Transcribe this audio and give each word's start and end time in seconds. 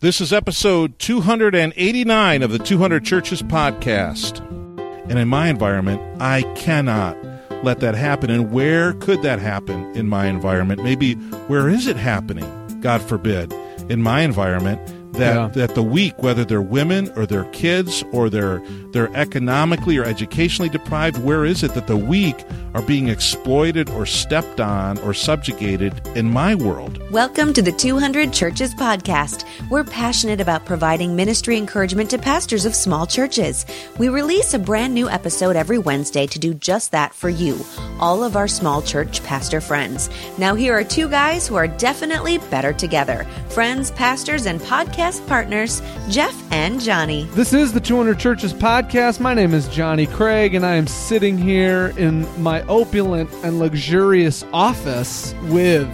This 0.00 0.22
is 0.22 0.32
episode 0.32 0.98
289 0.98 2.42
of 2.42 2.50
the 2.50 2.58
200 2.58 3.04
Churches 3.04 3.42
podcast. 3.42 4.40
And 5.10 5.18
in 5.18 5.28
my 5.28 5.48
environment, 5.48 6.00
I 6.18 6.40
cannot 6.54 7.18
let 7.62 7.80
that 7.80 7.94
happen. 7.94 8.30
And 8.30 8.50
where 8.50 8.94
could 8.94 9.20
that 9.20 9.40
happen 9.40 9.94
in 9.94 10.08
my 10.08 10.24
environment? 10.24 10.82
Maybe 10.82 11.16
where 11.48 11.68
is 11.68 11.86
it 11.86 11.98
happening? 11.98 12.80
God 12.80 13.02
forbid. 13.02 13.52
In 13.90 14.02
my 14.02 14.22
environment, 14.22 14.80
that 15.14 15.34
Yeah. 15.34 15.48
that 15.54 15.74
the 15.74 15.82
weak, 15.82 16.22
whether 16.22 16.44
they're 16.44 16.62
women 16.62 17.12
or 17.16 17.26
they're 17.26 17.44
kids 17.52 18.04
or 18.12 18.30
they're 18.30 18.62
they're 18.92 19.10
economically 19.16 19.98
or 19.98 20.04
educationally 20.04 20.68
deprived, 20.68 21.18
where 21.18 21.44
is 21.44 21.62
it 21.62 21.74
that 21.74 21.86
the 21.86 21.96
weak 21.96 22.36
are 22.74 22.82
being 22.82 23.08
exploited 23.08 23.88
or 23.90 24.06
stepped 24.06 24.60
on 24.60 24.98
or 24.98 25.12
subjugated 25.14 25.92
in 26.16 26.30
my 26.30 26.54
world? 26.54 27.00
Welcome 27.10 27.52
to 27.54 27.62
the 27.62 27.72
200 27.72 28.32
Churches 28.32 28.74
Podcast. 28.74 29.44
We're 29.70 29.84
passionate 29.84 30.40
about 30.40 30.64
providing 30.66 31.16
ministry 31.16 31.56
encouragement 31.56 32.10
to 32.10 32.18
pastors 32.18 32.64
of 32.64 32.74
small 32.74 33.06
churches. 33.06 33.66
We 33.98 34.08
release 34.08 34.54
a 34.54 34.58
brand 34.58 34.94
new 34.94 35.08
episode 35.08 35.56
every 35.56 35.78
Wednesday 35.78 36.26
to 36.28 36.38
do 36.38 36.54
just 36.54 36.92
that 36.92 37.12
for 37.14 37.28
you, 37.28 37.58
all 37.98 38.22
of 38.24 38.36
our 38.36 38.48
small 38.48 38.82
church 38.82 39.22
pastor 39.24 39.60
friends. 39.60 40.08
Now, 40.38 40.54
here 40.54 40.76
are 40.76 40.84
two 40.84 41.08
guys 41.08 41.46
who 41.48 41.56
are 41.56 41.68
definitely 41.68 42.38
better 42.50 42.72
together 42.72 43.26
friends, 43.50 43.90
pastors, 43.92 44.46
and 44.46 44.60
podcast 44.60 44.99
partners, 45.26 45.80
Jeff 46.10 46.36
and 46.52 46.78
Johnny. 46.78 47.24
This 47.32 47.54
is 47.54 47.72
the 47.72 47.80
200 47.80 48.18
Churches 48.18 48.52
podcast. 48.52 49.18
My 49.18 49.32
name 49.32 49.54
is 49.54 49.66
Johnny 49.68 50.06
Craig, 50.06 50.54
and 50.54 50.64
I 50.64 50.74
am 50.74 50.86
sitting 50.86 51.38
here 51.38 51.94
in 51.96 52.26
my 52.42 52.60
opulent 52.64 53.30
and 53.42 53.58
luxurious 53.58 54.44
office 54.52 55.34
with 55.44 55.88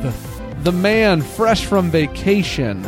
the 0.65 0.73
man 0.73 1.23
fresh 1.23 1.67
from 1.67 1.89
vacation. 1.89 2.85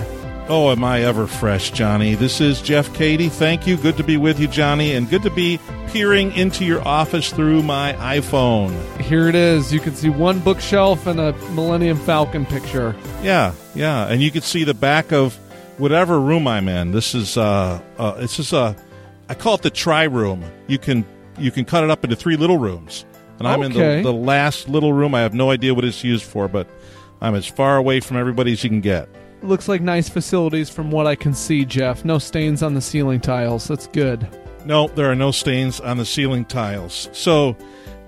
Oh, 0.48 0.72
am 0.72 0.82
I 0.82 1.02
ever 1.02 1.28
fresh, 1.28 1.70
Johnny? 1.70 2.16
This 2.16 2.40
is 2.40 2.60
Jeff 2.62 2.92
Cady. 2.94 3.28
Thank 3.28 3.68
you. 3.68 3.76
Good 3.76 3.96
to 3.98 4.02
be 4.02 4.16
with 4.16 4.40
you, 4.40 4.48
Johnny, 4.48 4.94
and 4.94 5.08
good 5.08 5.22
to 5.22 5.30
be 5.30 5.60
peering 5.86 6.32
into 6.32 6.64
your 6.64 6.86
office 6.86 7.30
through 7.30 7.62
my 7.62 7.92
iPhone. 7.92 8.72
Here 9.00 9.28
it 9.28 9.36
is. 9.36 9.72
You 9.72 9.78
can 9.78 9.94
see 9.94 10.08
one 10.08 10.40
bookshelf 10.40 11.06
and 11.06 11.20
a 11.20 11.32
Millennium 11.52 11.96
Falcon 11.98 12.44
picture. 12.44 12.96
Yeah, 13.22 13.52
yeah, 13.76 14.08
and 14.08 14.20
you 14.20 14.32
can 14.32 14.42
see 14.42 14.64
the 14.64 14.74
back 14.74 15.12
of 15.12 15.38
whatever 15.78 16.20
room 16.20 16.46
I'm 16.46 16.68
in. 16.68 16.92
This 16.92 17.14
is 17.14 17.36
uh, 17.36 17.80
uh 17.96 18.12
this 18.12 18.38
is 18.38 18.52
a 18.52 18.76
I 19.28 19.34
call 19.34 19.54
it 19.54 19.62
the 19.62 19.70
tri 19.70 20.04
room. 20.04 20.44
You 20.66 20.78
can 20.78 21.04
you 21.38 21.50
can 21.50 21.64
cut 21.64 21.84
it 21.84 21.90
up 21.90 22.04
into 22.04 22.16
three 22.16 22.36
little 22.36 22.58
rooms, 22.58 23.06
and 23.38 23.48
I'm 23.48 23.62
in 23.62 23.72
the, 23.72 24.02
the 24.02 24.12
last 24.12 24.68
little 24.68 24.92
room. 24.92 25.14
I 25.14 25.20
have 25.20 25.34
no 25.34 25.50
idea 25.50 25.74
what 25.74 25.84
it's 25.84 26.04
used 26.04 26.24
for, 26.24 26.48
but 26.48 26.68
I'm 27.20 27.34
as 27.34 27.46
far 27.46 27.76
away 27.76 28.00
from 28.00 28.16
everybody 28.16 28.52
as 28.52 28.62
you 28.62 28.70
can 28.70 28.80
get. 28.80 29.08
Looks 29.42 29.68
like 29.68 29.80
nice 29.80 30.08
facilities 30.08 30.68
from 30.68 30.90
what 30.90 31.06
I 31.06 31.14
can 31.14 31.32
see, 31.32 31.64
Jeff. 31.64 32.04
No 32.04 32.18
stains 32.18 32.62
on 32.62 32.74
the 32.74 32.80
ceiling 32.80 33.20
tiles. 33.20 33.68
That's 33.68 33.86
good. 33.86 34.28
No, 34.64 34.88
there 34.88 35.10
are 35.10 35.14
no 35.14 35.30
stains 35.30 35.80
on 35.80 35.96
the 35.96 36.04
ceiling 36.04 36.44
tiles. 36.44 37.08
So, 37.12 37.56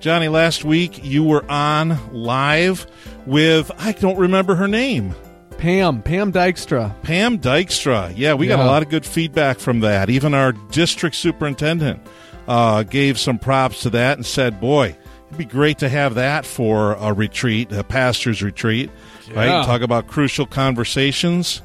Johnny, 0.01 0.29
last 0.29 0.65
week 0.65 1.05
you 1.05 1.23
were 1.23 1.49
on 1.51 1.99
live 2.13 2.87
with 3.27 3.71
I 3.79 3.93
don't 3.93 4.19
remember 4.19 4.57
her 4.57 4.67
name. 4.67 5.15
Pam, 5.61 6.01
Pam 6.01 6.33
Dykstra. 6.33 6.95
Pam 7.03 7.39
Dykstra. 7.39 8.15
Yeah, 8.17 8.33
we 8.33 8.47
got 8.47 8.61
a 8.61 8.65
lot 8.65 8.83
of 8.83 8.89
good 8.89 9.05
feedback 9.05 9.59
from 9.59 9.81
that. 9.81 10.09
Even 10.09 10.33
our 10.33 10.53
district 10.53 11.17
superintendent 11.17 12.01
uh, 12.49 12.83
gave 12.83 13.19
some 13.19 13.39
props 13.39 13.83
to 13.83 13.91
that 13.91 14.17
and 14.17 14.25
said, 14.25 14.59
"Boy, 14.59 14.97
it'd 15.27 15.39
be 15.39 15.45
great 15.45 15.79
to 15.81 15.89
have 15.91 16.15
that 16.15 16.47
for 16.47 16.95
a 16.95 17.13
retreat, 17.13 17.73
a 17.73 17.85
pastor's 17.85 18.43
retreat, 18.43 18.91
right? 19.35 19.65
Talk 19.67 19.83
about 19.83 20.07
crucial 20.07 20.47
conversations." 20.47 21.61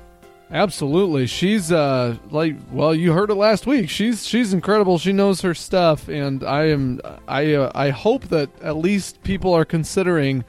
Absolutely. 0.51 1.25
She's 1.25 1.71
uh 1.71 2.17
like 2.29 2.55
well, 2.71 2.93
you 2.93 3.13
heard 3.13 3.29
it 3.31 3.35
last 3.35 3.65
week. 3.65 3.89
She's 3.89 4.27
she's 4.27 4.53
incredible. 4.53 4.99
She 4.99 5.11
knows 5.11 5.41
her 5.41 5.55
stuff 5.55 6.07
and 6.07 6.43
I 6.43 6.65
am 6.65 7.01
I 7.27 7.53
uh, 7.55 7.71
I 7.73 7.89
hope 7.89 8.25
that 8.25 8.49
at 8.61 8.77
least 8.77 9.23
people 9.23 9.53
are 9.53 9.65
considering 9.65 10.45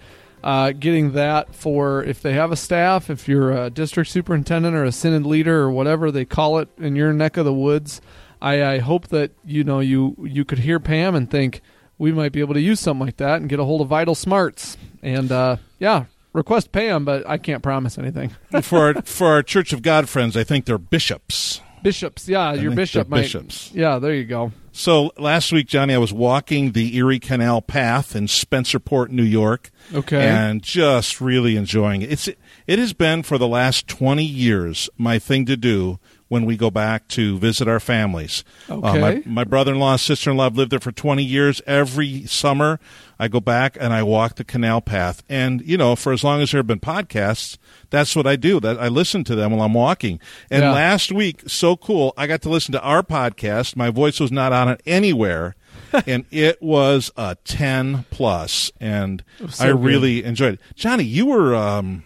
uh, 0.47 0.71
getting 0.71 1.11
that 1.11 1.53
for 1.57 2.05
if 2.05 2.23
they 2.23 2.33
have 2.35 2.53
a 2.53 2.57
staff, 2.57 3.11
if 3.11 3.27
you're 3.27 3.51
a 3.51 3.69
district 3.69 4.09
superintendent 4.09 4.77
or 4.77 4.85
a 4.85 4.93
synod 4.93 5.27
leader 5.27 5.63
or 5.63 5.73
whatever 5.73 6.13
they 6.13 6.25
call 6.25 6.59
it 6.59 6.69
in 6.79 6.95
your 6.95 7.13
neck 7.13 7.37
of 7.37 7.45
the 7.45 7.53
woods. 7.53 8.01
I, 8.41 8.63
I 8.63 8.79
hope 8.79 9.09
that 9.09 9.33
you 9.45 9.65
know 9.65 9.81
you 9.81 10.15
you 10.21 10.45
could 10.45 10.61
hear 10.61 10.79
Pam 10.79 11.17
and 11.17 11.29
think 11.29 11.63
we 11.99 12.13
might 12.13 12.31
be 12.31 12.39
able 12.39 12.55
to 12.55 12.61
use 12.61 12.79
something 12.79 13.05
like 13.07 13.17
that 13.17 13.41
and 13.41 13.49
get 13.49 13.59
a 13.59 13.65
hold 13.65 13.81
of 13.81 13.89
Vital 13.89 14.15
Smarts 14.15 14.77
and 15.03 15.33
uh, 15.33 15.57
yeah, 15.81 16.05
request 16.33 16.71
Pam, 16.71 17.05
but 17.05 17.29
I 17.29 17.39
can't 17.39 17.63
promise 17.63 17.99
anything. 17.99 18.31
for 18.63 18.95
our, 18.95 19.03
for 19.03 19.27
our 19.27 19.43
Church 19.43 19.73
of 19.73 19.83
God 19.83 20.09
friends, 20.09 20.37
I 20.37 20.45
think 20.45 20.67
they're 20.67 20.79
bishops. 20.79 21.61
Bishops, 21.83 22.29
yeah, 22.29 22.53
your 22.53 22.73
bishop 22.73 23.09
might. 23.09 23.23
bishops. 23.23 23.73
Yeah, 23.75 23.99
there 23.99 24.15
you 24.15 24.25
go. 24.25 24.53
So 24.77 25.11
last 25.17 25.53
week, 25.53 25.69
Johnny, 25.69 25.95
I 25.95 25.99
was 25.99 26.13
walking 26.13 26.73
the 26.73 26.97
Erie 26.97 27.19
Canal 27.19 27.63
Path 27.63 28.15
in 28.15 28.27
Spencerport, 28.27 29.09
New 29.09 29.23
York. 29.23 29.71
Okay. 29.95 30.29
And 30.29 30.63
just 30.63 31.19
really 31.19 31.57
enjoying 31.57 32.03
it. 32.03 32.13
It's 32.13 32.29
it 32.29 32.79
has 32.79 32.93
been 32.93 33.23
for 33.23 33.39
the 33.39 33.49
last 33.49 33.89
twenty 33.89 34.25
years 34.25 34.91
my 34.99 35.19
thing 35.19 35.47
to 35.47 35.57
do 35.57 35.99
when 36.29 36.45
we 36.45 36.57
go 36.57 36.71
back 36.71 37.07
to 37.09 37.39
visit 37.39 37.69
our 37.69 37.79
families. 37.81 38.43
Uh, 38.69 38.77
my 38.77 38.89
Okay. 39.13 39.23
my 39.27 39.45
brother 39.45 39.73
in 39.73 39.79
law, 39.79 39.97
sister 39.97 40.31
in 40.31 40.37
law 40.37 40.45
have 40.45 40.57
lived 40.57 40.73
there 40.73 40.81
for 40.81 40.93
twenty 40.93 41.23
years. 41.25 41.61
Every 41.67 42.27
summer 42.27 42.81
I 43.19 43.29
go 43.29 43.41
back 43.41 43.77
and 43.81 43.93
I 43.93 44.03
walk 44.03 44.35
the 44.35 44.45
canal 44.45 44.81
path. 44.83 45.23
And, 45.29 45.63
you 45.63 45.79
know, 45.79 45.97
for 45.97 46.13
as 46.13 46.23
long 46.23 46.43
as 46.43 46.51
there 46.51 46.59
have 46.59 46.67
been 46.67 46.81
podcasts, 46.81 47.57
that's 47.89 48.15
what 48.15 48.27
I 48.27 48.37
do. 48.37 48.61
That 48.61 48.79
I 48.79 48.89
listen 48.89 49.25
to 49.25 49.35
them 49.35 49.53
while 49.53 49.63
I'm 49.63 49.73
walking. 49.73 50.21
And 50.51 50.63
Yeah. 50.65 50.73
last 50.73 51.11
week, 51.13 51.43
so 51.47 51.77
cool, 51.77 52.13
I 52.19 52.27
got 52.27 52.43
to 52.43 52.51
listen 52.51 52.73
to 52.73 52.81
our 52.83 53.03
podcast. 53.03 53.75
My 53.77 53.89
voice 53.89 54.21
was 54.21 54.31
not 54.31 54.53
on 54.53 54.69
it 54.69 54.83
anywhere. 54.85 55.55
and 56.07 56.25
it 56.31 56.61
was 56.61 57.11
a 57.17 57.37
10 57.45 58.05
plus 58.11 58.71
and 58.81 59.23
so 59.49 59.65
I 59.65 59.73
good. 59.73 59.85
really 59.85 60.25
enjoyed 60.25 60.55
it. 60.55 60.61
Johnny, 60.75 61.05
you 61.05 61.27
were 61.27 61.55
um 61.55 62.03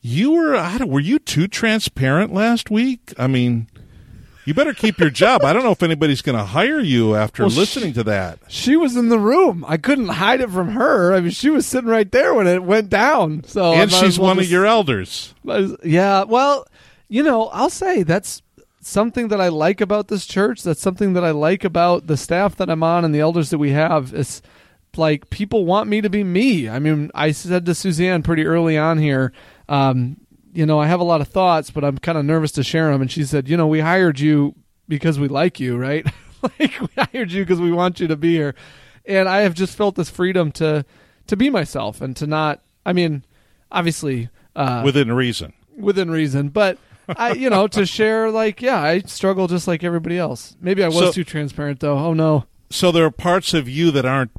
you 0.00 0.32
were 0.32 0.56
I 0.56 0.78
don't, 0.78 0.90
were 0.90 1.00
you 1.00 1.18
too 1.18 1.48
transparent 1.48 2.32
last 2.32 2.70
week? 2.70 3.12
I 3.18 3.26
mean, 3.26 3.68
you 4.44 4.54
better 4.54 4.72
keep 4.72 4.98
your 4.98 5.10
job. 5.10 5.44
I 5.44 5.52
don't 5.52 5.62
know 5.62 5.72
if 5.72 5.82
anybody's 5.82 6.22
going 6.22 6.38
to 6.38 6.44
hire 6.44 6.80
you 6.80 7.14
after 7.14 7.42
Well, 7.42 7.50
listening 7.50 7.92
to 7.92 8.04
that. 8.04 8.38
She 8.48 8.76
was 8.76 8.96
in 8.96 9.10
the 9.10 9.18
room. 9.18 9.64
I 9.68 9.76
couldn't 9.76 10.08
hide 10.08 10.40
it 10.40 10.50
from 10.50 10.70
her. 10.70 11.12
I 11.12 11.20
mean, 11.20 11.32
she 11.32 11.50
was 11.50 11.66
sitting 11.66 11.90
right 11.90 12.10
there 12.10 12.32
when 12.32 12.46
it 12.46 12.62
went 12.62 12.88
down. 12.88 13.44
So 13.44 13.74
and 13.74 13.92
she's 13.92 14.18
well 14.18 14.28
one 14.28 14.38
of 14.38 14.50
your 14.50 14.64
elders. 14.64 15.34
Yeah. 15.84 16.24
Well, 16.24 16.66
you 17.08 17.22
know, 17.22 17.48
I'll 17.48 17.68
say 17.68 18.02
that's 18.02 18.40
something 18.80 19.28
that 19.28 19.40
I 19.40 19.48
like 19.48 19.80
about 19.80 20.08
this 20.08 20.24
church. 20.24 20.62
That's 20.62 20.80
something 20.80 21.12
that 21.12 21.24
I 21.24 21.30
like 21.32 21.64
about 21.64 22.06
the 22.06 22.16
staff 22.16 22.56
that 22.56 22.70
I'm 22.70 22.82
on 22.82 23.04
and 23.04 23.14
the 23.14 23.20
elders 23.20 23.50
that 23.50 23.58
we 23.58 23.72
have. 23.72 24.14
It's 24.14 24.40
like 24.96 25.30
people 25.30 25.64
want 25.64 25.88
me 25.88 26.00
to 26.00 26.10
be 26.10 26.24
me. 26.24 26.68
I 26.68 26.78
mean, 26.78 27.10
I 27.14 27.30
said 27.32 27.66
to 27.66 27.74
Suzanne 27.74 28.22
pretty 28.22 28.46
early 28.46 28.76
on 28.78 28.98
here, 28.98 29.32
um, 29.68 30.16
you 30.52 30.66
know, 30.66 30.78
I 30.80 30.86
have 30.86 31.00
a 31.00 31.04
lot 31.04 31.20
of 31.20 31.28
thoughts, 31.28 31.70
but 31.70 31.84
I'm 31.84 31.98
kind 31.98 32.18
of 32.18 32.24
nervous 32.24 32.52
to 32.52 32.62
share 32.64 32.90
them. 32.90 33.00
And 33.02 33.10
she 33.10 33.24
said, 33.24 33.48
you 33.48 33.56
know, 33.56 33.66
we 33.66 33.80
hired 33.80 34.18
you 34.18 34.54
because 34.88 35.18
we 35.18 35.28
like 35.28 35.60
you, 35.60 35.76
right? 35.76 36.06
like 36.42 36.80
we 36.80 36.88
hired 36.96 37.30
you 37.30 37.44
because 37.44 37.60
we 37.60 37.70
want 37.72 38.00
you 38.00 38.08
to 38.08 38.16
be 38.16 38.32
here. 38.34 38.54
And 39.04 39.28
I 39.28 39.40
have 39.40 39.54
just 39.54 39.76
felt 39.76 39.94
this 39.94 40.10
freedom 40.10 40.50
to 40.52 40.84
to 41.28 41.36
be 41.36 41.50
myself 41.50 42.00
and 42.00 42.16
to 42.16 42.26
not. 42.26 42.62
I 42.84 42.92
mean, 42.92 43.24
obviously, 43.70 44.30
uh, 44.56 44.82
within 44.84 45.12
reason. 45.12 45.52
within 45.76 46.10
reason, 46.10 46.48
but 46.48 46.78
I, 47.08 47.32
you 47.32 47.50
know, 47.50 47.66
to 47.68 47.86
share 47.86 48.30
like, 48.30 48.60
yeah, 48.62 48.80
I 48.80 49.00
struggle 49.00 49.46
just 49.46 49.68
like 49.68 49.84
everybody 49.84 50.18
else. 50.18 50.56
Maybe 50.60 50.82
I 50.82 50.88
was 50.88 50.98
So- 50.98 51.12
too 51.12 51.24
transparent 51.24 51.80
though. 51.80 51.98
Oh 51.98 52.14
no. 52.14 52.44
So 52.70 52.92
there 52.92 53.04
are 53.06 53.10
parts 53.10 53.54
of 53.54 53.66
you 53.68 53.90
that 53.92 54.04
aren't 54.04 54.30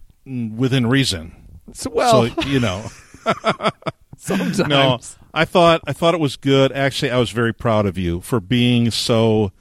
within 0.55 0.87
reason. 0.87 1.35
So, 1.73 1.89
well, 1.91 2.27
so 2.29 2.41
you 2.43 2.59
know. 2.59 2.85
sometimes. 4.17 4.59
No, 4.67 4.99
I 5.33 5.45
thought 5.45 5.81
I 5.87 5.93
thought 5.93 6.13
it 6.13 6.19
was 6.19 6.35
good. 6.35 6.71
Actually, 6.71 7.11
I 7.11 7.17
was 7.19 7.31
very 7.31 7.53
proud 7.53 7.85
of 7.85 7.97
you 7.97 8.21
for 8.21 8.39
being 8.39 8.91
so 8.91 9.51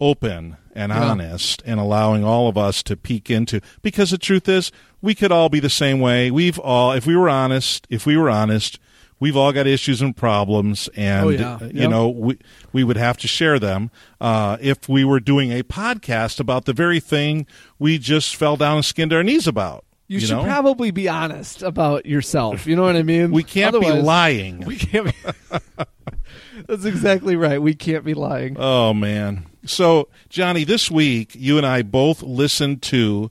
open 0.00 0.56
and 0.74 0.90
Yeah. 0.90 1.04
honest 1.10 1.62
and 1.66 1.78
allowing 1.78 2.24
all 2.24 2.48
of 2.48 2.56
us 2.58 2.82
to 2.84 2.96
peek 2.96 3.30
into 3.30 3.60
because 3.82 4.10
the 4.10 4.18
truth 4.18 4.48
is 4.48 4.72
we 5.00 5.14
could 5.14 5.30
all 5.30 5.48
be 5.48 5.60
the 5.60 5.70
same 5.70 6.00
way. 6.00 6.30
We've 6.30 6.58
all 6.58 6.92
if 6.92 7.06
we 7.06 7.16
were 7.16 7.28
honest, 7.28 7.86
if 7.90 8.06
we 8.06 8.16
were 8.16 8.30
honest, 8.30 8.78
we've 9.20 9.36
all 9.36 9.52
got 9.52 9.66
issues 9.66 10.02
and 10.02 10.16
problems 10.16 10.88
and 10.96 11.26
Oh, 11.26 11.28
yeah. 11.28 11.54
uh, 11.62 11.68
you 11.72 11.86
know 11.86 12.08
we 12.08 12.38
we 12.72 12.82
would 12.84 12.96
have 12.96 13.16
to 13.18 13.28
share 13.28 13.58
them 13.60 13.90
uh, 14.20 14.56
if 14.60 14.88
we 14.88 15.04
were 15.04 15.20
doing 15.20 15.52
a 15.52 15.62
podcast 15.62 16.40
about 16.40 16.64
the 16.64 16.72
very 16.72 16.98
thing 17.00 17.46
we 17.78 17.98
just 17.98 18.34
fell 18.34 18.56
down 18.56 18.76
and 18.76 18.84
skinned 18.84 19.12
our 19.12 19.22
knees 19.22 19.46
about. 19.46 19.84
You, 20.12 20.20
should 20.20 20.36
know? 20.36 20.44
probably 20.44 20.90
be 20.90 21.08
honest 21.08 21.62
about 21.62 22.04
yourself. 22.04 22.66
You 22.66 22.76
know 22.76 22.82
what 22.82 22.96
I 22.96 23.02
mean? 23.02 23.30
we 23.32 23.42
can't 23.42 23.80
be 23.80 23.90
lying. 23.90 24.60
We 24.60 24.76
can't 24.76 25.06
be. 25.06 25.12
That's 26.68 26.84
exactly 26.84 27.34
right. 27.34 27.60
We 27.62 27.72
can't 27.74 28.04
be 28.04 28.12
lying. 28.12 28.56
Oh 28.58 28.92
man. 28.92 29.46
So, 29.64 30.08
Johnny, 30.28 30.64
this 30.64 30.90
week 30.90 31.34
you 31.34 31.56
and 31.56 31.66
I 31.66 31.80
both 31.80 32.22
listened 32.22 32.82
to 32.82 33.30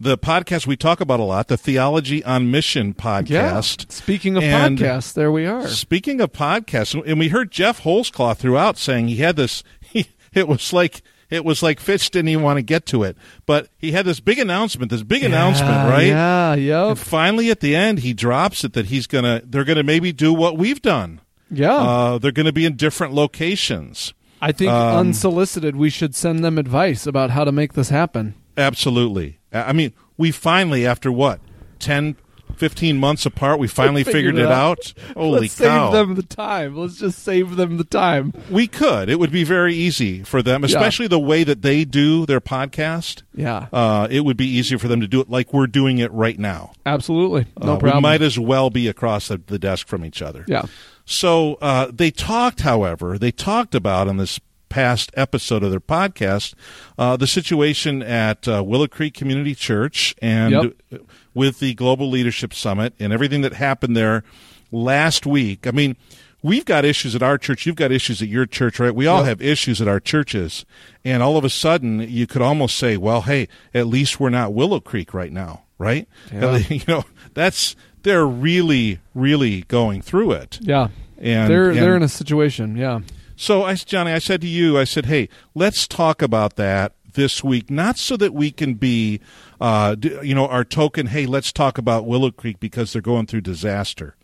the 0.00 0.18
podcast 0.18 0.66
we 0.66 0.76
talk 0.76 1.00
about 1.00 1.20
a 1.20 1.22
lot, 1.22 1.46
the 1.46 1.56
Theology 1.56 2.24
on 2.24 2.50
Mission 2.50 2.92
podcast. 2.92 3.28
Yeah. 3.30 3.60
Speaking 3.88 4.36
of 4.36 4.42
And- 4.42 4.76
podcasts, 4.76 5.12
there 5.14 5.30
we 5.30 5.46
are. 5.46 5.68
Speaking 5.68 6.20
of 6.20 6.32
podcasts, 6.32 7.00
and 7.06 7.20
we 7.20 7.28
heard 7.28 7.52
Jeff 7.52 7.82
Holsclaw 7.82 8.36
throughout 8.36 8.78
saying 8.78 9.08
he 9.08 9.16
had 9.16 9.36
this. 9.36 9.62
He, 9.88 10.08
it 10.34 10.48
was 10.48 10.72
like 10.72 11.00
it 11.30 11.44
was 11.44 11.62
like 11.62 11.80
Fitch 11.80 12.10
didn't 12.10 12.28
even 12.28 12.44
want 12.44 12.58
to 12.58 12.62
get 12.62 12.86
to 12.86 13.02
it, 13.02 13.16
but 13.46 13.68
he 13.78 13.92
had 13.92 14.06
this 14.06 14.20
big 14.20 14.38
announcement. 14.38 14.90
This 14.90 15.02
big 15.02 15.22
announcement, 15.22 15.88
right? 15.90 16.06
Yeah, 16.06 16.54
yep. 16.54 16.88
And 16.88 16.98
finally, 16.98 17.50
at 17.50 17.60
the 17.60 17.74
end, 17.74 18.00
he 18.00 18.12
drops 18.12 18.64
it 18.64 18.72
that 18.74 18.86
he's 18.86 19.06
gonna. 19.06 19.42
They're 19.44 19.64
gonna 19.64 19.82
maybe 19.82 20.12
do 20.12 20.32
what 20.32 20.56
we've 20.56 20.82
done. 20.82 21.20
Yeah. 21.50 21.74
Uh, 21.74 22.18
they're 22.18 22.32
gonna 22.32 22.52
be 22.52 22.64
in 22.64 22.76
different 22.76 23.12
locations. 23.14 24.14
I 24.40 24.52
think 24.52 24.70
um, 24.70 24.98
unsolicited, 24.98 25.76
we 25.76 25.90
should 25.90 26.14
send 26.14 26.44
them 26.44 26.58
advice 26.58 27.06
about 27.06 27.30
how 27.30 27.44
to 27.44 27.52
make 27.52 27.72
this 27.72 27.88
happen. 27.88 28.34
Absolutely. 28.56 29.38
I 29.52 29.72
mean, 29.72 29.92
we 30.16 30.30
finally, 30.30 30.86
after 30.86 31.10
what, 31.10 31.40
10, 31.78 32.16
15 32.56 32.98
months 32.98 33.26
apart, 33.26 33.58
we 33.58 33.68
finally 33.68 34.04
Figured 34.04 34.34
figured, 34.34 34.38
it 34.46 34.52
out. 34.52 34.92
out. 35.06 35.14
Holy 35.16 35.40
Let's 35.42 35.58
cow. 35.58 35.90
save 35.90 35.92
them 35.98 36.14
the 36.16 36.22
time. 36.22 36.76
Let's 36.76 36.96
just 36.98 37.18
save 37.22 37.56
them 37.56 37.76
the 37.76 37.84
time. 37.84 38.32
We 38.50 38.66
could. 38.66 39.08
It 39.08 39.18
would 39.18 39.30
be 39.32 39.44
very 39.44 39.74
easy 39.74 40.22
for 40.22 40.42
them, 40.42 40.64
especially 40.64 41.06
the 41.06 41.18
way 41.18 41.44
that 41.44 41.62
they 41.62 41.84
do 41.84 42.26
their 42.26 42.40
podcast. 42.40 43.22
Yeah, 43.34 43.66
Uh, 43.72 44.08
it 44.10 44.20
would 44.24 44.36
be 44.36 44.46
easier 44.46 44.78
for 44.78 44.88
them 44.88 45.00
to 45.00 45.06
do 45.08 45.20
it 45.20 45.28
like 45.30 45.52
we're 45.52 45.66
doing 45.66 45.98
it 45.98 46.10
right 46.12 46.38
now. 46.38 46.72
absolutely. 46.86 47.46
No 47.60 47.74
Uh, 47.74 47.76
problem. 47.78 47.96
We 47.96 48.00
might 48.02 48.22
as 48.22 48.38
well 48.38 48.70
be 48.70 48.88
across 48.88 49.28
the, 49.28 49.40
the 49.46 49.58
desk 49.58 49.86
from 49.88 50.04
each 50.04 50.22
other. 50.22 50.44
yeah. 50.48 50.62
So 51.04 51.54
uh, 51.62 51.88
they 51.92 52.10
talked, 52.10 52.62
however, 52.62 53.16
they 53.18 53.30
talked 53.30 53.74
about 53.76 54.08
in 54.08 54.16
this 54.16 54.40
past 54.68 55.12
episode 55.14 55.62
of 55.62 55.70
their 55.70 55.78
podcast 55.80 56.54
uh, 56.98 57.16
the 57.16 57.28
situation 57.28 58.02
at 58.02 58.48
uh, 58.48 58.62
Willow 58.64 58.88
Creek 58.88 59.14
Community 59.14 59.54
Church 59.54 60.16
and 60.20 60.74
Yep. 60.90 61.02
With 61.36 61.60
the 61.60 61.74
Global 61.74 62.08
Leadership 62.10 62.54
Summit 62.54 62.94
and 62.98 63.12
everything 63.12 63.42
that 63.42 63.52
happened 63.52 63.94
there 63.96 64.24
last 64.72 65.26
week. 65.26 65.66
I 65.66 65.70
mean, 65.70 65.96
we've 66.42 66.64
got 66.64 66.84
issues 66.84 67.14
at 67.14 67.22
our 67.22 67.36
church. 67.38 67.66
You've 67.66 67.76
got 67.76 67.92
issues 67.92 68.22
at 68.22 68.28
your 68.28 68.46
church, 68.46 68.80
right? 68.80 68.94
We 68.94 69.06
all 69.06 69.18
Yep. 69.18 69.26
have 69.26 69.42
issues 69.42 69.80
at 69.82 69.86
our 69.86 70.00
churches. 70.00 70.64
And 71.04 71.22
all 71.22 71.36
of 71.36 71.44
a 71.44 71.50
sudden, 71.50 72.00
you 72.00 72.26
could 72.26 72.40
almost 72.42 72.76
say, 72.78 72.96
well, 72.96 73.20
hey, 73.22 73.48
at 73.74 73.86
least 73.86 74.18
we're 74.18 74.30
not 74.30 74.54
Willow 74.54 74.80
Creek 74.80 75.12
right 75.12 75.30
now, 75.32 75.64
right? 75.78 76.08
Yeah. 76.32 76.56
You 76.68 76.80
know, 76.88 77.04
that's. 77.34 77.76
They're 78.02 78.26
really, 78.26 79.00
really 79.14 79.62
going 79.62 80.00
through 80.00 80.30
it. 80.32 80.58
Yeah. 80.62 80.88
And 81.18 81.50
they're 81.50 81.70
and 81.70 81.78
they're 81.80 81.96
in 81.96 82.04
a 82.04 82.08
situation. 82.08 82.76
Yeah. 82.76 83.00
so, 83.34 83.64
I, 83.64 83.74
Johnny, 83.74 84.12
I 84.12 84.20
said 84.20 84.40
to 84.42 84.46
you, 84.46 84.78
I 84.78 84.84
said, 84.84 85.06
hey, 85.06 85.28
let's 85.56 85.88
talk 85.88 86.22
about 86.22 86.54
that 86.54 86.92
this 87.16 87.42
week, 87.42 87.68
not 87.70 87.98
so 87.98 88.16
that 88.16 88.32
we 88.32 88.50
can 88.52 88.74
be, 88.74 89.20
uh, 89.60 89.96
you 90.22 90.34
know, 90.34 90.46
our 90.46 90.64
token. 90.64 91.08
Hey, 91.08 91.26
let's 91.26 91.50
talk 91.52 91.76
about 91.76 92.06
Willow 92.06 92.30
Creek 92.30 92.60
because 92.60 92.92
they're 92.92 93.02
going 93.02 93.26
through 93.26 93.40
disaster, 93.40 94.14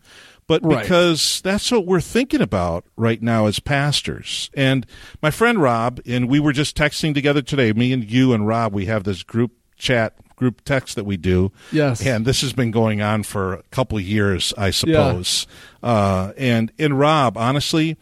but 0.46 0.62
Right. 0.64 0.82
because 0.82 1.40
that's 1.42 1.70
what 1.72 1.84
we're 1.86 2.00
thinking 2.00 2.40
about 2.40 2.84
right 2.96 3.20
now 3.20 3.46
as 3.46 3.58
pastors. 3.58 4.48
And 4.54 4.86
my 5.20 5.30
friend 5.32 5.60
Rob, 5.60 6.00
and 6.06 6.28
we 6.28 6.38
were 6.38 6.52
just 6.52 6.76
texting 6.76 7.12
together 7.14 7.42
today. 7.42 7.72
Me 7.72 7.92
and 7.92 8.08
you 8.08 8.32
and 8.32 8.46
Rob, 8.46 8.72
we 8.72 8.86
have 8.86 9.02
this 9.04 9.24
group 9.24 9.50
chat. 9.76 10.14
Group 10.36 10.64
text 10.64 10.96
that 10.96 11.04
we 11.04 11.16
do, 11.16 11.52
Yes. 11.70 12.04
and 12.04 12.24
this 12.24 12.40
has 12.40 12.52
been 12.52 12.72
going 12.72 13.00
on 13.00 13.22
for 13.22 13.52
a 13.52 13.62
couple 13.70 13.96
of 13.96 14.02
years, 14.02 14.52
I 14.58 14.70
suppose. 14.72 15.46
Uh, 15.84 16.32
and 16.36 16.72
and 16.80 16.98
Rob, 16.98 17.36
honestly, 17.36 17.96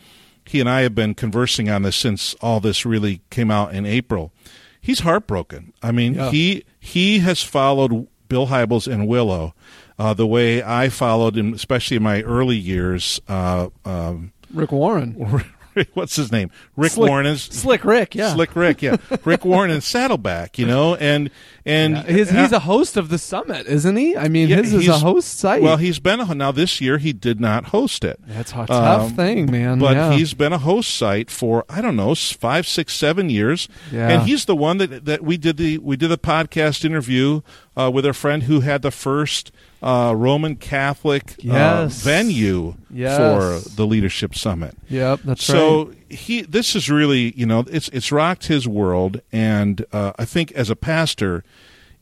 he 0.46 0.58
and 0.58 0.66
I 0.70 0.80
have 0.80 0.94
been 0.94 1.12
conversing 1.12 1.68
on 1.68 1.82
this 1.82 1.96
since 1.96 2.32
all 2.40 2.58
this 2.60 2.86
really 2.86 3.20
came 3.28 3.50
out 3.50 3.74
in 3.74 3.84
April. 3.84 4.32
He's 4.80 5.00
heartbroken. 5.00 5.72
I 5.82 5.92
mean, 5.92 6.14
Yeah. 6.14 6.30
he 6.30 6.64
he 6.78 7.18
has 7.20 7.42
followed 7.42 8.06
Bill 8.28 8.46
Hybels 8.46 8.90
and 8.90 9.06
Willow 9.06 9.54
uh, 9.98 10.14
the 10.14 10.26
way 10.26 10.62
I 10.62 10.88
followed 10.88 11.36
him, 11.36 11.52
especially 11.52 11.96
in 11.98 12.02
my 12.02 12.22
early 12.22 12.56
years. 12.56 13.20
Uh, 13.28 13.68
um, 13.84 14.32
Rick 14.52 14.72
Warren. 14.72 15.16
what's 15.94 16.16
his 16.16 16.30
name? 16.32 16.50
Rick 16.76 16.92
Slick- 16.92 17.08
Warren 17.08 17.26
is 17.26 17.42
Slick 17.42 17.84
Rick. 17.84 18.14
Yeah. 18.14 18.32
Slick 18.34 18.54
Rick, 18.56 18.82
yeah, 18.82 18.96
Rick 19.24 19.44
Warren 19.44 19.70
and 19.70 19.82
Saddleback, 19.82 20.58
you 20.58 20.66
know, 20.66 20.94
and 20.96 21.30
and 21.64 21.94
Yeah. 21.96 22.02
His, 22.04 22.30
he's 22.30 22.52
a 22.52 22.60
host 22.60 22.96
of 22.96 23.08
the 23.10 23.18
summit, 23.18 23.66
isn't 23.66 23.96
he? 23.96 24.16
I 24.16 24.28
mean, 24.28 24.48
Yeah, 24.48 24.56
his 24.56 24.72
is 24.72 24.88
a 24.88 24.98
host 24.98 25.38
site. 25.38 25.62
Well, 25.62 25.76
he's 25.76 25.98
been 26.00 26.20
a, 26.20 26.34
now 26.34 26.50
this 26.52 26.80
year. 26.80 26.98
He 26.98 27.12
did 27.12 27.40
not 27.40 27.66
host 27.66 28.04
it. 28.04 28.18
That's 28.26 28.52
a 28.52 28.66
tough 28.66 28.70
Um, 29.10 29.14
thing, 29.14 29.50
man. 29.50 29.78
But 29.78 29.96
yeah. 29.96 30.12
he's 30.12 30.34
been 30.34 30.52
a 30.52 30.58
host 30.58 30.90
site 30.94 31.30
for 31.30 31.64
I 31.68 31.80
don't 31.80 31.96
know 31.96 32.14
five, 32.14 32.66
six, 32.66 32.94
seven 32.94 33.30
years, 33.30 33.68
Yeah. 33.92 34.08
and 34.08 34.22
he's 34.22 34.44
the 34.46 34.56
one 34.56 34.78
that 34.78 35.04
that 35.04 35.22
we 35.22 35.36
did 35.36 35.56
the 35.56 35.78
we 35.78 35.96
did 35.96 36.08
the 36.08 36.18
podcast 36.18 36.84
interview 36.84 37.42
uh, 37.76 37.90
with 37.92 38.04
a 38.06 38.12
friend 38.12 38.44
who 38.44 38.60
had 38.60 38.82
the 38.82 38.90
first 38.90 39.52
uh, 39.82 40.14
Roman 40.16 40.56
Catholic 40.56 41.36
uh, 41.50 41.86
venue 41.86 42.74
Yes. 42.92 43.16
for 43.16 43.70
the 43.76 43.86
leadership 43.86 44.34
summit. 44.34 44.76
Yep, 44.88 45.20
that's 45.24 45.44
so 45.44 45.84
right. 45.84 45.94
So 46.10 46.14
he 46.16 46.42
this 46.42 46.74
is 46.76 46.90
really 46.90 47.32
you 47.36 47.46
know 47.46 47.64
it's 47.70 47.88
it's 47.90 48.10
rocked 48.12 48.46
his 48.48 48.66
world, 48.68 49.20
and 49.32 49.84
uh, 49.92 50.12
I 50.18 50.24
think 50.24 50.52
as 50.52 50.70
a 50.70 50.76
pastor, 50.76 51.44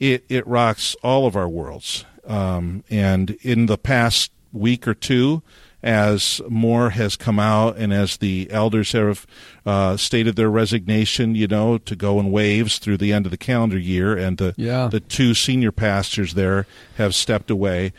it 0.00 0.25
it 0.28 0.46
rocks 0.46 0.96
all 1.02 1.26
of 1.26 1.36
our 1.36 1.48
worlds. 1.48 2.04
Um, 2.26 2.84
and 2.90 3.30
in 3.42 3.66
the 3.66 3.78
past 3.78 4.32
week 4.52 4.86
or 4.86 4.94
two, 4.94 5.42
as 5.82 6.40
more 6.48 6.90
has 6.90 7.14
come 7.16 7.38
out, 7.38 7.76
and 7.76 7.92
as 7.92 8.16
the 8.16 8.48
elders 8.50 8.92
have 8.92 9.26
uh, 9.64 9.96
stated 9.96 10.34
their 10.36 10.50
resignation, 10.50 11.34
you 11.34 11.46
know, 11.46 11.78
to 11.78 11.94
go 11.94 12.19
in 12.19 12.30
waves 12.32 12.78
through 12.78 12.96
the 12.96 13.12
end 13.12 13.26
of 13.26 13.30
the 13.30 13.36
calendar 13.38 13.78
year, 13.78 14.16
and 14.16 14.38
the 14.38 14.54
Yeah. 14.56 14.88
the 14.88 15.00
two 15.00 15.34
senior 15.34 15.70
pastors 15.72 16.34
there 16.34 16.66
have 16.96 17.14
stepped 17.14 17.50
away. 17.50 17.92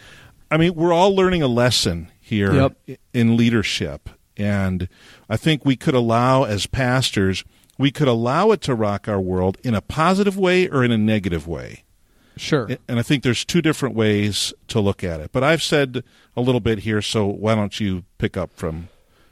I 0.51 0.57
mean, 0.57 0.75
we're 0.75 0.93
all 0.93 1.15
learning 1.15 1.41
a 1.43 1.47
lesson 1.47 2.09
here 2.19 2.53
Yep. 2.53 2.99
in 3.13 3.37
leadership. 3.37 4.09
And 4.35 4.87
I 5.29 5.37
think 5.37 5.65
we 5.65 5.75
could 5.75 5.93
allow, 5.95 6.43
as 6.43 6.65
pastors, 6.65 7.43
we 7.77 7.91
could 7.91 8.07
allow 8.07 8.51
it 8.51 8.61
to 8.61 8.73
rock 8.75 9.07
our 9.07 9.19
world 9.21 9.57
in 9.63 9.73
a 9.73 9.81
positive 9.81 10.37
way 10.37 10.67
or 10.67 10.83
in 10.83 10.91
a 10.91 10.97
negative 10.97 11.47
way. 11.47 11.83
Sure. 12.39 12.69
And 12.87 12.97
I 12.99 13.01
think 13.03 13.23
there's 13.23 13.43
two 13.43 13.61
different 13.61 13.95
ways 13.95 14.53
to 14.69 14.79
look 14.79 15.03
at 15.03 15.19
it. 15.19 15.31
But 15.31 15.43
I've 15.43 15.61
said 15.61 16.03
a 16.37 16.41
little 16.41 16.61
bit 16.61 16.79
here, 16.79 17.01
so 17.01 17.25
why 17.25 17.53
don't 17.55 17.79
you 17.79 18.03
pick 18.17 18.37
up 18.37 18.51
from 18.53 18.87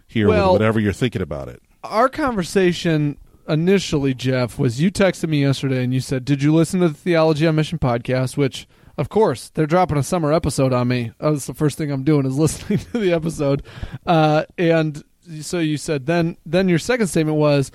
here 0.07 0.27
Well- 0.27 0.53
with 0.53 0.61
whatever 0.61 0.79
you're 0.79 0.93
thinking 0.93 1.21
about 1.21 1.47
it? 1.47 1.61
Our 1.83 2.09
conversation 2.09 3.17
initially, 3.47 4.13
Jeff, 4.13 4.59
was 4.59 4.81
you 4.81 4.91
texted 4.91 5.29
me 5.29 5.41
yesterday 5.41 5.83
and 5.83 5.93
you 5.93 6.01
said, 6.01 6.25
Did 6.25 6.43
you 6.43 6.53
listen 6.53 6.81
to 6.81 6.89
the 6.89 6.93
Theology 6.93 7.47
on 7.47 7.55
Mission 7.55 7.79
podcast? 7.79 8.35
Which, 8.35 8.67
of 8.97 9.07
course, 9.09 9.49
they're 9.53 9.67
dropping 9.67 9.97
a 9.97 10.03
summer 10.03 10.33
episode 10.33 10.73
on 10.73 10.89
me. 10.89 11.13
That's 11.19 11.45
the 11.45 11.53
first 11.53 11.77
thing 11.77 11.91
I'm 11.91 12.03
doing 12.03 12.25
is 12.25 12.37
listening 12.37 12.79
to 12.91 12.99
the 12.99 13.13
episode. 13.13 13.63
Uh, 14.05 14.43
and 14.57 15.01
so 15.41 15.59
you 15.59 15.77
said, 15.77 16.07
then, 16.07 16.35
then 16.45 16.67
your 16.67 16.79
second 16.79 17.07
statement 17.07 17.37
was 17.37 17.71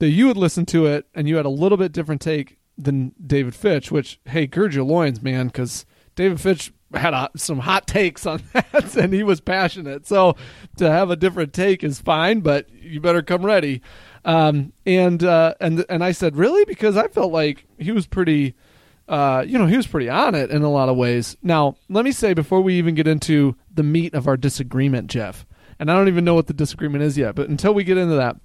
that 0.00 0.08
you 0.10 0.26
had 0.28 0.36
listened 0.36 0.66
to 0.68 0.86
it 0.86 1.06
and 1.14 1.28
you 1.28 1.36
had 1.36 1.46
a 1.46 1.50
little 1.50 1.78
bit 1.78 1.92
different 1.92 2.20
take 2.20 2.58
than 2.76 3.14
David 3.24 3.54
Fitch, 3.54 3.90
which, 3.90 4.18
hey, 4.26 4.46
gird 4.46 4.74
your 4.74 4.84
loins, 4.84 5.22
man, 5.22 5.46
because 5.46 5.84
David 6.14 6.40
Fitch 6.40 6.72
had 6.94 7.14
a, 7.14 7.30
some 7.36 7.58
hot 7.58 7.86
takes 7.86 8.26
on 8.26 8.42
that 8.52 8.96
and 8.96 9.12
he 9.12 9.22
was 9.22 9.40
passionate. 9.40 10.06
So 10.06 10.36
to 10.76 10.90
have 10.90 11.10
a 11.10 11.16
different 11.16 11.52
take 11.52 11.82
is 11.82 12.00
fine, 12.00 12.40
but 12.40 12.70
you 12.70 13.00
better 13.00 13.22
come 13.22 13.44
ready. 13.44 13.82
Um, 14.24 14.72
and 14.86 15.22
uh, 15.24 15.54
and 15.60 15.84
and 15.88 16.04
I 16.04 16.12
said, 16.12 16.36
really, 16.36 16.64
because 16.64 16.96
I 16.96 17.08
felt 17.08 17.32
like 17.32 17.66
he 17.78 17.90
was 17.90 18.06
pretty, 18.06 18.54
uh, 19.08 19.44
you 19.46 19.58
know, 19.58 19.66
he 19.66 19.76
was 19.76 19.86
pretty 19.86 20.08
on 20.08 20.34
it 20.34 20.50
in 20.50 20.62
a 20.62 20.70
lot 20.70 20.88
of 20.88 20.96
ways. 20.96 21.36
Now, 21.42 21.76
let 21.88 22.04
me 22.04 22.12
say 22.12 22.34
before 22.34 22.60
we 22.60 22.74
even 22.78 22.94
get 22.94 23.08
into 23.08 23.56
the 23.72 23.82
meat 23.82 24.14
of 24.14 24.28
our 24.28 24.36
disagreement, 24.36 25.10
Jeff, 25.10 25.44
and 25.78 25.90
I 25.90 25.94
don't 25.94 26.08
even 26.08 26.24
know 26.24 26.34
what 26.34 26.46
the 26.46 26.52
disagreement 26.52 27.02
is 27.02 27.18
yet, 27.18 27.34
but 27.34 27.48
until 27.48 27.74
we 27.74 27.82
get 27.82 27.98
into 27.98 28.14
that, 28.14 28.36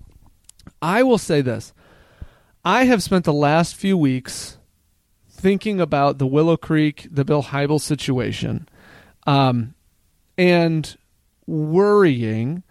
I 0.82 1.04
will 1.04 1.20
say 1.20 1.42
this: 1.42 1.74
I 2.68 2.84
have 2.84 3.02
spent 3.02 3.24
the 3.24 3.32
last 3.32 3.78
few 3.78 3.98
weeks 3.98 4.58
thinking 5.30 5.80
about 5.80 6.18
the 6.18 6.28
Willow 6.28 6.58
Creek, 6.58 7.08
the 7.10 7.24
Bill 7.24 7.42
Hybel 7.42 7.80
situation, 7.80 8.68
um, 9.26 9.74
and 10.38 10.98
worrying 11.46 12.64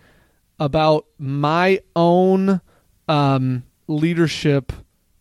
about 0.61 1.07
my 1.19 1.81
own 1.97 2.61
um, 3.09 3.63
leadership 3.87 4.71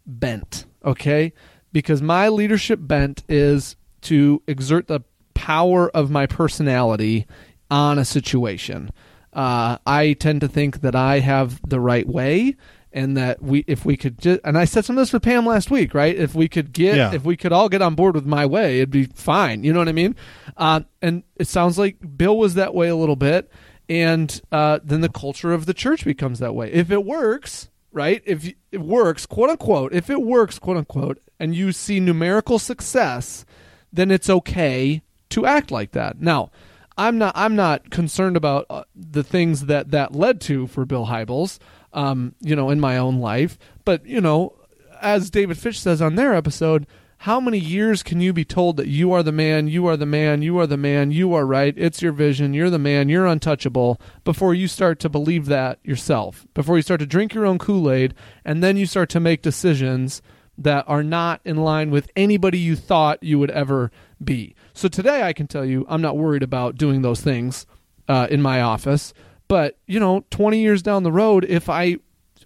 bent. 0.06 0.66
Okay, 0.84 1.32
because 1.72 2.02
my 2.02 2.28
leadership 2.28 2.80
bent 2.82 3.24
is 3.30 3.78
to 4.02 4.44
exert 4.46 4.88
the 4.88 5.00
power 5.34 5.90
of 5.92 6.12
my 6.12 6.26
personality 6.26 7.26
on 7.72 7.98
a 7.98 8.04
situation. 8.04 8.90
Uh, 9.32 9.78
I 9.86 10.18
tend 10.20 10.42
to 10.42 10.50
think 10.50 10.82
that 10.82 10.96
I 10.98 11.20
have 11.20 11.62
the 11.66 11.80
right 11.80 12.06
way, 12.06 12.58
and 12.96 13.16
that 13.18 13.42
we, 13.44 13.64
if 13.68 13.86
we 13.86 13.96
could 13.98 14.18
just, 14.18 14.40
and 14.44 14.58
I 14.58 14.66
said 14.66 14.86
some 14.86 14.98
of 14.98 15.02
this 15.02 15.12
with 15.14 15.22
Pam 15.22 15.46
last 15.46 15.70
week, 15.70 15.94
right? 15.94 16.16
If 16.16 16.34
we 16.34 16.48
could 16.48 16.72
get, 16.72 16.96
Yeah. 16.96 17.14
if 17.14 17.24
we 17.26 17.36
could 17.38 17.52
all 17.52 17.68
get 17.70 17.82
on 17.84 17.94
board 17.94 18.16
with 18.16 18.26
my 18.26 18.46
way, 18.46 18.78
it'd 18.78 18.90
be 18.90 19.04
fine. 19.06 19.64
You 19.66 19.74
know 19.74 19.80
what 19.80 19.90
I 19.90 19.92
mean? 19.92 20.16
Uh, 20.56 20.80
and 21.02 21.22
it 21.36 21.48
sounds 21.50 21.78
like 21.78 21.98
Bill 22.18 22.38
was 22.38 22.54
that 22.56 22.74
way 22.74 22.88
a 22.88 22.96
little 22.96 23.18
bit, 23.18 23.52
and 23.90 24.42
uh, 24.52 24.80
then 24.84 25.02
the 25.02 25.10
culture 25.10 25.52
of 25.54 25.66
the 25.68 25.74
church 25.74 26.06
becomes 26.06 26.40
that 26.40 26.56
way. 26.56 26.72
If 26.72 26.90
it 26.90 27.04
works, 27.06 27.70
right? 27.92 28.24
If 28.26 28.50
it 28.72 28.80
works, 28.82 29.26
quote 29.26 29.50
unquote, 29.50 29.94
if 29.94 30.10
it 30.10 30.22
works, 30.22 30.58
quote 30.58 30.78
unquote, 30.78 31.22
and 31.40 31.54
you 31.54 31.74
see 31.74 32.00
numerical 32.00 32.60
success, 32.60 33.46
then 33.92 34.10
it's 34.10 34.30
okay 34.30 35.02
to 35.32 35.46
act 35.46 35.70
like 35.70 35.92
that. 35.92 36.22
Now, 36.22 36.50
I'm 36.98 37.18
not 37.18 37.34
I'm 37.36 37.58
not 37.58 37.90
concerned 37.90 38.38
about 38.38 38.66
uh, 38.70 38.84
the 38.96 39.24
things 39.24 39.66
that 39.66 39.92
that 39.92 40.16
led 40.16 40.40
to 40.42 40.68
for 40.68 40.86
Bill 40.86 41.08
Hybels, 41.08 41.60
um, 41.96 42.36
you 42.42 42.56
know, 42.56 42.70
in 42.70 42.80
my 42.80 42.98
own 42.98 43.20
life, 43.20 43.58
but 43.84 44.06
you 44.06 44.22
know, 44.22 44.54
as 45.02 45.32
David 45.32 45.58
Fitch 45.58 45.80
says 45.80 46.02
on 46.02 46.16
their 46.16 46.36
episode, 46.36 46.86
how 47.20 47.40
many 47.40 47.58
years 47.58 48.04
can 48.04 48.22
you 48.22 48.34
be 48.34 48.46
told 48.46 48.78
that 48.78 48.88
you 48.88 49.12
are 49.12 49.24
the 49.24 49.32
man, 49.32 49.68
you 49.68 49.88
are 49.88 49.98
the 49.98 50.06
man, 50.06 50.42
you 50.42 50.60
are 50.60 50.68
the 50.68 50.78
man, 50.78 51.10
you 51.10 51.34
are 51.34 51.46
right, 51.46 51.74
it's 51.78 52.02
your 52.02 52.12
vision, 52.12 52.54
you're 52.54 52.70
the 52.70 52.78
man, 52.78 53.10
you're 53.10 53.26
untouchable, 53.26 54.00
before 54.24 54.54
you 54.54 54.68
start 54.68 55.00
to 55.00 55.10
believe 55.10 55.46
that 55.48 55.80
yourself, 55.84 56.46
before 56.54 56.76
you 56.76 56.84
start 56.84 57.00
to 57.00 57.06
drink 57.06 57.34
your 57.34 57.46
own 57.46 57.58
Kool 57.58 57.90
Aid, 57.90 58.14
and 58.44 58.62
then 58.62 58.78
you 58.78 58.86
start 58.86 59.10
to 59.10 59.20
make 59.20 59.42
decisions 59.42 60.22
that 60.58 60.86
are 60.88 61.04
not 61.04 61.42
in 61.44 61.58
line 61.58 61.90
with 61.90 62.12
anybody 62.16 62.58
you 62.58 62.76
thought 62.76 63.24
you 63.24 63.40
would 63.40 63.52
ever 63.52 63.92
be. 64.24 64.56
So 64.74 64.88
today 64.88 65.24
I 65.24 65.34
can 65.34 65.48
tell 65.48 65.66
you 65.66 65.86
I'm 65.90 66.02
not 66.02 66.18
worried 66.18 66.44
about 66.44 66.76
doing 66.76 67.02
those 67.02 67.22
things 67.22 67.66
uh, 68.08 68.28
in 68.30 68.42
my 68.42 68.62
office. 68.62 69.14
But, 69.48 69.78
you 69.86 70.00
know, 70.00 70.26
20 70.32 70.60
years 70.60 70.82
down 70.82 71.04
the 71.04 71.12
road, 71.12 71.46
if 71.46 71.70
I 71.70 71.98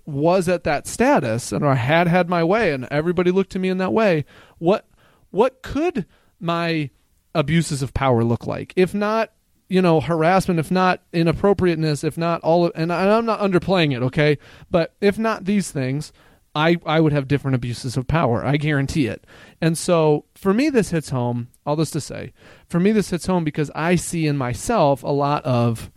was 0.06 0.50
at 0.50 0.64
that 0.64 0.88
status 0.88 1.52
and 1.52 1.66
I 1.66 1.76
had 1.76 2.08
had 2.08 2.30
my 2.30 2.44
way 2.44 2.74
and 2.74 2.88
everybody 2.92 3.32
looked 3.32 3.52
to 3.52 3.60
me 3.60 3.70
in 3.70 3.78
that 3.78 3.94
way, 3.94 4.26
what 4.58 4.88
what 5.32 5.62
could 5.62 6.06
my 6.40 6.90
abuses 7.36 7.82
of 7.84 7.94
power 7.94 8.24
look 8.24 8.48
like? 8.48 8.74
If 8.76 8.94
not, 8.94 9.32
you 9.68 9.82
know, 9.82 10.02
harassment, 10.02 10.60
if 10.60 10.72
not 10.72 11.04
inappropriateness, 11.14 12.04
if 12.04 12.18
not 12.18 12.42
all 12.42 12.66
of, 12.66 12.72
and 12.74 12.92
I'm 12.92 13.26
not 13.26 13.40
underplaying 13.40 13.96
it, 13.96 14.02
okay? 14.02 14.40
But 14.72 14.96
if 15.00 15.20
not 15.20 15.46
these 15.46 15.72
things, 15.72 16.12
I, 16.56 16.78
I 16.86 17.00
would 17.00 17.14
have 17.14 17.28
different 17.28 17.56
abuses 17.56 17.96
of 17.96 18.08
power. 18.08 18.44
I 18.44 18.58
guarantee 18.58 19.06
it. 19.06 19.26
And 19.62 19.78
so 19.78 20.26
for 20.34 20.54
me, 20.54 20.72
this 20.72 20.90
hits 20.90 21.10
home. 21.10 21.50
All 21.66 21.76
this 21.76 21.92
to 21.92 22.02
say, 22.02 22.34
for 22.68 22.80
me, 22.80 22.92
this 22.92 23.12
hits 23.12 23.28
home 23.28 23.44
because 23.44 23.70
I 23.76 23.96
see 23.96 24.26
in 24.26 24.36
myself 24.38 25.04
a 25.04 25.08
lot 25.08 25.46
of 25.46 25.92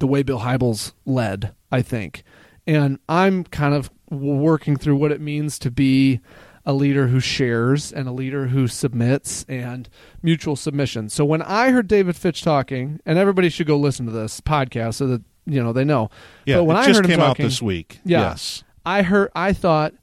the 0.00 0.06
way 0.06 0.22
Bill 0.22 0.40
Hybels 0.40 0.92
led, 1.04 1.54
I 1.70 1.82
think. 1.82 2.22
And 2.66 2.98
I'm 3.08 3.44
kind 3.44 3.74
of 3.74 3.90
working 4.10 4.76
through 4.76 4.96
what 4.96 5.12
it 5.12 5.20
means 5.20 5.58
to 5.60 5.70
be 5.70 6.20
a 6.64 6.72
leader 6.72 7.06
who 7.06 7.20
shares 7.20 7.92
and 7.92 8.08
a 8.08 8.12
leader 8.12 8.48
who 8.48 8.66
submits 8.66 9.44
and 9.48 9.88
mutual 10.22 10.56
submission. 10.56 11.08
So 11.08 11.24
when 11.24 11.42
I 11.42 11.70
heard 11.70 11.86
David 11.86 12.16
Fitch 12.16 12.42
talking, 12.42 13.00
and 13.06 13.18
everybody 13.18 13.48
should 13.48 13.68
go 13.68 13.76
listen 13.76 14.04
to 14.06 14.12
this 14.12 14.40
podcast 14.40 14.94
so 14.94 15.06
that 15.06 15.22
you 15.46 15.62
know 15.62 15.72
they 15.72 15.84
know. 15.84 16.10
Yeah, 16.44 16.56
but 16.56 16.64
when 16.64 16.76
I 16.76 16.86
heard 16.86 16.96
him 16.96 17.04
came 17.04 17.18
talking, 17.18 17.44
out 17.44 17.48
this 17.48 17.62
week. 17.62 18.00
Yeah. 18.04 18.22
Yes. 18.22 18.64
I 18.84 19.02
heard 19.02 19.30
I 19.34 19.52
thought 19.52 19.94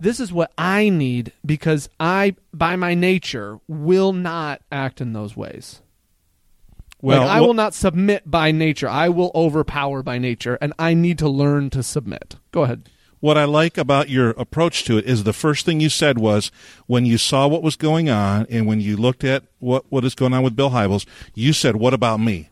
this 0.00 0.20
is 0.20 0.32
what 0.32 0.52
I 0.56 0.88
need 0.88 1.32
because 1.44 1.88
I 2.00 2.36
by 2.52 2.76
my 2.76 2.94
nature 2.94 3.60
will 3.68 4.12
not 4.12 4.62
act 4.72 5.02
in 5.02 5.12
those 5.12 5.36
ways. 5.36 5.82
Well, 7.02 7.20
like, 7.22 7.30
I 7.30 7.40
will 7.40 7.54
not 7.54 7.74
submit 7.74 8.28
by 8.30 8.50
nature. 8.52 8.88
I 8.88 9.08
will 9.08 9.30
overpower 9.34 10.02
by 10.02 10.18
nature 10.18 10.58
and 10.60 10.72
I 10.78 10.94
need 10.94 11.18
to 11.18 11.28
learn 11.28 11.70
to 11.70 11.82
submit. 11.82 12.36
Go 12.52 12.62
ahead. 12.64 12.88
what 13.20 13.36
I 13.38 13.44
like 13.44 13.76
about 13.78 14.08
your 14.08 14.30
approach 14.30 14.84
to 14.84 14.98
it 14.98 15.04
is 15.04 15.24
the 15.24 15.32
first 15.32 15.64
thing 15.66 15.80
you 15.80 15.88
said 15.88 16.18
was 16.18 16.50
when 16.86 17.04
you 17.06 17.18
saw 17.18 17.46
what 17.48 17.62
was 17.62 17.76
going 17.76 18.08
on 18.08 18.46
and 18.50 18.66
when 18.66 18.80
you 18.80 18.96
looked 18.96 19.24
at 19.24 19.44
what, 19.58 19.84
what 19.90 20.04
is 20.04 20.14
going 20.14 20.32
on 20.34 20.42
with 20.42 20.56
Bill 20.56 20.70
Hybels, 20.70 21.06
you 21.34 21.52
said, 21.52 21.76
What 21.76 21.94
about 21.94 22.18
me? 22.20 22.50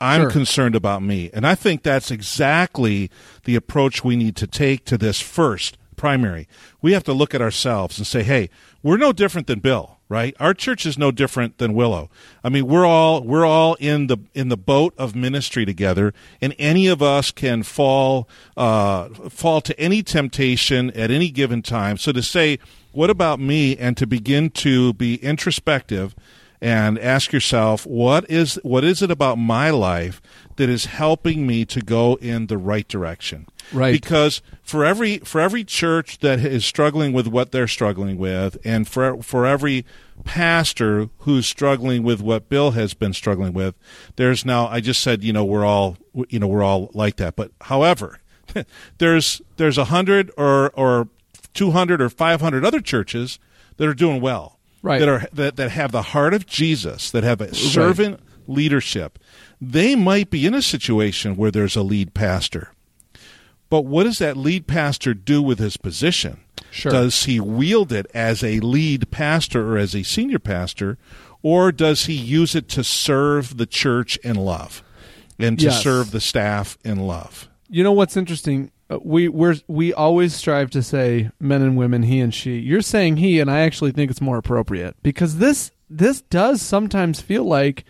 I'm 0.00 0.22
Sure. 0.22 0.30
concerned 0.30 0.74
about 0.74 1.02
me. 1.02 1.30
And 1.32 1.46
I 1.46 1.54
think 1.54 1.82
that's 1.82 2.10
exactly 2.10 3.10
the 3.44 3.56
approach 3.56 4.04
we 4.04 4.14
need 4.14 4.36
to 4.36 4.46
take 4.46 4.84
to 4.86 4.98
this 4.98 5.20
first 5.20 5.78
primary. 5.96 6.46
We 6.82 6.92
have 6.92 7.04
to 7.04 7.14
look 7.14 7.34
at 7.34 7.40
ourselves 7.40 7.96
and 7.96 8.06
say, 8.06 8.22
hey, 8.22 8.50
we're 8.82 8.98
no 8.98 9.12
different 9.12 9.46
than 9.46 9.60
Bill, 9.60 9.95
right? 10.08 10.36
Our 10.38 10.54
church 10.54 10.86
is 10.86 10.96
no 10.96 11.10
different 11.10 11.58
than 11.58 11.74
Willow. 11.74 12.10
I 12.44 12.48
mean, 12.48 12.66
we're 12.66 12.86
all 12.86 13.22
we're 13.22 13.46
all 13.46 13.74
in 13.74 14.06
the 14.06 14.18
in 14.34 14.48
the 14.48 14.56
boat 14.56 14.94
of 14.96 15.14
ministry 15.14 15.64
together, 15.64 16.14
and 16.40 16.54
any 16.58 16.86
of 16.86 17.02
us 17.02 17.30
can 17.30 17.62
fall 17.62 18.28
uh, 18.56 19.08
fall 19.28 19.60
to 19.62 19.78
any 19.78 20.02
temptation 20.02 20.90
at 20.90 21.10
any 21.10 21.30
given 21.30 21.62
time. 21.62 21.96
So 21.96 22.12
to 22.12 22.22
say, 22.22 22.58
what 22.92 23.10
about 23.10 23.40
me, 23.40 23.76
and 23.76 23.96
to 23.96 24.06
begin 24.06 24.50
to 24.50 24.92
be 24.94 25.16
introspective 25.16 26.14
and 26.60 26.98
ask 26.98 27.32
yourself 27.32 27.86
what 27.86 28.28
is 28.30 28.58
what 28.62 28.84
is 28.84 29.02
it 29.02 29.10
about 29.10 29.36
my 29.36 29.70
life 29.70 30.20
that 30.56 30.68
is 30.68 30.86
helping 30.86 31.46
me 31.46 31.64
to 31.66 31.80
go 31.80 32.14
in 32.16 32.46
the 32.46 32.58
right 32.58 32.88
direction? 32.88 33.46
Right. 33.72 33.92
because 33.92 34.42
for 34.62 34.84
every 34.84 35.18
for 35.18 35.40
every 35.40 35.64
church 35.64 36.18
that 36.18 36.38
is 36.38 36.64
struggling 36.64 37.12
with 37.12 37.26
what 37.26 37.50
they're 37.50 37.66
struggling 37.66 38.16
with 38.16 38.56
and 38.64 38.86
for 38.86 39.22
for 39.22 39.44
every 39.44 39.84
pastor 40.24 41.10
who's 41.20 41.46
struggling 41.46 42.02
with 42.02 42.20
what 42.20 42.48
Bill 42.48 42.70
has 42.72 42.94
been 42.94 43.12
struggling 43.12 43.52
with 43.52 43.74
there's 44.16 44.44
now 44.44 44.68
I 44.68 44.80
just 44.80 45.02
said 45.02 45.24
you 45.24 45.32
know 45.32 45.44
we're 45.44 45.64
all 45.64 45.96
you 46.28 46.38
know 46.38 46.46
we're 46.46 46.62
all 46.62 46.90
like 46.94 47.16
that. 47.16 47.36
But 47.36 47.50
however 47.62 48.20
there's 48.98 49.42
there's 49.56 49.78
a 49.78 49.82
100 49.82 50.30
or 50.36 50.70
or 50.70 51.08
200 51.54 52.00
or 52.00 52.08
500 52.08 52.64
other 52.64 52.80
churches 52.80 53.38
that 53.78 53.88
are 53.88 53.94
doing 53.94 54.20
well 54.20 54.55
Right. 54.86 55.00
that 55.00 55.08
are 55.08 55.26
that, 55.32 55.56
that 55.56 55.70
have 55.72 55.90
the 55.92 56.02
heart 56.02 56.32
of 56.32 56.46
Jesus, 56.46 57.10
that 57.10 57.24
have 57.24 57.40
a 57.40 57.54
servant 57.54 58.20
leadership, 58.46 59.18
they 59.60 59.96
might 59.96 60.30
be 60.30 60.46
in 60.46 60.54
a 60.54 60.62
situation 60.62 61.36
where 61.36 61.50
there's 61.50 61.74
a 61.76 61.82
lead 61.82 62.14
pastor. 62.14 62.70
But 63.68 63.84
what 63.84 64.04
does 64.04 64.18
that 64.20 64.36
lead 64.36 64.68
pastor 64.68 65.12
do 65.12 65.42
with 65.42 65.58
his 65.58 65.76
position? 65.76 66.38
Sure. 66.70 66.92
Does 66.92 67.24
he 67.24 67.40
wield 67.40 67.90
it 67.92 68.06
as 68.14 68.44
a 68.44 68.60
lead 68.60 69.10
pastor 69.10 69.72
or 69.74 69.78
as 69.78 69.94
a 69.94 70.04
senior 70.04 70.38
pastor, 70.38 70.98
or 71.42 71.72
does 71.72 72.04
he 72.06 72.14
use 72.14 72.54
it 72.54 72.68
to 72.70 72.84
serve 72.84 73.56
the 73.56 73.66
church 73.66 74.18
in 74.18 74.36
love 74.36 74.84
and 75.38 75.58
to 75.58 75.66
Yes. 75.66 75.82
serve 75.82 76.12
the 76.12 76.20
staff 76.20 76.78
in 76.84 76.98
love? 76.98 77.48
You 77.68 77.82
know 77.82 77.92
what's 77.92 78.16
interesting? 78.16 78.70
Uh, 78.88 78.98
We 79.02 79.28
we're, 79.28 79.56
we 79.66 79.92
always 79.92 80.34
strive 80.34 80.70
to 80.70 80.82
say 80.82 81.30
men 81.40 81.62
and 81.62 81.76
women, 81.76 82.02
he 82.02 82.20
and 82.20 82.32
she. 82.32 82.58
You're 82.58 82.82
saying 82.82 83.18
he, 83.18 83.40
and 83.40 83.50
I 83.50 83.60
actually 83.60 83.92
think 83.92 84.10
it's 84.10 84.20
more 84.20 84.38
appropriate 84.38 84.96
because 85.02 85.38
this 85.38 85.70
this 85.88 86.20
does 86.22 86.60
sometimes 86.62 87.20
feel 87.20 87.44
like 87.44 87.84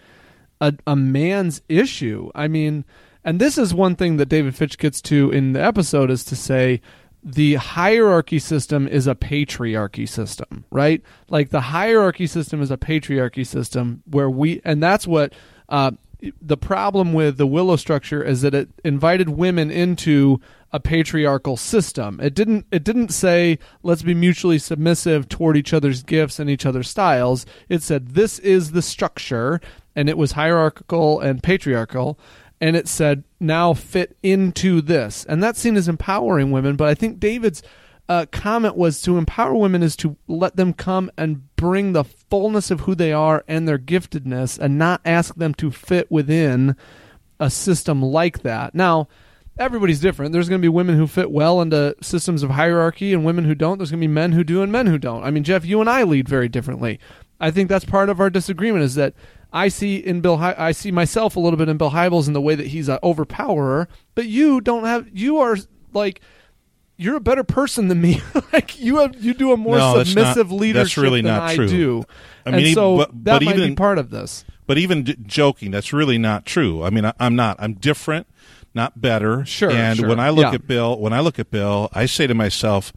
a, 0.61 0.75
a 0.87 0.97
man's 0.97 1.63
issue. 1.69 2.31
I 2.35 2.49
mean, 2.49 2.85
and 3.25 3.41
this 3.41 3.59
is 3.59 3.75
one 3.75 3.97
thing 3.97 4.17
that 4.19 4.29
David 4.29 4.55
Fitch 4.55 4.79
gets 4.79 5.01
to 5.03 5.31
in 5.31 5.53
the 5.53 5.63
episode 5.63 6.11
is 6.11 6.25
to 6.25 6.37
say 6.37 6.81
the 7.23 7.55
hierarchy 7.55 8.39
system 8.39 8.87
is 8.87 9.07
a 9.09 9.15
patriarchy 9.15 10.09
system, 10.09 10.65
right? 10.71 11.03
Like 11.29 11.51
the 11.51 11.61
hierarchy 11.61 12.29
system 12.29 12.63
is 12.63 12.71
a 12.71 12.77
patriarchy 12.77 13.45
system 13.45 14.03
where 14.07 14.31
we, 14.31 14.61
and 14.65 14.81
that's 14.81 15.09
what 15.09 15.33
uh, 15.69 15.91
the 16.41 16.57
problem 16.57 17.13
with 17.13 17.37
the 17.37 17.47
Willow 17.47 17.77
structure 17.77 18.23
is 18.23 18.43
that 18.43 18.55
it 18.55 18.69
invited 18.85 19.29
women 19.31 19.73
into 19.73 20.41
a 20.73 20.81
patriarchal 20.81 21.57
system. 21.57 22.21
It 22.21 22.35
didn't. 22.35 22.67
It 22.71 22.85
didn't 22.85 23.11
say 23.11 23.59
let's 23.83 24.03
be 24.03 24.15
mutually 24.15 24.59
submissive 24.59 25.29
toward 25.29 25.57
each 25.57 25.73
other's 25.73 26.03
gifts 26.03 26.39
and 26.39 26.51
each 26.51 26.67
other's 26.67 26.89
styles. 26.89 27.47
It 27.69 27.83
said 27.83 28.09
this 28.09 28.39
is 28.41 28.73
the 28.73 28.83
structure, 28.83 29.61
and 29.95 30.09
it 30.09 30.19
was 30.19 30.33
hierarchical 30.33 31.21
and 31.21 31.43
patriarchal 31.43 32.19
and 32.61 32.77
it 32.77 32.89
said 32.89 33.25
now 33.41 33.75
fit 33.75 34.17
into 34.23 34.81
this 34.81 35.25
and 35.25 35.43
that's 35.43 35.61
seen 35.61 35.77
as 35.77 35.89
empowering 35.89 36.51
women 36.51 36.77
but 36.77 36.89
i 36.89 36.95
think 36.95 37.19
david's 37.19 37.63
uh, 38.09 38.25
comment 38.31 38.77
was 38.77 39.03
to 39.03 39.19
empower 39.19 39.57
women 39.57 39.83
is 39.83 39.97
to 39.97 40.17
let 40.29 40.55
them 40.55 40.73
come 40.73 41.11
and 41.17 41.55
bring 41.57 41.93
the 41.93 42.05
fullness 42.05 42.71
of 42.71 42.81
who 42.83 42.95
they 42.95 43.13
are 43.13 43.45
and 43.49 43.67
their 43.67 43.81
giftedness 43.81 44.57
and 44.61 44.79
not 44.79 45.01
ask 45.05 45.35
them 45.35 45.53
to 45.53 45.73
fit 45.73 46.09
within 46.09 46.77
a 47.41 47.51
system 47.51 48.01
like 48.01 48.43
that 48.43 48.77
now 48.77 49.09
everybody's 49.59 50.01
different 50.01 50.33
there's 50.33 50.49
going 50.49 50.61
to 50.61 50.65
be 50.65 50.69
women 50.69 50.97
who 50.97 51.07
fit 51.07 51.31
well 51.31 51.61
into 51.61 51.95
systems 52.03 52.43
of 52.43 52.51
hierarchy 52.51 53.13
and 53.13 53.25
women 53.25 53.45
who 53.45 53.55
don't 53.55 53.79
there's 53.79 53.91
going 53.91 54.01
to 54.01 54.07
be 54.07 54.13
men 54.13 54.33
who 54.33 54.45
do 54.45 54.63
and 54.63 54.71
men 54.71 54.87
who 54.87 54.99
don't 54.99 55.25
i 55.25 55.31
mean 55.31 55.43
jeff 55.45 55.65
you 55.65 55.81
and 55.81 55.89
i 55.89 56.03
lead 56.03 56.29
very 56.29 56.49
differently 56.49 56.99
i 57.41 57.51
think 57.51 57.69
that's 57.69 57.85
part 57.85 58.09
of 58.09 58.21
our 58.21 58.31
disagreement 58.31 58.85
is 58.85 58.95
that 58.97 59.15
I 59.53 59.69
see 59.69 59.97
in 59.97 60.21
Bill. 60.21 60.37
Hy- 60.39 60.57
I 60.59 60.73
see 60.73 60.91
myself 60.91 61.37
a 61.37 61.41
little 61.41 61.57
bit 61.57 61.69
in 61.69 61.77
Bill 61.79 61.93
Hybels 61.93 62.27
in 62.27 62.33
the 62.35 62.41
way 62.41 62.57
that 62.57 62.67
he's 62.67 62.89
an 62.89 62.99
overpowerer, 63.03 63.89
but 64.15 64.27
you 64.27 64.61
don't 64.61 64.85
have. 64.85 65.09
You 65.17 65.39
are 65.39 65.57
like 65.95 66.21
you're 66.97 67.17
a 67.17 67.21
better 67.21 67.45
person 67.45 67.87
than 67.89 68.01
me. 68.01 68.21
like 68.53 68.79
you 68.79 68.97
have, 68.99 69.15
you 69.25 69.33
do 69.35 69.53
a 69.53 69.57
more 69.57 69.79
No, 69.79 70.03
submissive 70.03 70.51
not- 70.51 70.57
leadership 70.61 70.85
that's 70.85 70.97
really 70.99 71.23
than 71.23 71.33
not 71.33 71.49
I 71.51 71.55
true. 71.55 71.69
do. 71.69 72.05
I 72.45 72.51
and 72.51 72.57
mean, 72.57 72.75
so 72.75 72.97
but- 72.99 73.11
that 73.25 73.39
but 73.39 73.43
might 73.45 73.57
be 73.57 73.75
part 73.77 73.99
of 73.99 74.11
this. 74.11 74.45
But 74.67 74.79
even 74.79 75.05
d- 75.05 75.17
joking, 75.25 75.71
that's 75.71 75.93
really 75.93 76.19
not 76.19 76.45
true. 76.45 76.83
I 76.83 76.91
mean, 76.91 77.05
I, 77.07 77.15
I'm 77.21 77.37
not. 77.37 77.57
I'm 77.61 77.75
different, 77.75 78.27
not 78.77 79.01
better. 79.01 79.45
Sure, 79.45 79.71
And 79.71 79.99
sure. 79.99 80.09
when 80.09 80.21
I 80.21 80.31
look 80.31 80.45
Yeah. 80.45 80.55
at 80.55 80.69
Bill, 80.69 80.97
when 81.01 81.13
I 81.13 81.19
look 81.21 81.39
at 81.41 81.51
Bill, 81.51 81.89
I 81.93 82.07
say 82.07 82.29
to 82.29 82.35
myself, 82.35 82.93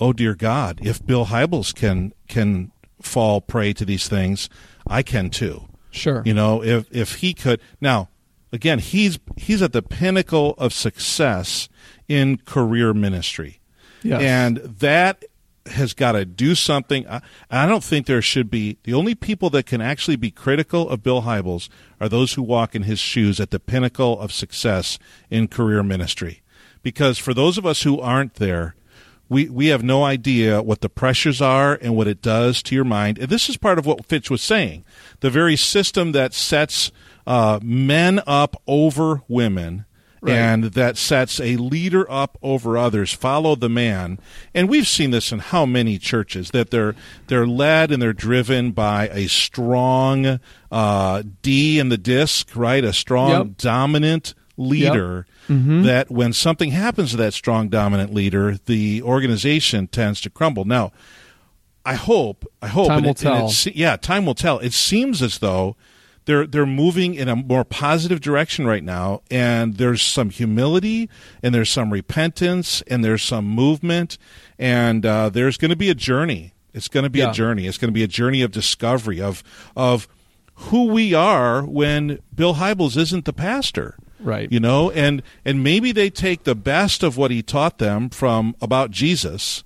"Oh 0.00 0.12
dear 0.12 0.34
God, 0.34 0.80
if 0.82 1.04
Bill 1.06 1.26
Hybels 1.26 1.72
can 1.72 2.12
can 2.28 2.72
fall 3.00 3.40
prey 3.40 3.72
to 3.74 3.84
these 3.84 4.08
things, 4.08 4.48
I 4.86 5.02
can 5.02 5.30
too." 5.30 5.68
Sure. 5.92 6.22
You 6.24 6.34
know, 6.34 6.64
if 6.64 6.86
if 6.90 7.16
he 7.16 7.34
could 7.34 7.60
now, 7.80 8.08
again, 8.52 8.78
he's 8.80 9.18
he's 9.36 9.62
at 9.62 9.72
the 9.72 9.82
pinnacle 9.82 10.54
of 10.58 10.72
success 10.72 11.68
in 12.08 12.38
career 12.38 12.92
ministry. 12.94 13.60
Yes. 14.04 14.20
and 14.22 14.56
that 14.80 15.24
has 15.66 15.94
got 15.94 16.12
to 16.12 16.24
do 16.24 16.54
something. 16.54 17.06
I, 17.08 17.20
I 17.50 17.66
don't 17.66 17.84
think 17.84 18.06
there 18.06 18.22
should 18.22 18.50
be 18.50 18.78
the 18.84 18.94
only 18.94 19.14
people 19.14 19.50
that 19.50 19.66
can 19.66 19.80
actually 19.80 20.16
be 20.16 20.30
critical 20.30 20.88
of 20.88 21.02
Bill 21.02 21.22
Hybels 21.22 21.68
are 22.00 22.08
those 22.08 22.34
who 22.34 22.42
walk 22.42 22.74
in 22.74 22.82
his 22.82 22.98
shoes 22.98 23.40
at 23.40 23.50
the 23.50 23.60
pinnacle 23.60 24.18
of 24.18 24.32
success 24.32 24.98
in 25.30 25.48
career 25.48 25.82
ministry. 25.82 26.42
Because 26.82 27.18
for 27.18 27.32
those 27.32 27.58
of 27.58 27.66
us 27.66 27.82
who 27.82 28.00
aren't 28.00 28.34
there, 28.34 28.74
we, 29.28 29.48
we 29.48 29.68
have 29.68 29.82
no 29.82 30.04
idea 30.04 30.62
what 30.62 30.80
the 30.80 30.90
pressures 30.90 31.40
are 31.40 31.78
and 31.80 31.96
what 31.96 32.08
it 32.08 32.20
does 32.20 32.62
to 32.64 32.74
your 32.74 32.84
mind. 32.84 33.18
And 33.18 33.28
this 33.28 33.48
is 33.48 33.56
part 33.56 33.78
of 33.78 33.86
what 33.86 34.04
Fitch 34.04 34.30
was 34.30 34.42
saying. 34.42 34.84
The 35.20 35.30
very 35.30 35.56
system 35.56 36.12
that 36.12 36.34
sets 36.34 36.92
uh, 37.26 37.60
men 37.62 38.20
up 38.26 38.60
over 38.66 39.22
women 39.28 39.86
Right. 40.24 40.34
and 40.36 40.64
that 40.64 40.96
sets 40.96 41.40
a 41.40 41.56
leader 41.56 42.08
up 42.08 42.38
over 42.42 42.78
others. 42.78 43.12
Follow 43.12 43.56
the 43.56 43.68
man, 43.68 44.20
and 44.54 44.68
we've 44.68 44.86
seen 44.86 45.10
this 45.10 45.32
in 45.32 45.40
how 45.40 45.66
many 45.66 45.98
churches 45.98 46.52
that 46.52 46.70
they're 46.70 46.94
they're 47.26 47.44
led 47.46 47.90
and 47.90 48.00
they're 48.00 48.12
driven 48.12 48.70
by 48.70 49.08
a 49.08 49.26
strong 49.28 50.38
uh, 50.70 51.22
D 51.42 51.80
in 51.80 51.88
the 51.88 51.98
disc, 51.98 52.54
right? 52.54 52.84
A 52.84 52.92
strong 52.92 53.30
Yep. 53.30 53.46
dominant 53.58 54.34
leader. 54.56 55.26
That 55.48 56.08
when 56.10 56.32
something 56.32 56.70
happens 56.70 57.10
to 57.10 57.16
that 57.18 57.34
strong 57.34 57.68
dominant 57.68 58.14
leader, 58.14 58.58
the 58.66 59.02
organization 59.02 59.88
tends 59.88 60.20
to 60.22 60.30
crumble. 60.30 60.64
Now, 60.64 60.92
I 61.84 61.94
hope, 61.94 62.46
I 62.62 62.68
hope, 62.68 62.86
Time 62.88 62.98
and 62.98 63.06
will 63.06 63.10
it- 63.10 63.16
tell. 63.18 63.48
it 63.48 63.74
yeah, 63.76 63.96
time 63.96 64.24
will 64.24 64.36
tell. 64.36 64.60
It 64.60 64.72
seems 64.72 65.20
as 65.20 65.38
though 65.38 65.76
they're 66.24 66.46
they're 66.46 66.66
moving 66.66 67.14
in 67.14 67.28
a 67.28 67.36
more 67.36 67.64
positive 67.64 68.20
direction 68.20 68.66
right 68.66 68.84
now, 68.84 69.22
and 69.30 69.74
there's 69.76 70.02
some 70.02 70.30
humility, 70.30 71.08
and 71.42 71.54
there's 71.54 71.70
some 71.70 71.92
repentance, 71.92 72.82
and 72.88 73.04
there's 73.04 73.22
some 73.22 73.46
movement, 73.46 74.18
and 74.58 75.04
uh, 75.04 75.28
there's 75.30 75.56
going 75.56 75.70
to 75.70 75.76
be 75.76 75.90
a 75.90 75.94
journey. 75.94 76.52
It's 76.74 76.88
going 76.88 77.04
to 77.04 77.10
be 77.10 77.18
Yeah. 77.18 77.30
a 77.30 77.32
journey. 77.32 77.66
It's 77.66 77.76
going 77.78 77.88
to 77.90 77.92
be 77.94 78.02
a 78.04 78.08
journey 78.08 78.42
of 78.42 78.50
discovery 78.50 79.20
of 79.20 79.42
of 79.76 80.08
who 80.54 80.84
we 80.86 81.12
are 81.14 81.62
when 81.64 82.18
Bill 82.34 82.54
Hybels 82.54 82.96
isn't 82.96 83.24
the 83.24 83.32
pastor 83.32 83.96
Right. 84.20 84.52
you 84.52 84.60
know 84.60 84.90
and 84.92 85.20
and 85.44 85.64
maybe 85.64 85.90
they 85.90 86.08
take 86.08 86.44
the 86.44 86.54
best 86.54 87.02
of 87.02 87.16
what 87.16 87.32
he 87.32 87.42
taught 87.42 87.78
them 87.78 88.08
from 88.08 88.54
about 88.60 88.92
jesus 88.92 89.64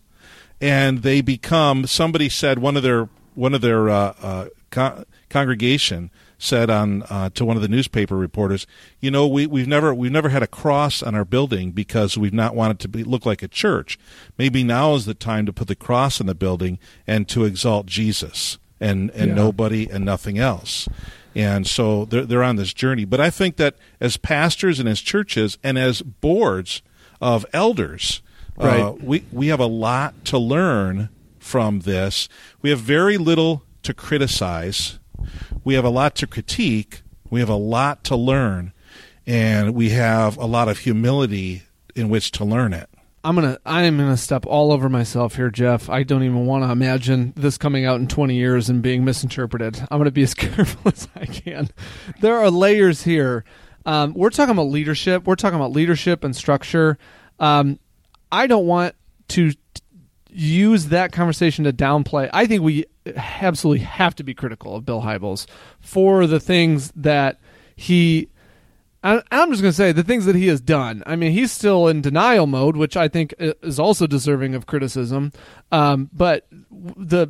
and 0.62 1.02
they 1.02 1.20
become 1.20 1.86
somebody 1.86 2.30
said 2.30 2.58
one 2.58 2.74
of 2.76 2.82
their 2.82 3.10
one 3.34 3.52
of 3.52 3.60
their 3.60 3.90
uh, 3.90 4.14
uh, 4.22 4.46
con- 4.70 5.04
congregation 5.28 6.10
said 6.38 6.68
on 6.70 7.02
uh, 7.04 7.30
to 7.30 7.44
one 7.44 7.56
of 7.56 7.62
the 7.62 7.68
newspaper 7.68 8.16
reporters 8.16 8.66
you 9.00 9.10
know 9.10 9.26
we, 9.26 9.46
we've 9.46 9.66
never 9.68 9.94
we've 9.94 10.12
never 10.12 10.28
had 10.28 10.42
a 10.42 10.46
cross 10.46 11.02
on 11.02 11.14
our 11.14 11.24
building 11.24 11.70
because 11.70 12.18
we've 12.18 12.34
not 12.34 12.54
wanted 12.54 12.78
to 12.78 12.88
be, 12.88 13.02
look 13.04 13.24
like 13.24 13.42
a 13.42 13.48
church 13.48 13.98
maybe 14.36 14.62
now 14.62 14.94
is 14.94 15.06
the 15.06 15.14
time 15.14 15.46
to 15.46 15.52
put 15.52 15.66
the 15.68 15.74
cross 15.74 16.20
on 16.20 16.26
the 16.26 16.34
building 16.34 16.78
and 17.06 17.28
to 17.28 17.44
exalt 17.44 17.86
jesus 17.86 18.58
and 18.80 19.10
and 19.12 19.28
Yeah. 19.30 19.34
nobody 19.34 19.88
and 19.88 20.04
nothing 20.04 20.38
else 20.38 20.88
and 21.34 21.66
so 21.66 22.06
they're, 22.06 22.24
they're 22.24 22.42
on 22.42 22.56
this 22.56 22.72
journey. 22.72 23.04
But 23.04 23.20
I 23.20 23.28
think 23.28 23.56
that 23.56 23.76
as 24.00 24.16
pastors 24.16 24.80
and 24.80 24.88
as 24.88 25.02
churches 25.02 25.58
and 25.62 25.76
as 25.76 26.00
boards 26.00 26.80
of 27.20 27.44
elders, 27.52 28.22
uh, 28.56 28.94
we, 29.02 29.22
we 29.30 29.48
have 29.48 29.60
a 29.60 29.66
lot 29.66 30.24
to 30.24 30.38
learn 30.38 31.10
from 31.38 31.80
this. 31.80 32.30
We 32.62 32.70
have 32.70 32.78
very 32.80 33.18
little 33.18 33.64
to 33.82 33.92
criticize. 33.92 34.98
We 35.64 35.74
have 35.74 35.84
a 35.84 35.90
lot 35.90 36.14
to 36.16 36.26
critique. 36.26 37.02
We 37.30 37.40
have 37.40 37.48
a 37.48 37.56
lot 37.56 38.04
to 38.04 38.16
learn. 38.16 38.72
And 39.26 39.74
we 39.74 39.90
have 39.90 40.36
a 40.36 40.46
lot 40.46 40.68
of 40.68 40.78
humility 40.78 41.62
in 41.94 42.08
which 42.08 42.30
to 42.32 42.44
learn 42.44 42.72
it. 42.72 42.88
I'm 43.26 43.34
gonna 43.34 43.58
I 43.66 43.82
am 43.82 43.96
gonna 43.96 44.16
step 44.16 44.46
all 44.46 44.70
over 44.70 44.88
myself 44.88 45.34
here, 45.34 45.50
Jeff. 45.50 45.90
I 45.90 46.04
don't 46.04 46.22
even 46.22 46.46
want 46.46 46.62
to 46.62 46.70
imagine 46.70 47.32
this 47.34 47.58
coming 47.58 47.84
out 47.84 47.98
in 47.98 48.06
20 48.06 48.36
years 48.36 48.68
and 48.70 48.82
being 48.82 49.04
misinterpreted. 49.04 49.80
I'm 49.90 49.98
gonna 49.98 50.12
be 50.12 50.22
as 50.22 50.32
careful 50.34 50.92
as 50.92 51.08
I 51.16 51.26
can. 51.26 51.68
There 52.20 52.38
are 52.38 52.52
layers 52.52 53.02
here. 53.02 53.44
Um, 53.84 54.14
we're 54.14 54.30
talking 54.30 54.52
about 54.52 54.68
leadership. 54.68 55.24
We're 55.26 55.34
talking 55.34 55.58
about 55.58 55.72
leadership 55.72 56.22
and 56.22 56.36
structure. 56.36 56.98
Um, 57.40 57.80
I 58.30 58.46
don't 58.46 58.66
want 58.66 58.94
to 59.28 59.50
t- 59.50 59.58
use 60.30 60.86
that 60.86 61.10
conversation 61.10 61.64
to 61.64 61.72
downplay. 61.72 62.30
I 62.32 62.46
think 62.46 62.62
we 62.62 62.84
absolutely 63.14 63.84
have 63.84 64.14
to 64.16 64.24
be 64.24 64.34
critical 64.34 64.76
of 64.76 64.84
Bill 64.84 65.02
Hybels 65.02 65.46
for 65.80 66.26
the 66.26 66.40
things 66.40 66.92
that 66.96 67.40
he 67.74 68.28
I'm 69.06 69.50
just 69.50 69.62
going 69.62 69.70
to 69.70 69.72
say 69.72 69.92
the 69.92 70.02
things 70.02 70.24
that 70.24 70.34
he 70.34 70.48
has 70.48 70.60
done. 70.60 71.04
I 71.06 71.14
mean, 71.14 71.30
he's 71.30 71.52
still 71.52 71.86
in 71.86 72.00
denial 72.00 72.48
mode, 72.48 72.76
which 72.76 72.96
I 72.96 73.06
think 73.06 73.34
is 73.38 73.78
also 73.78 74.08
deserving 74.08 74.56
of 74.56 74.66
criticism. 74.66 75.30
Um, 75.70 76.10
but 76.12 76.46
the 76.70 77.28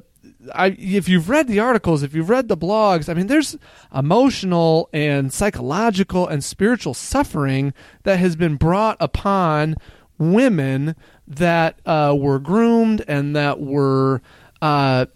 I, 0.55 0.69
if 0.79 1.09
you've 1.09 1.29
read 1.29 1.49
the 1.49 1.61
articles, 1.61 2.03
if 2.03 2.15
you've 2.15 2.31
read 2.31 2.49
the 2.49 2.57
blogs, 2.57 3.09
I 3.09 3.15
mean, 3.15 3.27
there's 3.27 3.57
emotional 3.95 4.89
and 4.93 5.33
psychological 5.33 6.27
and 6.27 6.43
spiritual 6.43 6.95
suffering 6.95 7.75
that 8.05 8.19
has 8.21 8.37
been 8.37 8.57
brought 8.57 8.97
upon 9.01 9.77
women 10.19 10.95
that 11.27 11.81
uh, 11.85 12.15
were 12.19 12.39
groomed 12.39 13.05
and 13.07 13.37
that 13.37 13.61
were 13.61 14.23
uh, 14.63 15.07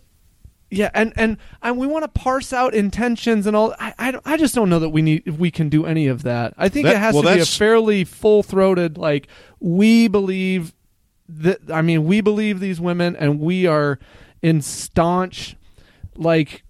yeah, 0.70 0.90
and 0.94 1.12
and 1.16 1.36
and 1.62 1.76
we 1.76 1.86
want 1.86 2.04
to 2.04 2.08
parse 2.08 2.52
out 2.52 2.74
intentions 2.74 3.46
and 3.46 3.56
all. 3.56 3.74
I, 3.78 3.92
I, 3.98 4.20
I 4.24 4.36
just 4.36 4.54
don't 4.54 4.70
know 4.70 4.78
that 4.78 4.90
we 4.90 5.02
need 5.02 5.24
if 5.26 5.36
we 5.36 5.50
can 5.50 5.68
do 5.68 5.84
any 5.84 6.06
of 6.06 6.22
that. 6.22 6.54
I 6.56 6.68
think 6.68 6.86
That- 6.86 6.94
it 6.96 6.98
has 6.98 7.14
well, 7.14 7.24
to 7.24 7.34
be 7.34 7.40
a 7.40 7.46
fairly 7.46 8.04
full 8.04 8.42
throated 8.42 8.96
like 8.96 9.26
we 9.58 10.06
believe 10.06 10.72
that. 11.28 11.58
I 11.72 11.82
mean, 11.82 12.04
we 12.04 12.20
believe 12.20 12.60
these 12.60 12.80
women, 12.80 13.16
and 13.16 13.40
we 13.40 13.66
are 13.66 13.98
in 14.42 14.62
staunch 14.62 15.56
like 16.16 16.62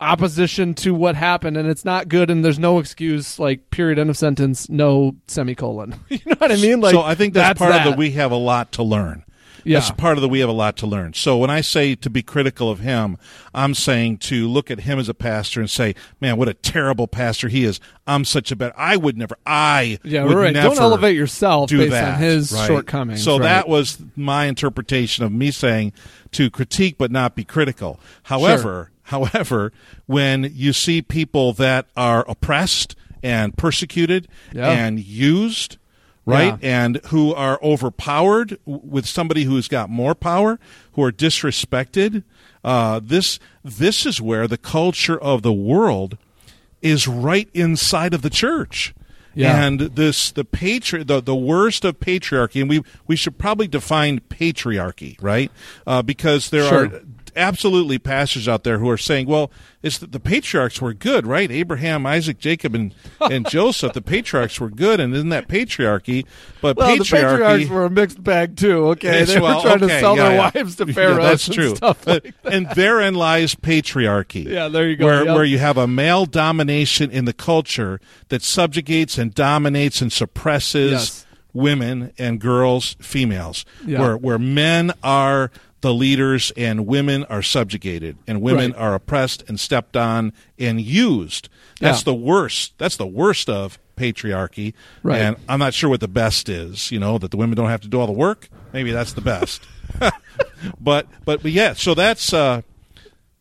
opposition 0.00 0.74
to 0.74 0.94
what 0.94 1.16
happened, 1.16 1.56
and 1.56 1.68
it's 1.68 1.84
not 1.84 2.08
good, 2.08 2.30
and 2.30 2.44
there's 2.44 2.58
no 2.58 2.78
excuse. 2.78 3.38
Like 3.40 3.70
period, 3.70 3.98
end 3.98 4.10
of 4.10 4.16
sentence, 4.16 4.68
no 4.68 5.16
semicolon. 5.26 5.98
you 6.08 6.20
know 6.26 6.36
what 6.38 6.52
I 6.52 6.56
mean? 6.56 6.80
Like 6.80 6.92
so 6.92 7.02
I 7.02 7.16
think 7.16 7.34
that's, 7.34 7.58
part 7.58 7.74
of 7.74 7.84
that. 7.84 7.90
the 7.90 7.96
we 7.96 8.12
have 8.12 8.30
a 8.30 8.36
lot 8.36 8.72
to 8.72 8.84
learn. 8.84 9.24
Yeah. 9.64 9.80
That's 9.80 9.90
part 9.90 10.18
of 10.18 10.22
the 10.22 10.28
we 10.28 10.40
have 10.40 10.48
a 10.48 10.52
lot 10.52 10.76
to 10.78 10.86
learn. 10.86 11.14
So 11.14 11.36
when 11.36 11.50
I 11.50 11.60
say 11.60 11.94
to 11.96 12.10
be 12.10 12.22
critical 12.22 12.70
of 12.70 12.80
him, 12.80 13.16
I'm 13.54 13.74
saying 13.74 14.18
to 14.18 14.46
look 14.48 14.70
at 14.70 14.80
him 14.80 14.98
as 14.98 15.08
a 15.08 15.14
pastor 15.14 15.60
and 15.60 15.70
say, 15.70 15.94
"Man, 16.20 16.36
what 16.36 16.48
a 16.48 16.54
terrible 16.54 17.06
pastor 17.06 17.48
he 17.48 17.64
is. 17.64 17.80
I'm 18.06 18.24
such 18.24 18.52
a 18.52 18.56
bad. 18.56 18.72
I 18.76 18.96
would 18.96 19.16
never. 19.16 19.36
I 19.46 19.98
Yeah, 20.02 20.24
right. 20.24 20.52
Don't 20.54 20.78
elevate 20.78 21.16
yourself 21.16 21.68
do 21.70 21.78
based 21.78 21.92
that, 21.92 22.14
on 22.14 22.20
his 22.20 22.52
right? 22.52 22.66
shortcomings. 22.66 23.22
So 23.22 23.38
right. 23.38 23.44
that 23.44 23.68
was 23.68 23.98
my 24.16 24.46
interpretation 24.46 25.24
of 25.24 25.32
me 25.32 25.50
saying 25.50 25.92
to 26.32 26.50
critique 26.50 26.96
but 26.98 27.10
not 27.10 27.34
be 27.34 27.44
critical. 27.44 28.00
However, 28.24 28.90
however, 29.04 29.72
when 30.06 30.50
you 30.54 30.72
see 30.72 31.00
people 31.02 31.52
that 31.54 31.86
are 31.96 32.24
oppressed 32.28 32.96
and 33.22 33.56
persecuted 33.56 34.28
Yeah. 34.52 34.70
and 34.70 35.00
used 35.00 35.78
right? 36.26 36.58
Yeah. 36.62 36.84
And 36.84 36.96
who 37.06 37.34
are 37.34 37.58
overpowered 37.62 38.58
with 38.64 39.06
somebody 39.06 39.44
who's 39.44 39.68
got 39.68 39.90
more 39.90 40.14
power, 40.14 40.58
who 40.92 41.02
are 41.02 41.12
disrespected. 41.12 42.22
Uh, 42.62 43.00
this 43.02 43.38
this 43.62 44.06
is 44.06 44.20
where 44.20 44.46
the 44.48 44.56
culture 44.58 45.18
of 45.20 45.42
the 45.42 45.52
world 45.52 46.16
is 46.82 47.06
right 47.08 47.48
inside 47.54 48.14
of 48.14 48.22
the 48.22 48.30
church. 48.30 48.94
Yeah. 49.34 49.64
And 49.66 49.80
this 49.80 50.30
the 50.30 50.44
patri- 50.44 51.02
the 51.02 51.20
the 51.20 51.34
worst 51.34 51.84
of 51.84 51.98
patriarchy, 51.98 52.60
and 52.60 52.70
we 52.70 52.82
we 53.06 53.16
should 53.16 53.36
probably 53.36 53.66
define 53.66 54.20
patriarchy, 54.20 55.16
right? 55.20 55.50
Uh, 55.86 56.02
because 56.02 56.50
there 56.50 56.68
Sure. 56.68 56.84
are 56.86 57.02
absolutely 57.36 57.98
pastors 57.98 58.48
out 58.48 58.64
there 58.64 58.78
who 58.78 58.88
are 58.90 58.96
saying, 58.96 59.26
well, 59.26 59.50
it's 59.82 59.98
the, 59.98 60.06
the 60.06 60.20
patriarchs 60.20 60.80
were 60.80 60.94
good, 60.94 61.26
right? 61.26 61.50
Abraham, 61.50 62.06
Isaac, 62.06 62.38
Jacob, 62.38 62.74
and, 62.74 62.94
and 63.20 63.48
Joseph, 63.50 63.92
the 63.92 64.00
patriarchs 64.02 64.58
were 64.60 64.70
good, 64.70 64.98
and 65.00 65.12
isn't 65.14 65.28
that 65.28 65.46
patriarchy? 65.48 66.24
But 66.62 66.76
Well, 66.76 66.96
the 66.96 67.04
patriarchs 67.04 67.68
were 67.68 67.84
a 67.84 67.90
mixed 67.90 68.22
bag 68.22 68.56
too. 68.56 68.86
Okay, 68.88 69.24
they 69.24 69.40
well, 69.40 69.56
were 69.56 69.62
trying 69.62 69.84
okay, 69.84 69.94
to 69.94 70.00
sell 70.00 70.16
yeah, 70.16 70.22
their 70.28 70.32
yeah. 70.36 70.50
wives 70.54 70.76
to 70.76 70.86
Yeah, 70.86 70.92
pharaohs. 70.94 71.18
that's 71.18 71.46
and 71.48 71.54
true. 71.54 71.76
Stuff 71.76 72.08
uh, 72.08 72.10
like 72.22 72.34
that. 72.42 72.52
and 72.54 72.70
therein 72.70 73.14
lies 73.14 73.54
patriarchy. 73.54 74.44
Yeah, 74.54 74.68
there 74.68 74.88
you 74.88 74.96
go. 74.96 75.06
Where, 75.06 75.24
Yep. 75.24 75.34
where 75.34 75.44
you 75.44 75.58
have 75.58 75.76
a 75.76 75.86
male 75.86 76.26
domination 76.26 77.10
in 77.10 77.24
the 77.24 77.32
culture 77.32 78.00
that 78.28 78.42
subjugates 78.42 79.18
and 79.18 79.34
dominates 79.34 80.00
and 80.00 80.12
suppresses 80.12 80.92
Yes. 80.92 81.26
women 81.52 82.12
and 82.18 82.40
girls, 82.40 82.96
females. 83.00 83.64
Yeah. 83.84 84.00
Where 84.00 84.16
where 84.16 84.38
men 84.38 84.92
are 85.02 85.50
the 85.84 85.92
leaders 85.94 86.50
and 86.56 86.86
women 86.86 87.24
are 87.24 87.42
subjugated 87.42 88.16
and 88.26 88.40
women 88.40 88.72
Right. 88.72 88.80
are 88.80 88.94
oppressed 88.94 89.44
and 89.48 89.60
stepped 89.60 89.98
on 89.98 90.32
and 90.58 90.80
used. 90.80 91.50
That's 91.78 92.00
Yeah. 92.00 92.04
the 92.06 92.14
worst. 92.14 92.72
That's 92.78 92.96
the 92.96 93.06
worst 93.06 93.50
of 93.50 93.78
patriarchy. 93.98 94.72
Right. 95.02 95.20
And 95.20 95.36
I'm 95.46 95.58
not 95.58 95.74
sure 95.74 95.90
what 95.90 96.00
the 96.00 96.08
best 96.08 96.48
is. 96.48 96.90
You 96.90 96.98
know 97.00 97.18
that 97.18 97.30
the 97.30 97.36
women 97.36 97.54
don't 97.54 97.68
have 97.68 97.82
to 97.82 97.88
do 97.88 98.00
all 98.00 98.06
the 98.06 98.12
work. 98.14 98.48
Maybe 98.72 98.92
that's 98.92 99.12
the 99.12 99.20
best. 99.20 99.60
but 100.80 101.06
but 101.26 101.42
but 101.42 101.52
yeah. 101.52 101.74
So 101.74 101.94
that's 101.94 102.32
uh, 102.32 102.62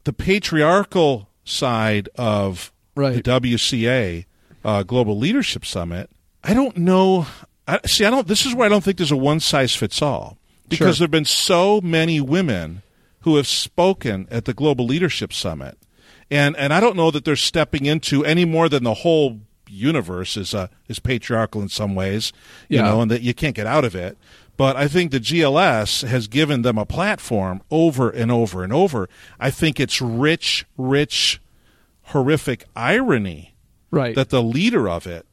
the 0.04 0.12
patriarchal 0.14 1.30
side 1.46 2.10
of 2.18 2.72
Right. 2.96 3.16
the 3.16 3.24
WCA 3.24 4.26
uh, 4.66 4.84
Global 4.84 5.18
Leadership 5.18 5.66
Summit. 5.66 6.10
I 6.44 6.54
don't 6.54 6.76
know. 6.78 7.26
I, 7.68 7.80
see, 7.86 8.04
I 8.06 8.10
don't. 8.10 8.28
This 8.28 8.46
is 8.46 8.54
where 8.54 8.66
I 8.66 8.70
don't 8.70 8.84
think 8.84 8.98
there's 8.98 9.12
a 9.12 9.18
one 9.18 9.40
size 9.40 9.74
fits 9.76 10.02
all. 10.02 10.38
Because 10.78 10.98
Sure. 10.98 11.02
there 11.02 11.06
have 11.06 11.12
been 11.12 11.26
so 11.26 11.82
many 11.82 12.20
women 12.22 12.82
who 13.22 13.38
have 13.38 13.48
spoken 13.48 14.28
at 14.30 14.46
the 14.46 14.54
Global 14.54 14.86
Leadership 14.86 15.32
Summit, 15.34 15.78
and 16.30 16.56
and 16.58 16.74
I 16.74 16.80
don't 16.80 16.96
know 16.96 17.12
that 17.12 17.26
they're 17.26 17.36
stepping 17.36 17.86
into 17.86 18.24
any 18.26 18.46
more 18.46 18.68
than 18.70 18.84
the 18.84 18.94
whole 18.96 19.40
universe 19.70 20.38
is 20.38 20.54
uh, 20.54 20.68
is 20.88 21.00
patriarchal 21.00 21.62
in 21.62 21.70
some 21.70 21.96
ways, 21.96 22.32
you 22.70 22.78
Yeah. 22.78 22.84
know, 22.86 23.02
and 23.02 23.10
that 23.12 23.22
you 23.22 23.34
can't 23.34 23.56
get 23.56 23.66
out 23.68 23.86
of 23.86 23.96
it. 23.96 24.18
But 24.56 24.76
I 24.76 24.88
think 24.88 25.12
the 25.12 25.20
GLS 25.20 26.02
has 26.08 26.28
given 26.28 26.62
them 26.62 26.78
a 26.78 26.86
platform 26.86 27.62
over 27.72 28.10
and 28.12 28.32
over 28.32 28.64
and 28.64 28.72
over. 28.72 29.10
I 29.40 29.50
think 29.50 29.80
it's 29.80 30.00
rich, 30.00 30.66
rich, 30.78 31.42
horrific 32.08 32.66
irony 32.76 33.56
Right. 33.90 34.14
that 34.16 34.30
the 34.30 34.44
leader 34.44 34.88
of 34.90 35.08
it 35.08 35.26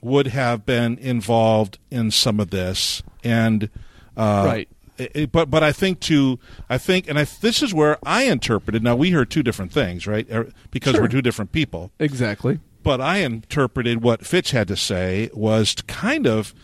would 0.00 0.28
have 0.28 0.64
been 0.64 0.96
involved 0.98 1.78
in 1.90 2.10
some 2.12 2.38
of 2.38 2.50
this 2.50 3.02
and 3.24 3.68
uh, 4.16 4.44
Right. 4.46 4.68
It- 4.98 5.12
it- 5.14 5.32
but 5.32 5.50
but 5.50 5.62
I 5.62 5.72
think 5.72 6.00
to 6.00 6.38
I 6.68 6.78
think 6.78 7.08
and 7.08 7.18
I, 7.18 7.24
this 7.40 7.62
is 7.62 7.72
where 7.72 7.98
I 8.04 8.24
interpreted. 8.24 8.82
Now 8.82 8.96
we 8.96 9.10
heard 9.10 9.30
two 9.30 9.42
different 9.42 9.72
things, 9.72 10.06
right? 10.06 10.26
Er, 10.32 10.50
Because 10.70 10.92
Sure. 10.94 11.02
we're 11.02 11.08
two 11.08 11.22
different 11.22 11.52
people. 11.52 11.90
exactly. 11.98 12.60
But 12.82 13.00
I 13.00 13.18
interpreted 13.18 14.02
what 14.02 14.24
Fitch 14.24 14.52
had 14.52 14.68
to 14.68 14.76
say 14.76 15.30
was 15.34 15.74
to 15.74 15.82
kind 15.84 16.26
of 16.26 16.54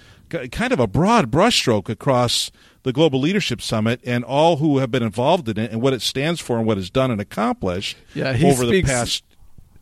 kind 0.50 0.72
of 0.72 0.80
a 0.80 0.86
broad 0.86 1.30
brushstroke 1.30 1.88
across 1.88 2.50
the 2.82 2.92
Global 2.92 3.20
Leadership 3.20 3.60
Summit 3.62 4.00
and 4.04 4.24
all 4.24 4.56
who 4.56 4.78
have 4.78 4.90
been 4.90 5.02
involved 5.02 5.48
in 5.48 5.58
it 5.58 5.70
and 5.70 5.80
what 5.80 5.92
it 5.92 6.02
stands 6.02 6.40
for 6.40 6.58
and 6.58 6.66
what 6.66 6.76
it's 6.78 6.90
done 6.90 7.10
and 7.10 7.20
accomplished 7.20 7.96
Yeah, 8.14 8.30
over 8.30 8.66
speaks- 8.66 8.88
the 8.88 8.92
past. 8.94 9.24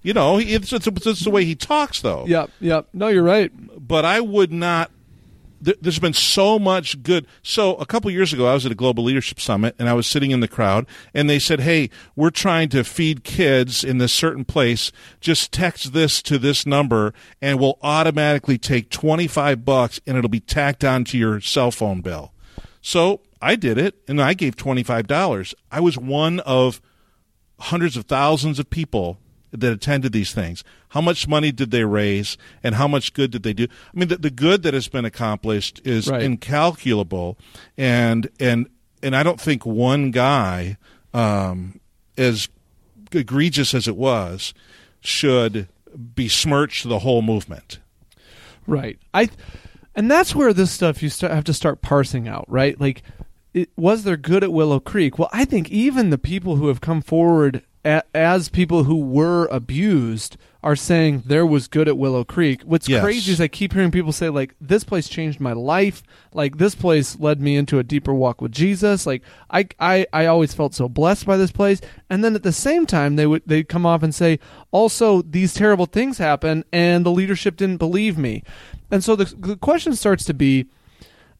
You 0.03 0.12
know, 0.15 0.38
it's, 0.38 0.73
it's, 0.73 0.87
it's 0.88 1.21
the 1.25 1.31
way 1.31 1.45
he 1.45 1.55
talks, 1.55 2.01
though 2.01 2.25
Yep. 2.27 2.51
Yep. 2.61 2.88
No, 2.93 3.07
you're 3.09 3.23
right. 3.23 3.51
but 3.87 4.05
I 4.05 4.21
would 4.21 4.53
not. 4.53 4.91
There, 5.62 5.75
there's 5.81 6.01
been 6.01 6.12
so 6.12 6.59
much 6.59 7.03
good. 7.03 7.27
So 7.42 7.77
a 7.77 7.87
couple 7.87 8.11
years 8.11 8.33
ago, 8.33 8.46
I 8.46 8.55
was 8.55 8.66
at 8.66 8.72
a 8.72 8.75
global 8.75 9.05
leadership 9.05 9.40
summit, 9.40 9.77
and 9.79 9.88
I 9.88 9.94
was 9.94 10.07
sitting 10.09 10.33
in 10.33 10.40
the 10.40 10.48
crowd, 10.48 10.87
and 11.14 11.31
they 11.31 11.38
said, 11.38 11.61
"Hey, 11.61 11.88
we're 12.16 12.31
trying 12.31 12.68
to 12.70 12.83
feed 12.83 13.22
kids 13.22 13.85
in 13.85 13.98
this 13.98 14.12
certain 14.12 14.44
place. 14.44 14.90
Just 15.20 15.53
text 15.53 15.92
this 15.92 16.20
to 16.22 16.37
this 16.37 16.66
number, 16.66 17.14
and 17.40 17.61
we'll 17.61 17.79
automatically 17.83 18.59
take 18.59 18.90
25 18.90 19.64
bucks, 19.64 20.01
and 20.07 20.18
it'll 20.18 20.29
be 20.29 20.40
tacked 20.40 20.85
onto 20.85 21.16
your 21.16 21.40
cell 21.40 21.70
phone 21.70 22.01
bill." 22.01 22.33
So 22.81 23.20
I 23.40 23.55
did 23.55 23.79
it, 23.79 23.94
and 24.09 24.20
I 24.20 24.35
gave 24.35 24.57
25 24.57 25.07
dollars. 25.07 25.55
I 25.70 25.81
was 25.81 25.96
one 25.96 26.40
of 26.40 26.83
hundreds 27.61 27.96
of 27.96 28.07
thousands 28.07 28.59
of 28.59 28.68
people 28.68 29.18
that 29.53 29.73
attended 29.73 30.12
these 30.12 30.33
things. 30.33 30.65
How 30.88 31.01
much 31.01 31.29
money 31.29 31.53
did 31.53 31.71
they 31.71 31.85
raise, 31.85 32.37
and 32.62 32.75
how 32.75 32.88
much 32.88 33.12
good 33.12 33.31
did 33.31 33.43
they 33.43 33.53
do? 33.53 33.65
I 33.65 33.99
mean, 33.99 34.09
the, 34.09 34.17
the 34.17 34.31
good 34.31 34.62
that 34.62 34.75
has 34.75 34.88
been 34.88 35.05
accomplished 35.05 35.81
is 35.85 36.09
Right. 36.09 36.23
incalculable, 36.23 37.38
and 37.77 38.29
and 38.41 38.69
and 39.03 39.15
I 39.17 39.23
don't 39.23 39.41
think 39.41 39.65
one 39.67 40.11
guy, 40.11 40.77
um, 41.12 41.81
as 42.17 42.49
egregious 43.12 43.75
as 43.75 43.87
it 43.88 43.97
was, 43.97 44.55
should 45.01 45.69
besmirch 45.95 46.85
the 46.85 47.01
whole 47.01 47.21
movement. 47.23 47.79
Right. 48.67 48.99
I 49.12 49.29
and 49.95 50.11
that's 50.11 50.35
where 50.35 50.53
this 50.53 50.71
stuff 50.71 51.03
you 51.03 51.09
start, 51.11 51.33
have 51.33 51.45
to 51.45 51.53
start 51.53 51.83
parsing 51.83 52.29
out, 52.29 52.47
right? 52.49 52.81
Like 52.81 53.03
it, 53.53 53.71
was 53.77 54.05
there 54.05 54.17
good 54.17 54.43
at 54.43 54.53
Willow 54.53 54.81
Creek? 54.81 55.19
Well, 55.19 55.29
I 55.33 55.45
think 55.45 55.71
even 55.71 56.11
the 56.11 56.19
people 56.19 56.57
who 56.57 56.69
have 56.69 56.81
come 56.81 57.03
forward 57.03 57.62
a, 57.85 58.03
as 58.14 58.49
people 58.49 58.85
who 58.85 58.97
were 58.97 59.47
abused 59.47 60.37
are 60.64 60.77
saying 60.77 61.25
there 61.27 61.45
was 61.45 61.66
good 61.66 61.88
at 61.88 61.99
Willow 61.99 62.23
Creek. 62.23 62.62
What's 62.62 62.88
Yes. 62.88 63.03
crazy 63.03 63.33
is 63.33 63.40
I 63.40 63.49
keep 63.49 63.73
hearing 63.73 63.90
people 63.90 64.12
say 64.12 64.29
like 64.29 64.55
this 64.61 64.85
place 64.85 65.09
changed 65.09 65.40
my 65.40 65.53
life. 65.53 66.05
Like 66.33 66.59
this 66.59 66.77
place 66.77 67.18
led 67.18 67.40
me 67.40 67.57
into 67.57 67.81
a 67.81 67.83
deeper 67.83 68.14
walk 68.14 68.40
with 68.40 68.53
Jesus. 68.53 69.05
Like 69.05 69.23
I 69.51 69.66
I 69.81 70.07
I 70.12 70.27
always 70.27 70.55
felt 70.55 70.75
so 70.75 70.88
blessed 70.88 71.27
by 71.27 71.37
this 71.37 71.51
place. 71.51 71.81
And 72.09 72.23
then 72.23 72.37
at 72.37 72.45
the 72.45 72.53
same 72.53 72.87
time 72.87 73.16
they 73.16 73.27
would 73.27 73.42
they'd 73.45 73.68
come 73.68 73.85
off 73.85 74.05
and 74.05 74.14
say 74.14 74.38
also 74.71 75.23
these 75.23 75.53
terrible 75.53 75.87
things 75.87 76.18
happen 76.18 76.64
and 76.73 77.05
the 77.05 77.11
leadership 77.11 77.57
didn't 77.57 77.79
believe 77.79 78.16
me. 78.16 78.45
And 78.90 79.03
so 79.03 79.16
the 79.16 79.25
the 79.37 79.57
question 79.57 79.95
starts 79.97 80.25
to 80.27 80.35
be 80.35 80.66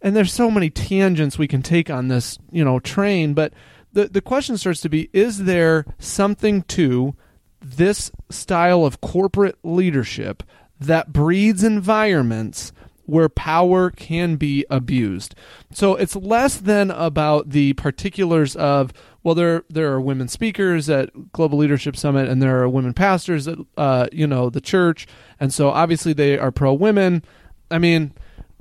and 0.01 0.17
there's 0.17 0.33
so 0.33 0.51
many 0.51 0.69
tangents 0.69 1.39
we 1.39 1.47
can 1.47 1.63
take 1.63 1.89
on 1.89 2.09
this, 2.09 2.37
you 2.51 2.65
know, 2.65 2.81
train, 2.81 3.35
but 3.35 3.53
the 3.93 4.09
the 4.09 4.21
question 4.21 4.57
starts 4.57 4.81
to 4.81 4.89
be 4.89 5.09
is 5.13 5.45
there 5.45 5.85
something 5.99 6.63
to 6.63 7.15
this 7.61 8.11
style 8.31 8.85
of 8.85 9.01
corporate 9.01 9.59
leadership 9.63 10.43
that 10.81 11.13
breeds 11.13 11.63
environments 11.63 12.73
where 13.05 13.29
power 13.29 13.91
can 13.91 14.37
be 14.37 14.65
abused. 14.71 15.35
So 15.73 15.97
it's 15.97 16.17
less 16.17 16.57
than 16.57 16.91
about 16.91 17.51
the 17.51 17.73
particulars 17.75 18.57
of 18.57 18.93
well 19.23 19.35
there 19.35 19.65
there 19.69 19.93
are 19.93 20.01
women 20.01 20.29
speakers 20.29 20.89
at 20.89 21.33
Global 21.33 21.59
Leadership 21.59 21.97
Summit 21.97 22.29
and 22.29 22.43
there 22.43 22.63
are 22.63 22.69
women 22.69 22.95
pastors 22.95 23.49
at 23.49 23.59
uh, 23.77 24.09
you 24.13 24.27
know 24.27 24.51
the 24.51 24.61
church 24.61 25.07
and 25.41 25.53
so 25.53 25.71
obviously 25.71 26.13
they 26.13 26.39
are 26.39 26.51
pro 26.51 26.73
women. 26.73 27.23
I 27.71 27.79
mean, 27.79 28.13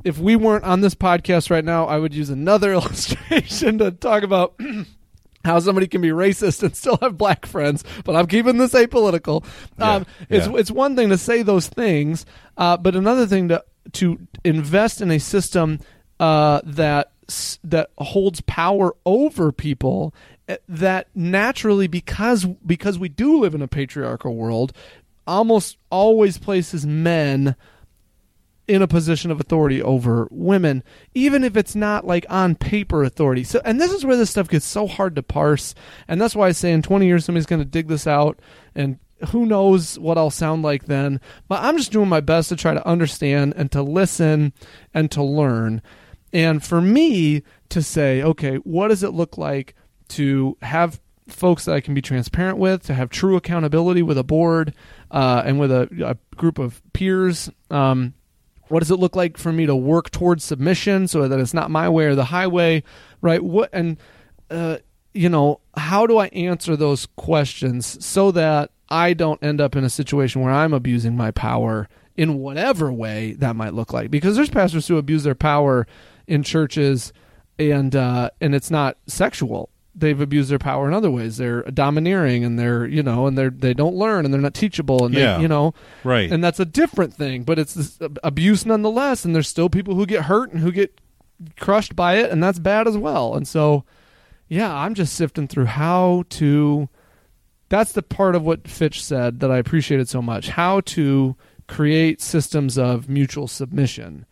if 0.03 0.17
we 0.17 0.35
weren't 0.35 0.63
on 0.63 0.81
this 0.81 0.95
podcast 0.95 1.51
right 1.51 1.65
now, 1.65 1.85
I 1.85 1.99
would 1.99 2.13
use 2.13 2.29
another 2.29 2.71
illustration 2.73 3.77
to 3.77 3.91
talk 3.91 4.23
about 4.23 4.59
how 5.43 5.59
somebody 5.59 5.87
can 5.87 6.01
be 6.01 6.09
racist 6.09 6.63
and 6.63 6.75
still 6.75 6.97
have 7.01 7.17
black 7.17 7.45
friends. 7.45 7.83
But 8.03 8.15
I'm 8.15 8.27
keeping 8.27 8.57
this 8.57 8.73
apolitical. 8.73 9.45
um, 9.79 10.05
it's 10.29 10.47
yeah. 10.47 10.55
it's 10.55 10.71
one 10.71 10.95
thing 10.95 11.09
to 11.09 11.17
say 11.17 11.43
those 11.43 11.67
things, 11.67 12.25
uh, 12.57 12.77
but 12.77 12.95
another 12.95 13.25
thing 13.27 13.49
to 13.49 13.63
to 13.93 14.19
invest 14.43 15.01
in 15.01 15.11
a 15.11 15.19
system 15.19 15.79
uh, 16.19 16.61
that 16.63 17.11
that 17.63 17.89
holds 17.97 18.41
power 18.41 18.95
over 19.05 19.51
people 19.51 20.13
uh, 20.49 20.57
that 20.67 21.07
naturally 21.15 21.87
because 21.87 22.45
because 22.65 22.99
we 22.99 23.09
do 23.09 23.39
live 23.39 23.55
in 23.55 23.61
a 23.61 23.67
patriarchal 23.67 24.35
world 24.35 24.73
almost 25.25 25.77
always 25.89 26.37
places 26.37 26.85
men 26.85 27.55
in 28.71 28.81
a 28.81 28.87
position 28.87 29.31
of 29.31 29.39
authority 29.41 29.81
over 29.81 30.29
women, 30.31 30.81
even 31.13 31.43
if 31.43 31.57
it's 31.57 31.75
not 31.75 32.07
like 32.07 32.25
on 32.29 32.55
paper 32.55 33.03
authority. 33.03 33.43
So, 33.43 33.59
and 33.65 33.81
this 33.81 33.91
is 33.91 34.05
where 34.05 34.15
this 34.15 34.29
stuff 34.29 34.47
gets 34.47 34.65
so 34.65 34.87
hard 34.87 35.13
to 35.15 35.23
parse, 35.23 35.75
and 36.07 36.21
that's 36.21 36.37
why 36.37 36.47
I 36.47 36.53
say 36.53 36.71
in 36.71 36.81
20 36.81 37.05
years 37.05 37.25
somebody's 37.25 37.45
going 37.45 37.61
to 37.61 37.65
dig 37.65 37.89
this 37.89 38.07
out, 38.07 38.39
and 38.73 38.97
who 39.31 39.45
knows 39.45 39.99
what 39.99 40.17
I'll 40.17 40.29
sound 40.29 40.63
like 40.63 40.85
then. 40.85 41.19
But 41.49 41.61
I'm 41.63 41.77
just 41.77 41.91
doing 41.91 42.07
my 42.07 42.21
best 42.21 42.47
to 42.47 42.55
try 42.55 42.73
to 42.73 42.87
understand 42.87 43.53
and 43.57 43.69
to 43.73 43.83
listen 43.83 44.53
and 44.93 45.11
to 45.11 45.21
learn, 45.21 45.81
and 46.31 46.63
for 46.63 46.79
me 46.79 47.43
to 47.69 47.81
say, 47.81 48.23
okay, 48.23 48.55
what 48.55 48.87
does 48.87 49.03
it 49.03 49.13
look 49.13 49.37
like 49.37 49.75
to 50.09 50.57
have 50.61 51.01
folks 51.27 51.65
that 51.65 51.75
I 51.75 51.81
can 51.81 51.93
be 51.93 52.01
transparent 52.01 52.57
with, 52.57 52.83
to 52.83 52.93
have 52.93 53.09
true 53.09 53.35
accountability 53.35 54.01
with 54.01 54.17
a 54.17 54.23
board 54.23 54.73
uh, 55.09 55.43
and 55.45 55.59
with 55.59 55.71
a, 55.71 55.89
a 56.05 56.35
group 56.37 56.57
of 56.57 56.81
peers. 56.93 57.49
Um, 57.69 58.13
what 58.71 58.79
does 58.79 58.91
it 58.91 58.95
look 58.95 59.15
like 59.15 59.37
for 59.37 59.51
me 59.51 59.65
to 59.65 59.75
work 59.75 60.09
towards 60.11 60.43
submission 60.43 61.07
so 61.07 61.27
that 61.27 61.39
it's 61.39 61.53
not 61.53 61.69
my 61.69 61.89
way 61.89 62.05
or 62.05 62.15
the 62.15 62.25
highway, 62.25 62.83
right? 63.21 63.43
What 63.43 63.69
and 63.73 63.97
uh, 64.49 64.77
you 65.13 65.29
know, 65.29 65.59
how 65.75 66.07
do 66.07 66.17
I 66.17 66.27
answer 66.27 66.75
those 66.75 67.05
questions 67.17 68.03
so 68.05 68.31
that 68.31 68.71
I 68.89 69.13
don't 69.13 69.43
end 69.43 69.59
up 69.59 69.75
in 69.75 69.83
a 69.83 69.89
situation 69.89 70.41
where 70.41 70.53
I'm 70.53 70.73
abusing 70.73 71.15
my 71.15 71.31
power 71.31 71.89
in 72.15 72.39
whatever 72.39 72.91
way 72.91 73.33
that 73.33 73.55
might 73.55 73.73
look 73.73 73.93
like? 73.93 74.11
Because 74.11 74.35
there's 74.35 74.49
pastors 74.49 74.87
who 74.87 74.97
abuse 74.97 75.23
their 75.23 75.35
power 75.35 75.87
in 76.27 76.43
churches, 76.43 77.11
and 77.59 77.95
uh, 77.95 78.29
and 78.39 78.55
it's 78.55 78.71
not 78.71 78.97
sexual. 79.07 79.69
They've 79.93 80.19
abused 80.21 80.49
their 80.49 80.57
power 80.59 80.87
in 80.87 80.93
other 80.93 81.11
ways. 81.11 81.35
They're 81.37 81.63
domineering, 81.63 82.43
and 82.45 82.57
they're 82.57 82.85
you 82.87 83.03
know, 83.03 83.27
and 83.27 83.37
they're 83.37 83.49
they 83.49 83.73
don't 83.73 83.95
learn, 83.95 84.23
and 84.25 84.33
they're 84.33 84.41
not 84.41 84.53
teachable, 84.53 85.05
and 85.05 85.13
Yeah. 85.13 85.35
they, 85.37 85.41
you 85.43 85.47
know, 85.49 85.73
Right. 86.03 86.31
and 86.31 86.43
that's 86.43 86.59
a 86.59 86.65
different 86.65 87.13
thing 87.13 87.43
but 87.43 87.59
it's 87.59 87.99
abuse 88.23 88.65
nonetheless 88.65 89.25
and 89.25 89.35
there's 89.35 89.47
still 89.49 89.69
people 89.69 89.95
who 89.95 90.05
get 90.05 90.23
hurt 90.23 90.51
and 90.51 90.61
who 90.61 90.71
get 90.71 90.99
crushed 91.59 91.95
by 91.95 92.15
it 92.15 92.31
and 92.31 92.41
that's 92.43 92.59
bad 92.59 92.87
as 92.87 92.95
well 92.97 93.35
and 93.35 93.47
so 93.47 93.83
yeah 94.47 94.73
i'm 94.73 94.93
just 94.93 95.13
sifting 95.15 95.47
through 95.47 95.65
how 95.65 96.23
to 96.29 96.87
that's 97.69 97.93
the 97.93 98.01
part 98.03 98.35
of 98.35 98.43
what 98.45 98.67
fitch 98.67 99.03
said 99.03 99.39
that 99.39 99.49
i 99.51 99.57
appreciated 99.57 100.07
so 100.07 100.21
much 100.21 100.49
how 100.49 100.79
to 100.81 101.35
create 101.67 102.21
systems 102.21 102.77
of 102.77 103.09
mutual 103.09 103.47
submission 103.47 104.25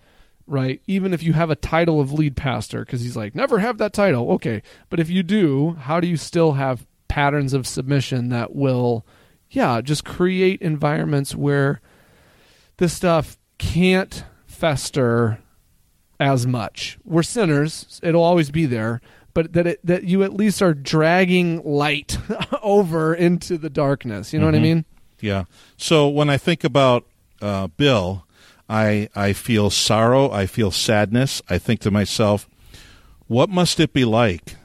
right 0.49 0.81
even 0.88 1.13
if 1.13 1.21
you 1.23 1.33
have 1.33 1.49
a 1.49 1.55
title 1.55 2.01
of 2.01 2.12
lead 2.12 2.35
pastor 2.35 2.79
because 2.83 3.01
he's 3.01 3.15
like 3.15 3.35
never 3.35 3.59
have 3.59 3.77
that 3.77 3.93
title 3.93 4.31
okay 4.31 4.62
but 4.89 4.99
if 4.99 5.09
you 5.09 5.21
do 5.23 5.71
how 5.81 5.99
do 5.99 6.07
you 6.07 6.17
still 6.17 6.53
have 6.53 6.85
patterns 7.07 7.53
of 7.53 7.65
submission 7.67 8.29
that 8.29 8.55
will 8.55 9.05
yeah 9.51 9.79
just 9.81 10.03
create 10.03 10.62
environments 10.62 11.35
where 11.35 11.79
this 12.77 12.93
stuff 12.93 13.38
can't 13.57 14.23
fester 14.47 15.39
as 16.19 16.45
much. 16.45 16.97
We're 17.05 17.23
sinners; 17.23 17.99
it'll 18.03 18.23
always 18.23 18.51
be 18.51 18.65
there, 18.65 18.99
but 19.33 19.53
that 19.53 19.67
it, 19.67 19.85
that 19.85 20.03
you 20.03 20.23
at 20.23 20.33
least 20.33 20.62
are 20.62 20.73
dragging 20.73 21.63
light 21.63 22.17
over 22.62 23.13
into 23.13 23.57
the 23.57 23.69
darkness. 23.69 24.33
You 24.33 24.39
know 24.39 24.45
what 24.45 24.55
I 24.55 24.59
Mhm. 24.59 24.62
mean? 24.62 24.85
Yeah. 25.21 25.43
So 25.77 26.07
when 26.09 26.29
I 26.29 26.38
think 26.38 26.63
about 26.63 27.05
uh, 27.41 27.67
Bill, 27.67 28.25
I 28.69 29.10
I 29.15 29.34
feel 29.34 29.69
sorrow. 29.69 30.32
I 30.32 30.45
feel 30.45 30.71
sadness. 30.71 31.41
I 31.49 31.58
think 31.58 31.79
to 31.82 31.91
myself, 31.91 32.47
what 33.27 33.49
must 33.49 33.79
it 33.79 33.93
be 33.93 34.05
like 34.05 34.55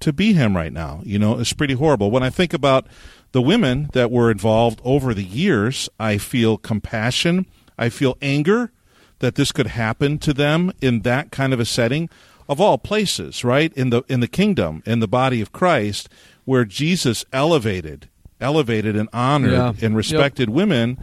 to 0.00 0.12
be 0.12 0.32
him 0.32 0.56
right 0.56 0.72
now? 0.72 1.00
You 1.04 1.18
know, 1.18 1.38
it's 1.38 1.52
pretty 1.52 1.74
horrible. 1.74 2.10
When 2.10 2.22
I 2.22 2.30
think 2.30 2.54
about 2.54 2.86
the 3.32 3.42
women 3.42 3.90
that 3.92 4.10
were 4.10 4.30
involved 4.30 4.80
over 4.84 5.12
the 5.12 5.24
years, 5.24 5.88
I 6.00 6.18
feel 6.18 6.56
compassion, 6.56 7.46
I 7.76 7.88
feel 7.88 8.16
anger 8.22 8.70
that 9.18 9.34
this 9.34 9.50
could 9.52 9.66
happen 9.66 10.18
to 10.18 10.32
them 10.32 10.72
in 10.80 11.00
that 11.00 11.30
kind 11.32 11.52
of 11.52 11.58
a 11.60 11.64
setting 11.64 12.08
of 12.48 12.60
all 12.60 12.78
places, 12.78 13.44
right? 13.44 13.72
In 13.74 13.90
the 13.90 14.02
in 14.08 14.20
the 14.20 14.28
kingdom, 14.28 14.82
in 14.86 15.00
the 15.00 15.08
body 15.08 15.40
of 15.40 15.52
Christ, 15.52 16.08
where 16.44 16.64
Jesus 16.64 17.24
elevated, 17.32 18.08
elevated 18.40 18.96
and 18.96 19.08
honored 19.12 19.52
Yeah. 19.52 19.72
and 19.82 19.96
respected 19.96 20.48
women 20.48 20.98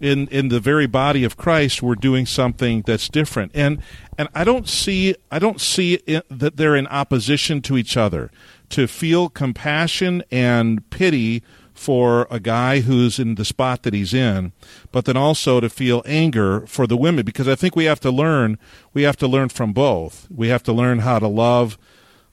in 0.00 0.28
in 0.28 0.48
the 0.48 0.60
very 0.60 0.86
body 0.86 1.24
of 1.24 1.36
Christ 1.36 1.82
we're 1.82 1.94
doing 1.94 2.26
something 2.26 2.82
that's 2.82 3.08
different. 3.08 3.52
And 3.54 3.82
and 4.18 4.28
I 4.34 4.44
don't 4.44 4.68
see 4.68 5.14
I 5.30 5.38
don't 5.38 5.60
see 5.60 5.94
it, 6.06 6.26
that 6.30 6.56
they're 6.56 6.76
in 6.76 6.86
opposition 6.88 7.62
to 7.62 7.76
each 7.76 7.96
other. 7.96 8.30
To 8.70 8.86
feel 8.88 9.28
compassion 9.28 10.24
and 10.30 10.88
pity 10.90 11.42
for 11.72 12.26
a 12.30 12.40
guy 12.40 12.80
who's 12.80 13.18
in 13.18 13.34
the 13.34 13.44
spot 13.44 13.82
that 13.82 13.92
he's 13.92 14.14
in 14.14 14.50
but 14.92 15.04
then 15.04 15.16
also 15.16 15.60
to 15.60 15.68
feel 15.68 16.02
anger 16.06 16.66
for 16.66 16.86
the 16.86 16.96
women. 16.96 17.24
Because 17.24 17.46
I 17.46 17.54
think 17.54 17.76
we 17.76 17.84
have 17.84 18.00
to 18.00 18.10
learn 18.10 18.58
we 18.92 19.02
have 19.02 19.16
to 19.18 19.28
learn 19.28 19.50
from 19.50 19.72
both. 19.72 20.26
We 20.30 20.48
have 20.48 20.62
to 20.64 20.72
learn 20.72 21.00
how 21.00 21.18
to 21.18 21.28
love 21.28 21.78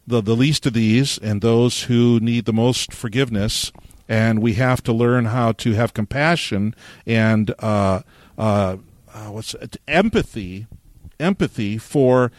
the 0.06 0.22
the 0.22 0.36
least 0.36 0.66
of 0.66 0.74
these 0.74 1.18
and 1.18 1.42
those 1.42 1.84
who 1.84 2.20
need 2.20 2.46
the 2.46 2.54
most 2.54 2.94
forgiveness 2.94 3.72
and 4.08 4.42
we 4.42 4.54
have 4.54 4.84
to 4.84 4.94
learn 4.94 5.26
how 5.26 5.52
to 5.54 5.74
have 5.74 5.94
compassion 5.94 6.76
and 7.06 7.54
uh, 7.60 8.02
uh, 8.38 8.78
uh, 9.14 9.28
what's 9.28 9.54
it? 9.56 9.78
empathy, 9.88 10.68
empathy 11.20 11.78
for 11.78 12.32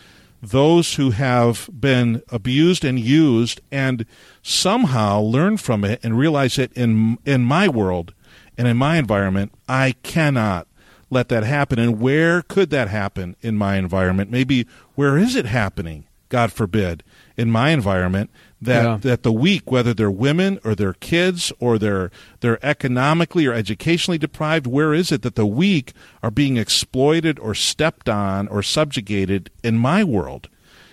those 0.43 0.95
who 0.95 1.11
have 1.11 1.71
been 1.73 2.23
abused 2.29 2.85
and 2.85 2.99
used, 2.99 3.61
and 3.71 4.05
somehow 4.43 5.21
learn 5.21 5.57
from 5.57 5.85
it 5.85 6.01
and 6.03 6.19
realize 6.19 6.57
that 6.57 6.73
in 6.75 7.19
in 7.25 7.43
my 7.43 7.69
world 7.69 8.13
and 8.59 8.69
in 8.69 8.77
my 8.77 8.97
environment, 8.99 9.53
I 9.69 9.93
cannot 10.03 10.67
let 11.11 11.29
that 11.29 11.45
happen. 11.45 11.79
And 11.79 12.01
where 12.01 12.43
could 12.43 12.71
that 12.71 12.89
happen 12.89 13.37
in 13.41 13.57
my 13.57 13.77
environment? 13.77 14.31
Maybe 14.31 14.67
where 14.95 15.17
is 15.17 15.35
it 15.35 15.47
happening? 15.47 16.05
God 16.29 16.53
forbid, 16.53 17.03
in 17.37 17.51
my 17.51 17.71
environment, 17.71 18.31
that 18.65 18.83
Yeah. 18.85 18.97
that 18.99 19.23
the 19.23 19.33
weak, 19.33 19.71
whether 19.71 19.95
they're 19.95 20.11
women 20.11 20.59
or 20.65 20.75
they're 20.75 20.95
kids 20.95 21.53
or 21.61 21.79
they're 21.79 22.11
they're 22.41 22.65
economically 22.65 23.47
or 23.47 23.53
educationally 23.55 24.19
deprived, 24.19 24.67
where 24.67 24.93
is 24.93 25.11
it 25.13 25.23
that 25.23 25.35
the 25.37 25.47
weak 25.47 25.93
are 26.23 26.31
being 26.31 26.57
exploited 26.57 27.39
or 27.39 27.55
stepped 27.55 28.09
on 28.09 28.49
or 28.49 28.63
subjugated 28.63 29.51
in 29.63 29.77
my 29.79 30.05
world? 30.05 30.49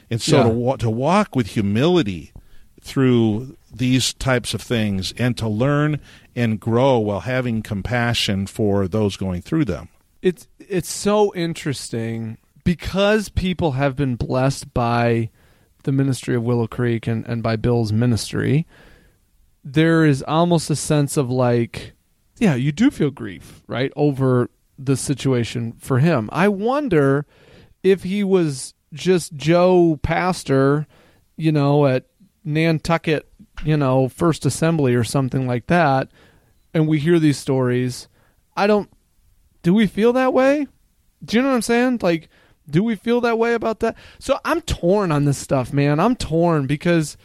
And 0.10 0.22
so 0.22 0.38
Yeah. 0.38 0.44
to 0.44 0.50
wa- 0.50 0.76
to 0.78 0.90
walk 0.90 1.36
with 1.36 1.48
humility 1.48 2.32
through 2.82 3.56
these 3.74 4.14
types 4.14 4.54
of 4.54 4.62
things 4.62 5.14
and 5.18 5.38
to 5.38 5.48
learn 5.48 6.00
and 6.36 6.60
grow 6.60 6.98
while 7.00 7.22
having 7.22 7.62
compassion 7.62 8.48
for 8.48 8.88
those 8.88 9.16
going 9.18 9.42
through 9.42 9.66
them. 9.66 9.88
it's 10.22 10.48
it's 10.70 10.92
so 10.92 11.34
interesting 11.36 12.38
because 12.64 13.30
people 13.30 13.72
have 13.72 13.96
been 13.96 14.16
blessed 14.16 14.72
by 14.74 15.30
the 15.84 15.92
ministry 15.92 16.36
of 16.36 16.44
Willow 16.44 16.68
Creek 16.68 17.08
and, 17.08 17.26
and 17.26 17.42
by 17.42 17.56
Bill's 17.56 17.92
ministry, 17.92 18.66
there 19.64 20.06
is 20.06 20.24
almost 20.24 20.70
a 20.70 20.76
sense 20.76 21.18
of 21.18 21.30
like, 21.30 21.94
yeah, 22.38 22.56
you 22.56 22.72
do 22.72 22.90
feel 22.90 23.12
grief, 23.12 23.62
right, 23.68 23.92
over 23.96 24.50
the 24.78 24.98
situation 24.98 25.74
for 25.74 26.00
him. 26.00 26.30
I 26.32 26.48
wonder 26.48 27.26
if 27.84 28.04
he 28.04 28.24
was 28.24 28.74
just 28.94 29.36
Joe 29.36 30.00
Pastor, 30.02 30.88
you 31.38 31.52
know, 31.52 31.86
at 31.86 32.06
Nantucket, 32.44 33.32
you 33.64 33.78
know, 33.78 34.10
First 34.10 34.46
Assembly 34.46 34.96
or 34.96 35.04
something 35.04 35.48
like 35.48 35.68
that, 35.68 36.10
and 36.74 36.88
we 36.88 37.00
hear 37.00 37.20
these 37.20 37.38
stories. 37.38 38.08
I 38.56 38.68
don't 38.68 38.90
do 39.64 39.74
we 39.74 39.88
feel 39.88 40.14
that 40.14 40.34
way? 40.34 40.68
Do 41.24 41.38
you 41.38 41.44
know 41.44 41.50
what 41.50 41.56
I'm 41.56 41.62
saying? 41.62 42.00
Like, 42.02 42.30
do 42.70 42.84
we 42.84 42.96
feel 42.96 43.22
that 43.22 43.38
way 43.38 43.54
about 43.54 43.80
that? 43.82 43.96
So 44.20 44.40
I'm 44.46 44.62
torn 44.62 45.12
on 45.12 45.26
this 45.26 45.38
stuff, 45.38 45.74
man. 45.74 46.00
I'm 46.00 46.16
torn 46.16 46.68
because 46.68 47.18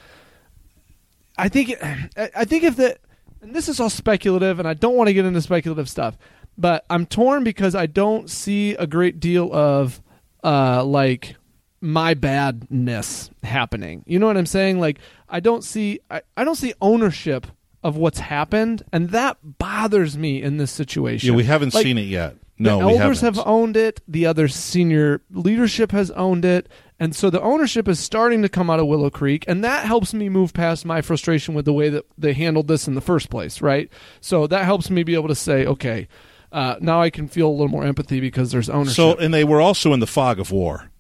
I 1.39 1.49
think 1.49 1.75
I 1.83 2.45
think 2.45 2.65
if 2.65 2.77
the 2.77 2.97
and 3.43 3.55
this 3.55 3.69
is 3.69 3.79
all 3.79 3.91
speculative, 3.91 4.59
and 4.59 4.67
I 4.67 4.75
don't 4.75 4.97
want 4.97 5.09
to 5.09 5.15
get 5.15 5.25
into 5.25 5.41
speculative 5.43 5.89
stuff, 5.89 6.17
but 6.57 6.85
I'm 6.91 7.07
torn 7.07 7.45
because 7.45 7.75
I 7.75 7.87
don't 7.87 8.31
see 8.31 8.75
a 8.75 8.87
great 8.87 9.21
deal 9.21 9.53
of 9.55 10.03
uh 10.43 10.83
like 10.85 11.37
my 11.81 12.15
badness 12.15 13.31
happening. 13.43 14.03
You 14.07 14.19
know 14.19 14.27
what 14.27 14.37
I'm 14.37 14.47
saying? 14.47 14.81
Like 14.81 14.99
I 15.29 15.41
don't 15.41 15.63
see 15.63 16.01
I, 16.11 16.23
I 16.37 16.45
don't 16.45 16.57
see 16.57 16.73
ownership 16.81 17.47
of 17.83 17.97
what's 17.97 18.19
happened, 18.19 18.83
and 18.93 19.11
that 19.11 19.37
bothers 19.43 20.17
me 20.19 20.43
in 20.43 20.57
this 20.57 20.73
situation. 20.73 21.31
Yeah, 21.31 21.37
we 21.37 21.45
haven't 21.45 21.73
Like, 21.75 21.85
seen 21.85 21.99
it 21.99 22.03
yet. 22.09 22.37
No, 22.59 22.79
the 22.79 22.99
elders 22.99 23.21
have 23.21 23.39
owned 23.47 23.77
it. 23.77 24.01
The 24.09 24.27
other 24.27 24.49
senior 24.49 25.21
leadership 25.31 25.93
has 25.93 26.11
owned 26.13 26.45
it, 26.45 26.69
and 26.99 27.15
so 27.15 27.29
the 27.29 27.43
ownership 27.43 27.87
is 27.87 28.01
starting 28.01 28.41
to 28.43 28.49
come 28.49 28.71
out 28.71 28.81
of 28.81 28.87
Willow 28.87 29.11
Creek, 29.11 29.45
and 29.47 29.63
that 29.63 29.85
helps 29.85 30.15
me 30.15 30.29
move 30.29 30.55
past 30.55 30.87
my 30.87 31.03
frustration 31.03 31.55
with 31.55 31.67
the 31.67 31.73
way 31.73 31.91
that 31.91 32.07
they 32.17 32.33
handled 32.33 32.69
this 32.69 32.89
in 32.89 32.95
the 32.95 33.01
first 33.03 33.29
place, 33.29 33.61
right? 33.61 33.91
So 34.21 34.47
that 34.47 34.65
helps 34.65 34.89
me 34.89 35.03
be 35.03 35.15
able 35.15 35.29
to 35.29 35.35
say, 35.35 35.67
okay, 35.67 36.09
uh, 36.51 36.77
now 36.81 37.03
I 37.03 37.11
can 37.11 37.29
feel 37.29 37.49
a 37.49 37.51
little 37.51 37.69
more 37.69 37.85
empathy 37.85 38.21
because 38.21 38.53
there's 38.53 38.71
ownership. 38.71 38.97
So, 38.97 39.17
and 39.17 39.35
they 39.35 39.45
were 39.45 39.61
also 39.61 39.93
in 39.93 40.01
the 40.01 40.07
fog 40.07 40.41
of 40.41 40.51
war. 40.51 40.91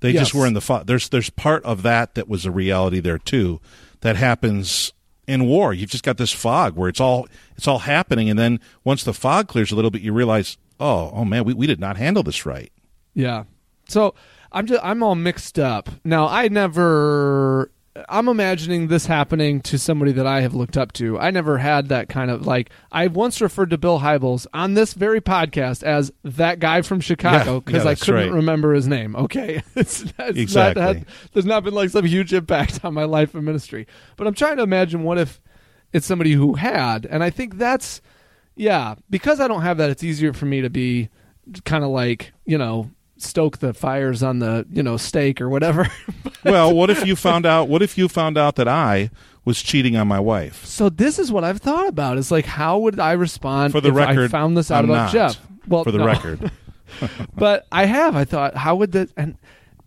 They 0.00 0.12
just 0.12 0.34
were 0.34 0.46
in 0.46 0.54
the 0.54 0.60
fog. 0.60 0.86
There's 0.86 1.08
there's 1.10 1.30
part 1.30 1.62
of 1.64 1.82
that 1.82 2.14
that 2.14 2.28
was 2.28 2.44
a 2.44 2.50
reality 2.50 3.00
there 3.00 3.18
too, 3.18 3.60
that 4.00 4.16
happens 4.16 4.92
in 5.26 5.46
war. 5.46 5.72
You've 5.72 5.90
just 5.90 6.04
got 6.04 6.16
this 6.16 6.32
fog 6.32 6.74
where 6.76 6.88
it's 6.88 7.00
all 7.00 7.28
it's 7.56 7.68
all 7.68 7.80
happening, 7.80 8.28
and 8.28 8.38
then 8.38 8.60
once 8.82 9.04
the 9.04 9.14
fog 9.14 9.48
clears 9.48 9.70
a 9.70 9.76
little 9.76 9.90
bit, 9.90 10.02
you 10.02 10.12
realize, 10.12 10.56
oh, 10.80 11.12
oh 11.14 11.24
man, 11.24 11.44
we, 11.44 11.54
we 11.54 11.66
did 11.66 11.78
not 11.78 11.96
handle 11.96 12.22
this 12.22 12.44
right. 12.44 12.72
Yeah. 13.14 13.44
So 13.88 14.14
I'm 14.52 14.66
just 14.66 14.80
I'm 14.82 15.02
all 15.02 15.14
mixed 15.14 15.58
up. 15.58 15.88
Now 16.04 16.26
I 16.26 16.48
never 16.48 17.70
I'm 18.08 18.28
imagining 18.28 18.86
this 18.86 19.06
happening 19.06 19.60
to 19.62 19.78
somebody 19.78 20.12
that 20.12 20.26
I 20.26 20.42
have 20.42 20.54
looked 20.54 20.76
up 20.76 20.92
to. 20.94 21.18
I 21.18 21.30
never 21.30 21.58
had 21.58 21.88
that 21.88 22.08
kind 22.08 22.30
of 22.30 22.46
like 22.46 22.70
I 22.92 23.08
once 23.08 23.40
referred 23.40 23.70
to 23.70 23.78
Bill 23.78 23.98
Hybels 23.98 24.46
on 24.54 24.74
this 24.74 24.94
very 24.94 25.20
podcast 25.20 25.82
as 25.82 26.12
that 26.22 26.60
guy 26.60 26.82
from 26.82 27.00
Chicago 27.00 27.60
because 27.60 27.84
yeah, 27.84 27.90
I 27.90 27.94
couldn't 27.96 28.14
right. 28.14 28.32
remember 28.32 28.74
his 28.74 28.86
name. 28.86 29.16
Okay. 29.16 29.62
it's, 29.74 30.02
it's 30.02 30.38
Exactly. 30.38 30.82
Not 30.82 30.96
had, 30.96 31.06
there's 31.32 31.46
not 31.46 31.64
been 31.64 31.74
like 31.74 31.90
some 31.90 32.04
huge 32.04 32.32
impact 32.32 32.84
on 32.84 32.94
my 32.94 33.04
life 33.04 33.34
and 33.34 33.44
ministry. 33.44 33.86
But 34.16 34.26
I'm 34.26 34.34
trying 34.34 34.58
to 34.58 34.62
imagine 34.62 35.02
what 35.02 35.18
if 35.18 35.40
it's 35.92 36.06
somebody 36.06 36.32
who 36.32 36.54
had 36.54 37.06
and 37.06 37.24
I 37.24 37.30
think 37.30 37.58
that's 37.58 38.00
yeah, 38.60 38.94
because 39.08 39.40
I 39.40 39.48
don't 39.48 39.62
have 39.62 39.78
that, 39.78 39.88
it's 39.88 40.02
easier 40.04 40.34
for 40.34 40.44
me 40.44 40.60
to 40.60 40.68
be 40.68 41.08
kind 41.64 41.82
of 41.82 41.90
like, 41.90 42.32
you 42.44 42.58
know, 42.58 42.90
stoke 43.16 43.58
the 43.58 43.72
fires 43.72 44.22
on 44.22 44.38
the, 44.38 44.66
you 44.70 44.82
know, 44.82 44.96
steak 44.98 45.40
or 45.40 45.48
whatever. 45.48 45.88
Well, 46.42 46.74
what 46.74 46.88
if 46.88 47.06
you 47.06 47.16
found 47.16 47.44
out? 47.44 47.68
What 47.68 47.82
if 47.82 47.98
you 47.98 48.08
found 48.08 48.38
out 48.38 48.56
that 48.56 48.66
I 48.66 49.10
was 49.44 49.62
cheating 49.62 49.94
on 49.94 50.08
my 50.08 50.18
wife? 50.18 50.64
so 50.64 50.88
this 50.88 51.18
is 51.18 51.30
what 51.30 51.44
I've 51.44 51.58
thought 51.58 51.86
about. 51.86 52.16
Is 52.16 52.30
like, 52.30 52.46
how 52.46 52.78
would 52.78 52.98
I 52.98 53.12
respond 53.12 53.72
For 53.72 53.82
the 53.82 53.90
if 53.90 53.96
I 53.96 54.08
record, 54.08 54.30
found 54.30 54.56
this 54.56 54.70
out 54.70 54.84
I'm 54.84 54.90
about 54.90 55.02
not. 55.02 55.12
Jeff? 55.12 55.46
Well, 55.68 55.84
For 55.84 55.92
the 55.92 55.98
no. 55.98 56.06
record, 56.06 56.50
but 57.34 57.66
I 57.70 57.84
have. 57.84 58.16
I 58.16 58.24
thought, 58.24 58.56
how 58.56 58.74
would 58.76 58.92
that? 58.92 59.10
And 59.18 59.36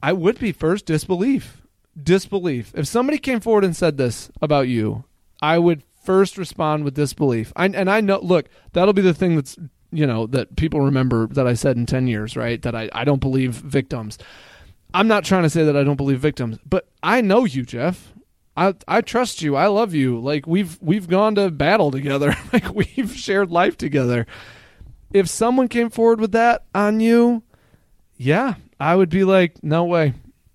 I 0.03 0.13
would 0.13 0.37
be 0.37 0.51
first 0.51 0.85
disbelief. 0.85 1.63
Disbelief. 2.01 2.71
If 2.75 2.85
somebody 2.85 3.17
came 3.17 3.39
forward 3.39 3.63
and 3.65 3.75
said 3.75 3.97
this 3.97 4.29
about 4.39 4.67
you, 4.67 5.05
I 5.41 5.57
would 5.57 5.81
first 6.03 6.37
respond 6.37 6.83
with 6.83 6.95
disbelief. 6.95 7.51
I, 7.55 7.65
and 7.65 7.89
I 7.89 8.01
know, 8.01 8.19
look, 8.19 8.49
that'll 8.73 8.93
be 8.93 9.01
the 9.01 9.13
thing 9.13 9.35
that's 9.35 9.57
you 9.91 10.07
know 10.07 10.25
that 10.27 10.55
people 10.55 10.81
remember 10.81 11.27
that 11.27 11.47
I 11.47 11.53
said 11.53 11.77
in 11.77 11.85
ten 11.85 12.07
years, 12.07 12.35
right? 12.35 12.61
That 12.61 12.75
I 12.75 12.89
I 12.93 13.03
don't 13.03 13.21
believe 13.21 13.53
victims. 13.53 14.17
I'm 14.93 15.07
not 15.07 15.23
trying 15.23 15.43
to 15.43 15.49
say 15.49 15.63
that 15.63 15.77
I 15.77 15.83
don't 15.83 15.95
believe 15.95 16.19
victims, 16.19 16.59
but 16.65 16.87
I 17.01 17.21
know 17.21 17.45
you, 17.45 17.63
Jeff. 17.63 18.13
I 18.55 18.75
I 18.87 19.01
trust 19.01 19.41
you. 19.41 19.55
I 19.55 19.67
love 19.67 19.93
you. 19.93 20.19
Like 20.19 20.45
we've 20.45 20.77
we've 20.81 21.07
gone 21.07 21.35
to 21.35 21.49
battle 21.51 21.91
together. 21.91 22.35
like 22.53 22.73
we've 22.73 23.13
shared 23.15 23.51
life 23.51 23.77
together. 23.77 24.25
If 25.11 25.29
someone 25.29 25.67
came 25.67 25.89
forward 25.89 26.19
with 26.19 26.31
that 26.31 26.65
on 26.73 26.99
you, 26.99 27.43
yeah, 28.17 28.55
I 28.79 28.95
would 28.95 29.09
be 29.09 29.23
like, 29.23 29.63
no 29.63 29.83
way, 29.83 30.13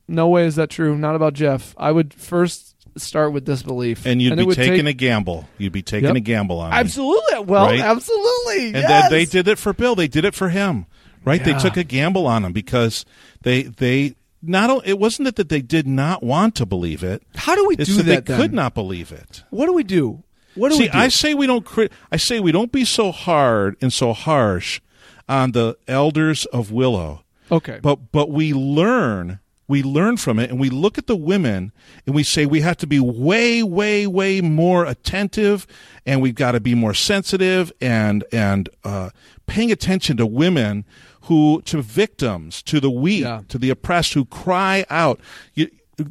no 0.08 0.28
way 0.28 0.46
is 0.46 0.56
that 0.56 0.70
true. 0.70 0.96
Not 0.96 1.14
about 1.14 1.34
Jeff. 1.34 1.74
I 1.78 1.92
would 1.92 2.12
first 2.12 2.74
start 3.00 3.32
with 3.32 3.44
disbelief, 3.44 4.06
and 4.06 4.20
you'd 4.20 4.32
it 4.38 4.48
be 4.48 4.54
taking 4.54 4.84
take- 4.84 4.86
a 4.86 4.92
gamble. 4.92 5.48
You'd 5.58 5.72
be 5.72 5.82
taking 5.82 6.08
Yep. 6.08 6.16
a 6.16 6.20
gamble 6.20 6.60
on 6.60 6.72
absolutely. 6.72 7.40
Well, 7.40 7.66
Right? 7.66 7.80
absolutely. 7.80 8.66
And 8.66 8.76
yes. 8.76 8.88
then 8.88 9.10
they 9.10 9.24
did 9.24 9.48
it 9.48 9.58
for 9.58 9.72
Bill. 9.72 9.94
They 9.94 10.08
did 10.08 10.24
it 10.24 10.34
for 10.34 10.48
him, 10.50 10.86
right? 11.24 11.42
They 11.44 11.54
took 11.54 11.76
a 11.76 11.84
gamble 11.84 12.26
on 12.26 12.44
him 12.44 12.52
because 12.52 13.04
they 13.42 13.62
they 13.62 14.14
not. 14.42 14.86
It 14.86 14.98
wasn't 14.98 15.26
that 15.26 15.36
that 15.36 15.48
they 15.48 15.60
did 15.62 15.86
not 15.86 16.22
want 16.22 16.54
to 16.56 16.66
believe 16.66 17.02
it. 17.02 17.22
How 17.34 17.54
do 17.54 17.66
we 17.66 17.76
do 17.76 17.84
that 17.84 18.02
that? 18.04 18.26
they 18.26 18.32
then? 18.32 18.40
could 18.40 18.52
not 18.52 18.74
believe 18.74 19.10
it. 19.12 19.42
What 19.50 19.66
do 19.66 19.72
we 19.72 19.82
do? 19.84 20.22
What 20.54 20.70
do 20.70 20.76
See, 20.76 20.82
we 20.84 20.88
do? 20.88 20.98
I 20.98 21.08
say 21.08 21.34
we 21.34 21.46
don't. 21.46 21.66
I 22.10 22.16
say 22.16 22.40
we 22.40 22.52
don't 22.52 22.72
be 22.72 22.84
so 22.84 23.12
hard 23.12 23.76
and 23.80 23.92
so 23.92 24.12
harsh 24.12 24.80
on 25.28 25.52
the 25.52 25.76
elders 25.86 26.46
of 26.46 26.72
Willow. 26.72 27.22
okay, 27.52 27.78
But 27.82 28.10
but 28.12 28.30
we 28.30 28.52
learn 28.54 29.40
we 29.68 29.82
learn 29.82 30.16
from 30.16 30.38
it 30.38 30.50
and 30.50 30.58
we 30.58 30.70
look 30.70 30.96
at 30.98 31.06
the 31.06 31.14
women 31.16 31.72
and 32.06 32.14
we 32.14 32.22
say 32.22 32.46
we 32.46 32.62
have 32.62 32.78
to 32.78 32.86
be 32.86 32.98
way, 32.98 33.62
way, 33.62 34.06
way 34.06 34.40
more 34.40 34.86
attentive 34.86 35.66
and 36.06 36.20
we've 36.22 36.34
got 36.34 36.52
to 36.52 36.60
be 36.60 36.74
more 36.74 36.94
sensitive 36.94 37.70
and, 37.80 38.24
and, 38.32 38.68
uh, 38.82 39.10
paying 39.46 39.70
attention 39.70 40.16
to 40.16 40.26
women 40.26 40.84
who, 41.22 41.60
to 41.66 41.82
victims, 41.82 42.62
to 42.62 42.80
the 42.80 42.90
weak, 42.90 43.22
Yeah. 43.22 43.42
to 43.48 43.58
the 43.58 43.68
oppressed 43.68 44.14
who 44.14 44.24
cry 44.24 44.86
out. 44.88 45.20
You, 45.54 45.68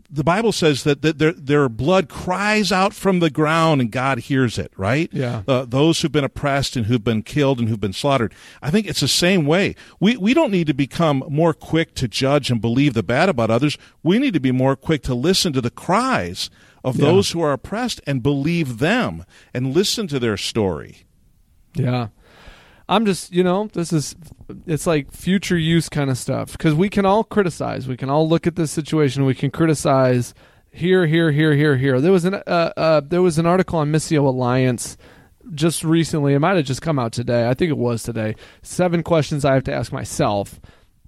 the 0.10 0.24
Bible 0.24 0.52
says 0.52 0.84
that, 0.84 1.02
that 1.02 1.18
their, 1.18 1.32
their 1.32 1.70
blood 1.70 2.10
cries 2.10 2.72
out 2.72 2.94
from 2.94 3.20
the 3.20 3.30
ground 3.30 3.80
and 3.80 3.92
God 3.92 4.20
hears 4.20 4.58
it, 4.58 4.72
right? 4.76 5.10
Yeah. 5.14 5.44
Uh, 5.48 5.64
those 5.66 6.02
who've 6.02 6.12
been 6.12 6.24
oppressed 6.26 6.76
and 6.76 6.88
who've 6.88 7.04
been 7.04 7.24
killed 7.24 7.60
and 7.60 7.70
who've 7.70 7.80
been 7.80 7.94
slaughtered. 7.94 8.34
I 8.62 8.70
think 8.70 8.86
it's 8.88 9.00
the 9.00 9.08
same 9.08 9.46
way. 9.46 9.76
We, 10.00 10.18
we 10.18 10.34
don't 10.34 10.52
need 10.52 10.68
to 10.68 10.74
become 10.74 11.24
more 11.30 11.54
quick 11.54 11.96
to 11.96 12.08
judge 12.08 12.52
and 12.52 12.60
believe 12.60 12.94
the 12.96 13.04
bad 13.04 13.30
about 13.30 13.50
others. 13.50 13.78
We 14.04 14.20
need 14.20 14.34
to 14.34 14.42
be 14.42 14.52
more 14.52 14.76
quick 14.76 15.04
to 15.04 15.16
listen 15.16 15.54
to 15.54 15.62
the 15.62 15.70
cries 15.72 16.50
of 16.84 16.98
Yeah. 16.98 17.06
those 17.06 17.32
who 17.32 17.42
are 17.42 17.54
oppressed 17.54 18.02
and 18.06 18.22
believe 18.22 18.80
them 18.80 19.24
and 19.54 19.74
listen 19.74 20.08
to 20.08 20.20
their 20.20 20.38
story. 20.38 21.06
Yeah. 21.76 22.08
I'm 22.90 23.06
just, 23.06 23.34
you 23.34 23.44
know, 23.44 23.70
this 23.74 23.92
is, 23.92 24.16
it's 24.66 24.88
like 24.88 25.12
future 25.12 25.58
use 25.58 25.90
kind 25.90 26.10
of 26.10 26.18
stuff 26.18 26.54
because 26.54 26.74
we 26.74 26.90
can 26.90 27.06
all 27.06 27.24
criticize. 27.24 27.88
We 27.88 27.98
can 27.98 28.10
all 28.10 28.28
look 28.28 28.48
at 28.48 28.56
this 28.56 28.72
situation. 28.72 29.26
We 29.26 29.36
can 29.36 29.52
criticize 29.52 30.34
here, 30.72 31.06
here, 31.06 31.32
here, 31.32 31.54
here, 31.54 31.76
here. 31.78 32.00
There 32.00 32.12
was 32.12 32.24
an, 32.26 32.36
uh, 32.36 32.72
uh, 32.78 33.02
there 33.04 33.22
was 33.22 33.38
an 33.38 33.46
article 33.46 33.80
on 33.80 33.92
Missio 33.92 34.26
Alliance 34.26 34.98
just 35.54 35.84
recently. 35.84 36.34
It 36.34 36.40
might 36.40 36.56
have 36.56 36.66
just 36.66 36.82
come 36.82 36.98
out 37.00 37.12
today. 37.12 37.50
I 37.50 37.54
think 37.54 37.72
it 37.72 37.78
was 37.78 38.04
today. 38.04 38.36
Seven 38.62 39.04
questions 39.04 39.44
I 39.44 39.54
have 39.54 39.64
to 39.66 39.74
ask 39.74 39.92
myself, 39.92 40.60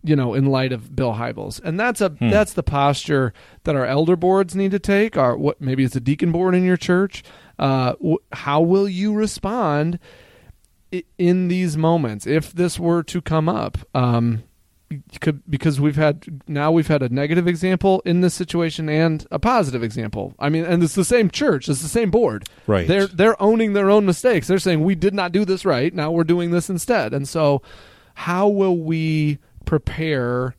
you 0.03 0.15
know, 0.15 0.33
in 0.33 0.45
light 0.47 0.71
of 0.71 0.95
Bill 0.95 1.13
Hybels, 1.13 1.61
and 1.63 1.77
that's 1.79 1.99
a 1.99 2.15
that's 2.31 2.53
the 2.53 2.63
posture 2.63 3.33
that 3.65 3.75
our 3.75 3.85
elder 3.85 4.15
boards 4.15 4.55
need 4.55 4.71
to 4.71 4.79
take. 4.79 5.17
Or 5.17 5.37
what 5.37 5.59
maybe 5.59 5.83
it's 5.83 5.95
a 5.95 5.99
deacon 5.99 6.31
board 6.31 6.55
in 6.55 6.63
your 6.63 6.77
church. 6.77 7.21
Uh, 7.57 7.95
wh- 8.03 8.23
how 8.33 8.61
will 8.61 8.87
you 8.87 9.13
respond? 9.13 9.99
In 11.17 11.47
these 11.47 11.77
moments 11.77 12.25
if 12.25 12.51
this 12.53 12.79
were 12.79 13.03
to 13.03 13.21
come 13.21 13.47
up 13.47 13.77
um 13.93 14.43
could, 15.19 15.43
because 15.49 15.79
we've 15.79 15.95
had 15.95 16.41
now 16.47 16.71
we've 16.71 16.87
had 16.87 17.03
a 17.03 17.09
negative 17.09 17.47
example 17.47 18.01
in 18.05 18.21
this 18.21 18.33
situation 18.33 18.89
and 18.89 19.25
a 19.29 19.39
positive 19.39 19.83
example. 19.83 20.33
I 20.39 20.49
mean, 20.49 20.65
and 20.65 20.81
it's 20.81 20.95
the 20.95 21.05
same 21.05 21.29
church, 21.29 21.69
it's 21.69 21.81
the 21.81 21.87
same 21.87 22.09
board. 22.09 22.47
Right. 22.65 22.87
They're 22.87 23.07
they're 23.07 23.41
owning 23.41 23.73
their 23.73 23.89
own 23.89 24.05
mistakes. 24.05 24.47
They're 24.47 24.59
saying 24.59 24.83
we 24.83 24.95
did 24.95 25.13
not 25.13 25.31
do 25.31 25.45
this 25.45 25.65
right. 25.65 25.93
Now 25.93 26.11
we're 26.11 26.23
doing 26.23 26.51
this 26.51 26.69
instead. 26.69 27.13
And 27.13 27.27
so, 27.27 27.61
how 28.15 28.47
will 28.47 28.77
we 28.77 29.39
prepare? 29.65 30.55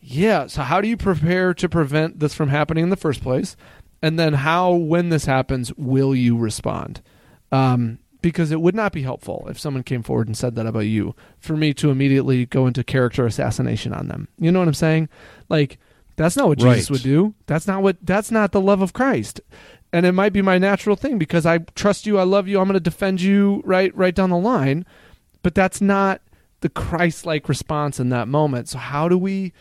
Yeah. 0.00 0.46
So 0.46 0.62
how 0.62 0.80
do 0.80 0.88
you 0.88 0.96
prepare 0.96 1.54
to 1.54 1.68
prevent 1.68 2.18
this 2.18 2.34
from 2.34 2.48
happening 2.48 2.84
in 2.84 2.90
the 2.90 2.96
first 2.96 3.22
place? 3.22 3.56
And 4.02 4.18
then 4.18 4.32
how, 4.32 4.72
when 4.72 5.10
this 5.10 5.26
happens, 5.26 5.74
will 5.74 6.14
you 6.14 6.38
respond? 6.38 7.02
Um, 7.52 7.98
because 8.22 8.50
it 8.50 8.60
would 8.60 8.74
not 8.74 8.92
be 8.92 9.02
helpful 9.02 9.46
if 9.48 9.58
someone 9.58 9.82
came 9.82 10.02
forward 10.02 10.26
and 10.26 10.36
said 10.36 10.54
that 10.56 10.66
about 10.66 10.80
you 10.80 11.14
for 11.38 11.56
me 11.56 11.72
to 11.74 11.90
immediately 11.90 12.46
go 12.46 12.66
into 12.66 12.84
character 12.84 13.26
assassination 13.26 13.92
on 13.92 14.08
them. 14.08 14.28
You 14.38 14.52
know 14.52 14.58
what 14.58 14.68
I'm 14.68 14.74
saying? 14.74 15.08
Like 15.48 15.78
that's 16.16 16.36
not 16.36 16.48
what 16.48 16.58
Jesus 16.58 16.90
Right. 16.90 16.90
would 16.90 17.02
do. 17.02 17.34
That's 17.46 17.66
not 17.66 17.82
what 17.82 17.96
that's 18.02 18.30
not 18.30 18.52
the 18.52 18.60
love 18.60 18.82
of 18.82 18.92
Christ. 18.92 19.40
And 19.92 20.06
it 20.06 20.12
might 20.12 20.32
be 20.32 20.42
my 20.42 20.58
natural 20.58 20.94
thing 20.96 21.18
because 21.18 21.46
I 21.46 21.58
trust 21.74 22.06
you, 22.06 22.18
I 22.18 22.22
love 22.22 22.46
you, 22.46 22.60
I'm 22.60 22.66
going 22.66 22.74
to 22.74 22.80
defend 22.80 23.20
you 23.20 23.62
right 23.64 23.94
right 23.96 24.14
down 24.14 24.30
the 24.30 24.36
line, 24.36 24.84
but 25.42 25.54
that's 25.54 25.80
not 25.80 26.20
the 26.60 26.68
Christ-like 26.68 27.48
response 27.48 27.98
in 27.98 28.10
that 28.10 28.28
moment. 28.28 28.68
So 28.68 28.78
how 28.78 29.08
do 29.08 29.16
we 29.18 29.52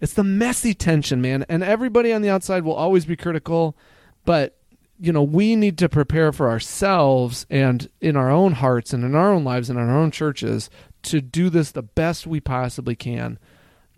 it's 0.00 0.12
the 0.14 0.24
messy 0.24 0.74
tension, 0.74 1.20
man. 1.20 1.44
And 1.48 1.62
everybody 1.64 2.12
on 2.12 2.22
the 2.22 2.30
outside 2.30 2.64
will 2.64 2.74
always 2.74 3.04
be 3.04 3.16
critical, 3.16 3.76
but 4.24 4.57
you 4.98 5.12
know, 5.12 5.22
we 5.22 5.54
need 5.56 5.78
to 5.78 5.88
prepare 5.88 6.32
for 6.32 6.50
ourselves 6.50 7.46
and 7.48 7.88
in 8.00 8.16
our 8.16 8.30
own 8.30 8.52
hearts 8.52 8.92
and 8.92 9.04
in 9.04 9.14
our 9.14 9.32
own 9.32 9.44
lives 9.44 9.70
and 9.70 9.78
in 9.78 9.88
our 9.88 9.98
own 9.98 10.10
churches 10.10 10.70
to 11.02 11.20
do 11.20 11.48
this 11.50 11.70
the 11.70 11.82
best 11.82 12.26
we 12.26 12.40
possibly 12.40 12.96
can. 12.96 13.38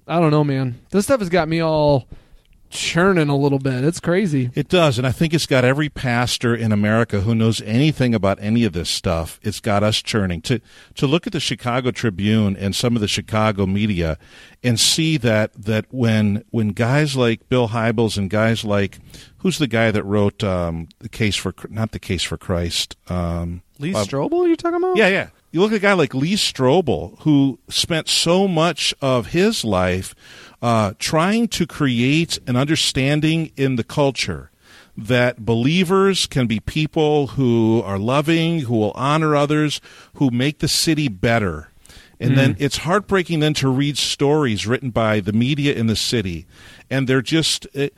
I 0.06 0.20
don't 0.20 0.30
know, 0.30 0.44
man. 0.44 0.80
This 0.90 1.04
stuff 1.06 1.20
has 1.20 1.28
got 1.28 1.48
me 1.48 1.60
all 1.60 2.06
churning 2.70 3.28
a 3.28 3.36
little 3.36 3.58
bit. 3.58 3.84
It's 3.84 4.00
crazy. 4.00 4.50
It 4.54 4.68
does, 4.68 4.96
and 4.96 5.06
I 5.06 5.12
think 5.12 5.34
it's 5.34 5.46
got 5.46 5.64
every 5.64 5.88
pastor 5.88 6.54
in 6.54 6.72
America 6.72 7.20
who 7.20 7.34
knows 7.34 7.60
anything 7.62 8.14
about 8.14 8.38
any 8.40 8.64
of 8.64 8.72
this 8.72 8.88
stuff. 8.88 9.38
It's 9.42 9.60
got 9.60 9.82
us 9.82 10.00
churning 10.00 10.40
to 10.42 10.60
to 10.94 11.06
look 11.06 11.26
at 11.26 11.32
the 11.32 11.40
Chicago 11.40 11.90
Tribune 11.90 12.56
and 12.56 12.74
some 12.74 12.94
of 12.96 13.02
the 13.02 13.08
Chicago 13.08 13.66
media 13.66 14.16
and 14.62 14.78
see 14.78 15.16
that 15.18 15.52
that 15.54 15.86
when 15.90 16.44
when 16.50 16.68
guys 16.68 17.16
like 17.16 17.48
Bill 17.48 17.68
Hybels 17.68 18.16
and 18.16 18.30
guys 18.30 18.64
like 18.64 18.98
who's 19.38 19.58
the 19.58 19.66
guy 19.66 19.90
that 19.90 20.04
wrote 20.04 20.42
um, 20.44 20.88
the 21.00 21.08
case 21.08 21.36
for 21.36 21.54
not 21.68 21.92
the 21.92 21.98
case 21.98 22.22
for 22.22 22.36
Christ. 22.36 22.96
Um, 23.08 23.62
Lee 23.78 23.94
uh, 23.94 24.04
Strobel, 24.04 24.46
you're 24.46 24.56
talking 24.56 24.76
about? 24.76 24.96
yeah, 24.96 25.08
yeah. 25.08 25.28
You 25.52 25.60
look 25.60 25.72
at 25.72 25.76
a 25.76 25.80
guy 25.80 25.94
like 25.94 26.14
Lee 26.14 26.34
Strobel, 26.34 27.18
who 27.20 27.58
spent 27.68 28.08
so 28.08 28.46
much 28.46 28.94
of 29.00 29.28
his 29.28 29.64
life 29.64 30.14
uh, 30.62 30.92
trying 30.98 31.48
to 31.48 31.66
create 31.66 32.38
an 32.46 32.54
understanding 32.56 33.50
in 33.56 33.74
the 33.74 33.82
culture 33.82 34.50
that 34.96 35.44
believers 35.44 36.26
can 36.26 36.46
be 36.46 36.60
people 36.60 37.28
who 37.28 37.82
are 37.84 37.98
loving, 37.98 38.60
who 38.60 38.74
will 38.76 38.92
honor 38.94 39.34
others, 39.34 39.80
who 40.14 40.30
make 40.30 40.58
the 40.58 40.68
city 40.68 41.08
better. 41.08 41.68
And 42.22 42.36
then 42.36 42.54
it's 42.58 42.76
heartbreaking 42.78 43.40
then 43.40 43.54
to 43.54 43.68
read 43.70 43.96
stories 43.96 44.66
written 44.66 44.90
by 44.90 45.20
the 45.20 45.32
media 45.32 45.72
in 45.72 45.86
the 45.86 45.96
city, 45.96 46.46
and 46.90 47.08
they're 47.08 47.22
just, 47.22 47.66
eh, 47.74 47.88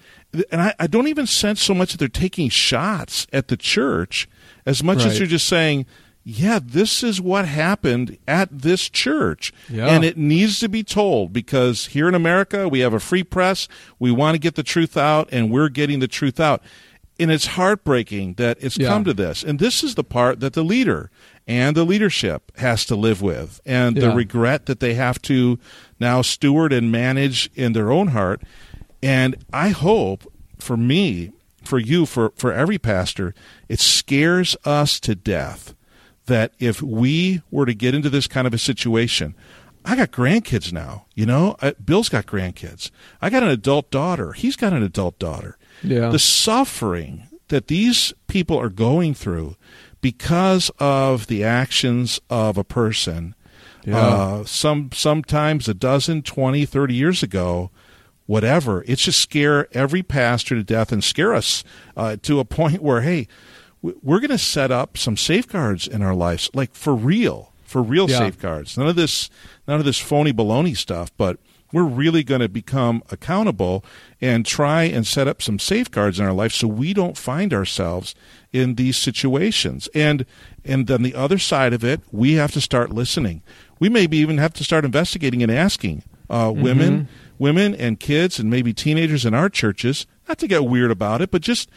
and 0.52 0.62
I, 0.62 0.74
I 0.78 0.86
don't 0.86 1.08
even 1.08 1.26
sense 1.26 1.60
so 1.60 1.74
much 1.74 1.90
that 1.90 1.98
they're 1.98 2.06
taking 2.06 2.48
shots 2.48 3.26
at 3.32 3.48
the 3.48 3.56
church 3.56 4.28
as 4.64 4.80
much 4.80 4.98
as 4.98 5.06
Right. 5.06 5.18
you're 5.18 5.26
just 5.26 5.48
saying, 5.48 5.86
yeah, 6.24 6.60
this 6.62 7.02
is 7.02 7.20
what 7.20 7.46
happened 7.46 8.16
at 8.28 8.48
this 8.50 8.88
church. 8.88 9.52
Yeah. 9.68 9.86
And 9.88 10.04
it 10.04 10.16
needs 10.16 10.60
to 10.60 10.68
be 10.68 10.84
told 10.84 11.32
because 11.32 11.86
here 11.86 12.08
in 12.08 12.14
America, 12.14 12.68
we 12.68 12.80
have 12.80 12.94
a 12.94 13.00
free 13.00 13.24
press. 13.24 13.66
We 13.98 14.12
want 14.12 14.34
to 14.34 14.38
get 14.38 14.54
the 14.54 14.62
truth 14.62 14.96
out, 14.96 15.28
and 15.32 15.50
we're 15.50 15.68
getting 15.68 15.98
the 16.00 16.08
truth 16.08 16.38
out. 16.38 16.62
And 17.18 17.30
it's 17.30 17.46
heartbreaking 17.46 18.34
that 18.34 18.58
it's 18.60 18.78
Yeah. 18.78 18.88
come 18.88 19.04
to 19.04 19.12
this. 19.14 19.42
And 19.42 19.58
this 19.58 19.82
is 19.82 19.94
the 19.96 20.04
part 20.04 20.40
that 20.40 20.52
the 20.54 20.62
leader 20.64 21.10
and 21.46 21.76
the 21.76 21.84
leadership 21.84 22.52
has 22.58 22.84
to 22.86 22.94
live 22.96 23.20
with, 23.20 23.60
and 23.66 23.96
the 23.96 24.10
regret 24.12 24.66
that 24.66 24.78
they 24.80 24.94
have 24.94 25.20
to 25.22 25.58
now 25.98 26.22
steward 26.22 26.72
and 26.72 26.92
manage 26.92 27.50
in 27.56 27.72
their 27.72 27.90
own 27.90 28.08
heart. 28.08 28.42
And 29.02 29.36
I 29.52 29.70
hope 29.70 30.32
for 30.58 30.76
me, 30.76 31.32
for 31.64 31.78
you, 31.80 32.06
for, 32.06 32.32
for 32.36 32.52
every 32.52 32.78
pastor, 32.78 33.34
it 33.68 33.80
scares 33.80 34.56
us 34.64 35.00
to 35.00 35.16
death 35.16 35.74
that 36.26 36.52
if 36.58 36.80
we 36.82 37.42
were 37.50 37.66
to 37.66 37.74
get 37.74 37.94
into 37.94 38.10
this 38.10 38.26
kind 38.26 38.46
of 38.46 38.54
a 38.54 38.58
situation, 38.58 39.34
I 39.84 39.96
got 39.96 40.12
grandkids 40.12 40.72
now, 40.72 41.06
you 41.14 41.26
know, 41.26 41.56
I, 41.60 41.72
Bill's 41.72 42.08
got 42.08 42.26
grandkids. 42.26 42.90
I 43.20 43.30
got 43.30 43.42
an 43.42 43.48
adult 43.48 43.90
daughter. 43.90 44.32
He's 44.32 44.54
got 44.56 44.72
an 44.72 44.82
adult 44.82 45.18
daughter. 45.18 45.58
Yeah. 45.82 46.10
The 46.10 46.18
suffering 46.20 47.28
that 47.48 47.66
these 47.66 48.12
people 48.28 48.56
are 48.58 48.68
going 48.68 49.14
through 49.14 49.56
because 50.00 50.70
of 50.78 51.26
the 51.26 51.42
actions 51.44 52.20
of 52.30 52.56
a 52.56 52.64
person, 52.64 53.34
Yeah. 53.84 53.98
uh, 53.98 54.44
some 54.44 54.90
sometimes 54.92 55.68
a 55.68 55.74
dozen, 55.74 56.22
20, 56.22 56.64
30 56.64 56.94
years 56.94 57.22
ago, 57.22 57.70
whatever. 58.26 58.84
It's 58.86 59.02
just 59.02 59.20
scare 59.20 59.66
every 59.76 60.02
pastor 60.02 60.54
to 60.54 60.62
death 60.62 60.92
and 60.92 61.02
scare 61.02 61.34
us 61.34 61.64
uh, 61.96 62.16
to 62.22 62.38
a 62.38 62.44
point 62.58 62.82
where, 62.82 63.00
hey, 63.02 63.26
we're 63.82 64.20
going 64.20 64.30
to 64.30 64.38
set 64.38 64.70
up 64.70 64.96
some 64.96 65.16
safeguards 65.16 65.86
in 65.88 66.02
our 66.02 66.14
lives, 66.14 66.48
like 66.54 66.74
for 66.74 66.94
real, 66.94 67.52
for 67.64 67.82
real 67.82 68.08
Yeah. 68.08 68.18
safeguards. 68.18 68.78
None 68.78 68.86
of 68.88 68.96
this, 68.96 69.28
none 69.66 69.78
of 69.80 69.84
this 69.84 69.98
phony 69.98 70.32
baloney 70.32 70.76
stuff, 70.76 71.10
but 71.16 71.38
we're 71.72 71.82
really 71.84 72.22
going 72.22 72.42
to 72.42 72.48
become 72.50 73.02
accountable 73.10 73.82
and 74.20 74.44
try 74.44 74.82
and 74.82 75.06
set 75.06 75.26
up 75.26 75.40
some 75.40 75.58
safeguards 75.58 76.20
in 76.20 76.26
our 76.26 76.32
life 76.34 76.52
so 76.52 76.68
we 76.68 76.92
don't 76.92 77.16
find 77.16 77.52
ourselves 77.54 78.14
in 78.52 78.74
these 78.74 78.96
situations. 78.98 79.88
And 79.94 80.26
and 80.64 80.86
then 80.86 81.02
the 81.02 81.14
other 81.14 81.38
side 81.38 81.72
of 81.72 81.82
it, 81.82 82.00
we 82.12 82.34
have 82.34 82.52
to 82.52 82.60
start 82.60 82.90
listening. 82.92 83.42
We 83.80 83.88
maybe 83.88 84.18
even 84.18 84.38
have 84.38 84.52
to 84.54 84.64
start 84.64 84.84
investigating 84.84 85.42
and 85.42 85.50
asking 85.50 86.02
uh, 86.30 86.52
women, 86.54 87.08
women 87.38 87.74
and 87.74 87.98
kids, 87.98 88.38
and 88.38 88.48
maybe 88.50 88.72
teenagers 88.72 89.24
in 89.24 89.34
our 89.34 89.48
churches, 89.48 90.06
not 90.28 90.38
to 90.38 90.46
get 90.46 90.66
weird 90.66 90.90
about 90.92 91.20
it, 91.22 91.30
but 91.32 91.40
just 91.42 91.68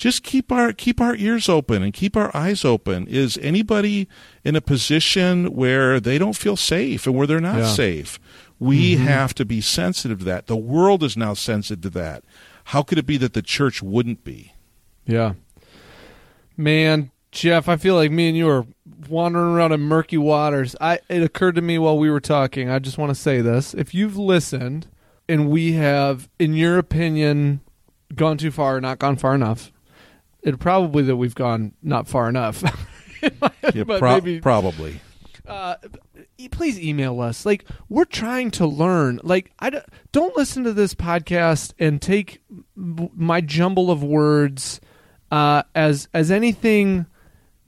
just 0.00 0.22
keep 0.22 0.50
our 0.50 0.72
keep 0.72 0.98
our 0.98 1.14
ears 1.16 1.46
open 1.46 1.82
and 1.82 1.92
keep 1.92 2.16
our 2.16 2.34
eyes 2.34 2.64
open. 2.64 3.06
Is 3.06 3.38
anybody 3.42 4.08
in 4.42 4.56
a 4.56 4.62
position 4.62 5.52
where 5.52 6.00
they 6.00 6.16
don't 6.16 6.36
feel 6.36 6.56
safe 6.56 7.06
and 7.06 7.14
where 7.14 7.26
they're 7.26 7.38
not 7.38 7.58
Yeah. 7.58 7.66
safe? 7.66 8.18
We 8.58 8.94
mm-hmm. 8.94 9.04
have 9.04 9.34
to 9.34 9.44
be 9.44 9.60
sensitive 9.60 10.20
to 10.20 10.24
that. 10.24 10.46
The 10.46 10.56
world 10.56 11.02
is 11.02 11.18
now 11.18 11.34
sensitive 11.34 11.82
to 11.82 11.90
that. 11.98 12.24
How 12.64 12.82
could 12.82 12.96
it 12.96 13.04
be 13.04 13.18
that 13.18 13.34
the 13.34 13.42
church 13.42 13.82
wouldn't 13.82 14.24
be? 14.24 14.54
Yeah. 15.04 15.34
Man, 16.56 17.10
Jeff, 17.30 17.68
I 17.68 17.76
feel 17.76 17.94
like 17.94 18.10
me 18.10 18.28
and 18.28 18.36
you 18.38 18.48
are 18.48 18.64
wandering 19.06 19.54
around 19.54 19.72
in 19.72 19.80
murky 19.80 20.16
waters. 20.16 20.74
I 20.80 21.00
it 21.10 21.22
occurred 21.22 21.56
to 21.56 21.62
me 21.62 21.78
while 21.78 21.98
we 21.98 22.10
were 22.10 22.20
talking. 22.20 22.70
I 22.70 22.78
just 22.78 22.96
want 22.96 23.10
to 23.10 23.14
say 23.14 23.42
this. 23.42 23.74
If 23.74 23.92
you've 23.92 24.16
listened 24.16 24.86
and 25.28 25.50
we 25.50 25.72
have, 25.72 26.30
in 26.38 26.54
your 26.54 26.78
opinion, 26.78 27.60
gone 28.14 28.38
too 28.38 28.50
far, 28.50 28.76
or 28.76 28.80
not 28.80 28.98
gone 28.98 29.16
far 29.16 29.34
enough. 29.34 29.70
It 30.42 30.58
probably 30.58 31.02
that 31.04 31.16
we've 31.16 31.34
gone 31.34 31.72
not 31.82 32.08
far 32.08 32.28
enough. 32.28 32.62
Yeah, 33.74 33.84
but 33.84 33.98
pro- 33.98 34.14
maybe 34.14 34.40
probably. 34.40 34.98
uh, 35.46 35.74
please 36.50 36.80
email 36.80 37.20
us. 37.20 37.44
Like 37.44 37.66
we're 37.90 38.06
trying 38.06 38.50
to 38.52 38.66
learn. 38.66 39.20
Like 39.22 39.52
I 39.58 39.82
don't 40.12 40.34
listen 40.38 40.64
to 40.64 40.72
this 40.72 40.94
podcast 40.94 41.74
and 41.78 42.00
take 42.00 42.40
my 42.74 43.42
jumble 43.42 43.90
of 43.90 44.02
words 44.02 44.80
uh, 45.30 45.64
as 45.74 46.08
as 46.14 46.30
anything 46.30 47.04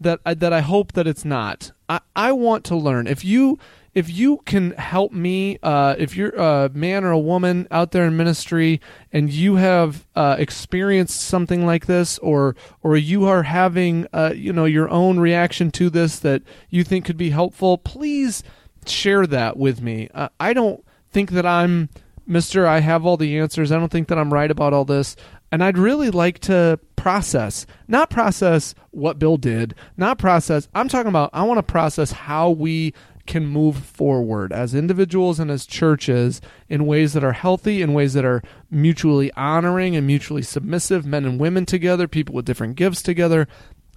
that 0.00 0.20
I, 0.24 0.32
that 0.32 0.54
I 0.54 0.60
hope 0.60 0.92
that 0.92 1.06
it's 1.06 1.24
not. 1.26 1.72
I, 1.86 2.00
I 2.16 2.32
want 2.32 2.64
to 2.64 2.74
learn. 2.76 3.06
If 3.06 3.22
you 3.22 3.58
if 3.94 4.08
you 4.10 4.38
can 4.46 4.72
help 4.72 5.12
me, 5.12 5.58
uh, 5.62 5.94
if 5.98 6.16
you're 6.16 6.30
a 6.30 6.70
man 6.72 7.04
or 7.04 7.10
a 7.10 7.18
woman 7.18 7.68
out 7.70 7.90
there 7.90 8.06
in 8.06 8.16
ministry 8.16 8.80
and 9.12 9.30
you 9.30 9.56
have 9.56 10.06
uh, 10.16 10.36
experienced 10.38 11.20
something 11.20 11.66
like 11.66 11.86
this, 11.86 12.18
or 12.18 12.56
or 12.82 12.96
you 12.96 13.26
are 13.26 13.42
having 13.42 14.06
uh, 14.12 14.32
you 14.34 14.52
know 14.52 14.64
your 14.64 14.88
own 14.88 15.20
reaction 15.20 15.70
to 15.72 15.90
this 15.90 16.18
that 16.20 16.42
you 16.70 16.84
think 16.84 17.04
could 17.04 17.18
be 17.18 17.30
helpful, 17.30 17.76
please 17.76 18.42
share 18.86 19.26
that 19.26 19.56
with 19.56 19.82
me. 19.82 20.08
Uh, 20.14 20.28
I 20.40 20.54
don't 20.54 20.82
think 21.10 21.30
that 21.32 21.44
I'm 21.44 21.90
Mister. 22.26 22.66
I 22.66 22.80
have 22.80 23.04
all 23.04 23.16
the 23.16 23.38
answers. 23.38 23.70
I 23.70 23.78
don't 23.78 23.92
think 23.92 24.08
that 24.08 24.18
I'm 24.18 24.32
right 24.32 24.50
about 24.50 24.72
all 24.72 24.84
this. 24.84 25.16
And 25.50 25.62
I'd 25.62 25.76
really 25.76 26.08
like 26.08 26.38
to 26.38 26.80
process, 26.96 27.66
not 27.86 28.08
process 28.08 28.74
what 28.90 29.18
Bill 29.18 29.36
did, 29.36 29.74
not 29.98 30.16
process. 30.16 30.66
I'm 30.74 30.88
talking 30.88 31.10
about, 31.10 31.28
I 31.34 31.42
want 31.42 31.58
to 31.58 31.62
process 31.62 32.10
how 32.10 32.48
we 32.48 32.94
can 33.26 33.46
move 33.46 33.76
forward 33.76 34.52
as 34.52 34.74
individuals 34.74 35.38
and 35.38 35.50
as 35.50 35.66
churches 35.66 36.40
in 36.68 36.86
ways 36.86 37.12
that 37.12 37.24
are 37.24 37.32
healthy, 37.32 37.82
in 37.82 37.94
ways 37.94 38.14
that 38.14 38.24
are 38.24 38.42
mutually 38.70 39.32
honoring 39.34 39.94
and 39.94 40.06
mutually 40.06 40.42
submissive, 40.42 41.06
men 41.06 41.24
and 41.24 41.38
women 41.40 41.64
together, 41.64 42.08
people 42.08 42.34
with 42.34 42.44
different 42.44 42.76
gifts 42.76 43.02
together, 43.02 43.46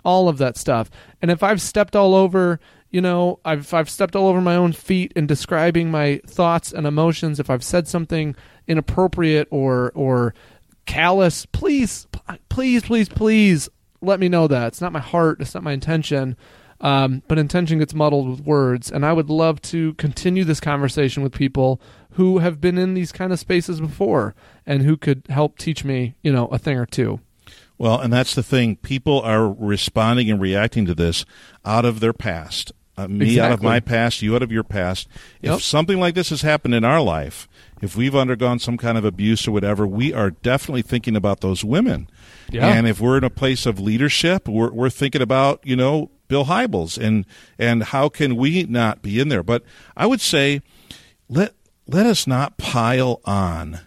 all 0.03 0.29
of 0.29 0.37
that 0.37 0.57
stuff. 0.57 0.89
And 1.21 1.31
if 1.31 1.41
I've 1.41 1.61
stepped 1.61 1.95
all 1.95 2.13
over, 2.13 2.59
you 2.91 3.01
know, 3.01 3.39
I've 3.43 3.73
I've 3.73 3.89
stepped 3.89 4.15
all 4.15 4.27
over 4.27 4.39
my 4.39 4.55
own 4.55 4.71
feet 4.71 5.11
in 5.15 5.27
describing 5.27 5.91
my 5.91 6.21
thoughts 6.27 6.71
and 6.71 6.85
emotions, 6.87 7.39
if 7.39 7.49
I've 7.49 7.63
said 7.63 7.87
something 7.87 8.35
inappropriate 8.67 9.47
or 9.51 9.91
or 9.95 10.33
callous, 10.85 11.45
please, 11.47 12.07
please, 12.49 12.83
please, 12.83 13.09
please 13.09 13.69
let 14.01 14.19
me 14.19 14.29
know 14.29 14.47
that. 14.47 14.67
It's 14.67 14.81
not 14.81 14.93
my 14.93 14.99
heart. 14.99 15.41
It's 15.41 15.55
not 15.55 15.63
my 15.63 15.73
intention. 15.73 16.37
Um, 16.81 17.23
but 17.27 17.39
intention 17.39 17.79
gets 17.79 17.93
muddled 17.93 18.29
with 18.29 18.41
words. 18.41 18.91
And 18.91 19.05
I 19.05 19.13
would 19.13 19.29
love 19.29 19.61
to 19.63 19.93
continue 19.93 20.43
this 20.43 20.59
conversation 20.59 21.23
with 21.23 21.33
people 21.33 21.81
who 22.11 22.39
have 22.39 22.59
been 22.59 22.77
in 22.77 22.93
these 22.93 23.11
kind 23.11 23.31
of 23.31 23.39
spaces 23.39 23.79
before 23.79 24.35
and 24.65 24.81
who 24.81 24.97
could 24.97 25.23
help 25.29 25.57
teach 25.57 25.83
me, 25.83 26.15
you 26.21 26.31
know, 26.31 26.47
a 26.47 26.57
thing 26.57 26.77
or 26.77 26.85
two. 26.85 27.21
Well, 27.77 27.99
and 27.99 28.11
that's 28.11 28.35
the 28.35 28.43
thing. 28.43 28.77
People 28.77 29.21
are 29.21 29.51
responding 29.51 30.29
and 30.29 30.39
reacting 30.39 30.85
to 30.85 30.95
this 30.95 31.25
out 31.65 31.85
of 31.85 31.99
their 31.99 32.13
past. 32.13 32.71
Uh, 32.97 33.09
me 33.09 33.37
out 33.41 33.51
of 33.51 33.61
my 33.61 33.81
past, 33.81 34.21
you 34.21 34.37
out 34.37 34.43
of 34.43 34.53
your 34.53 34.63
past. 34.63 35.09
Yep. 35.41 35.57
If 35.57 35.63
something 35.63 35.99
like 35.99 36.15
this 36.15 36.29
has 36.29 36.43
happened 36.43 36.73
in 36.73 36.85
our 36.85 37.01
life, 37.01 37.49
if 37.81 37.97
we've 37.97 38.15
undergone 38.15 38.59
some 38.59 38.77
kind 38.77 38.97
of 38.97 39.03
abuse 39.03 39.45
or 39.45 39.51
whatever, 39.51 39.85
we 39.85 40.13
are 40.13 40.31
definitely 40.31 40.81
thinking 40.81 41.17
about 41.17 41.41
those 41.41 41.61
women. 41.61 42.09
Yeah. 42.49 42.67
And 42.67 42.87
if 42.87 43.01
we're 43.01 43.17
in 43.17 43.25
a 43.25 43.29
place 43.29 43.65
of 43.65 43.81
leadership, 43.81 44.47
we're, 44.47 44.71
we're 44.71 44.89
thinking 44.89 45.21
about, 45.21 45.59
you 45.65 45.75
know, 45.75 46.09
Bill 46.27 46.45
Hybels 46.45 46.97
and, 46.97 47.25
and 47.57 47.83
how 47.83 48.09
can 48.09 48.35
we 48.35 48.63
not 48.63 49.01
be 49.01 49.19
in 49.19 49.29
there? 49.29 49.43
But 49.43 49.63
I 49.95 50.05
would 50.05 50.21
say, 50.21 50.61
let, 51.29 51.53
let 51.87 52.05
us 52.05 52.27
not 52.27 52.57
pile 52.57 53.21
on 53.25 53.79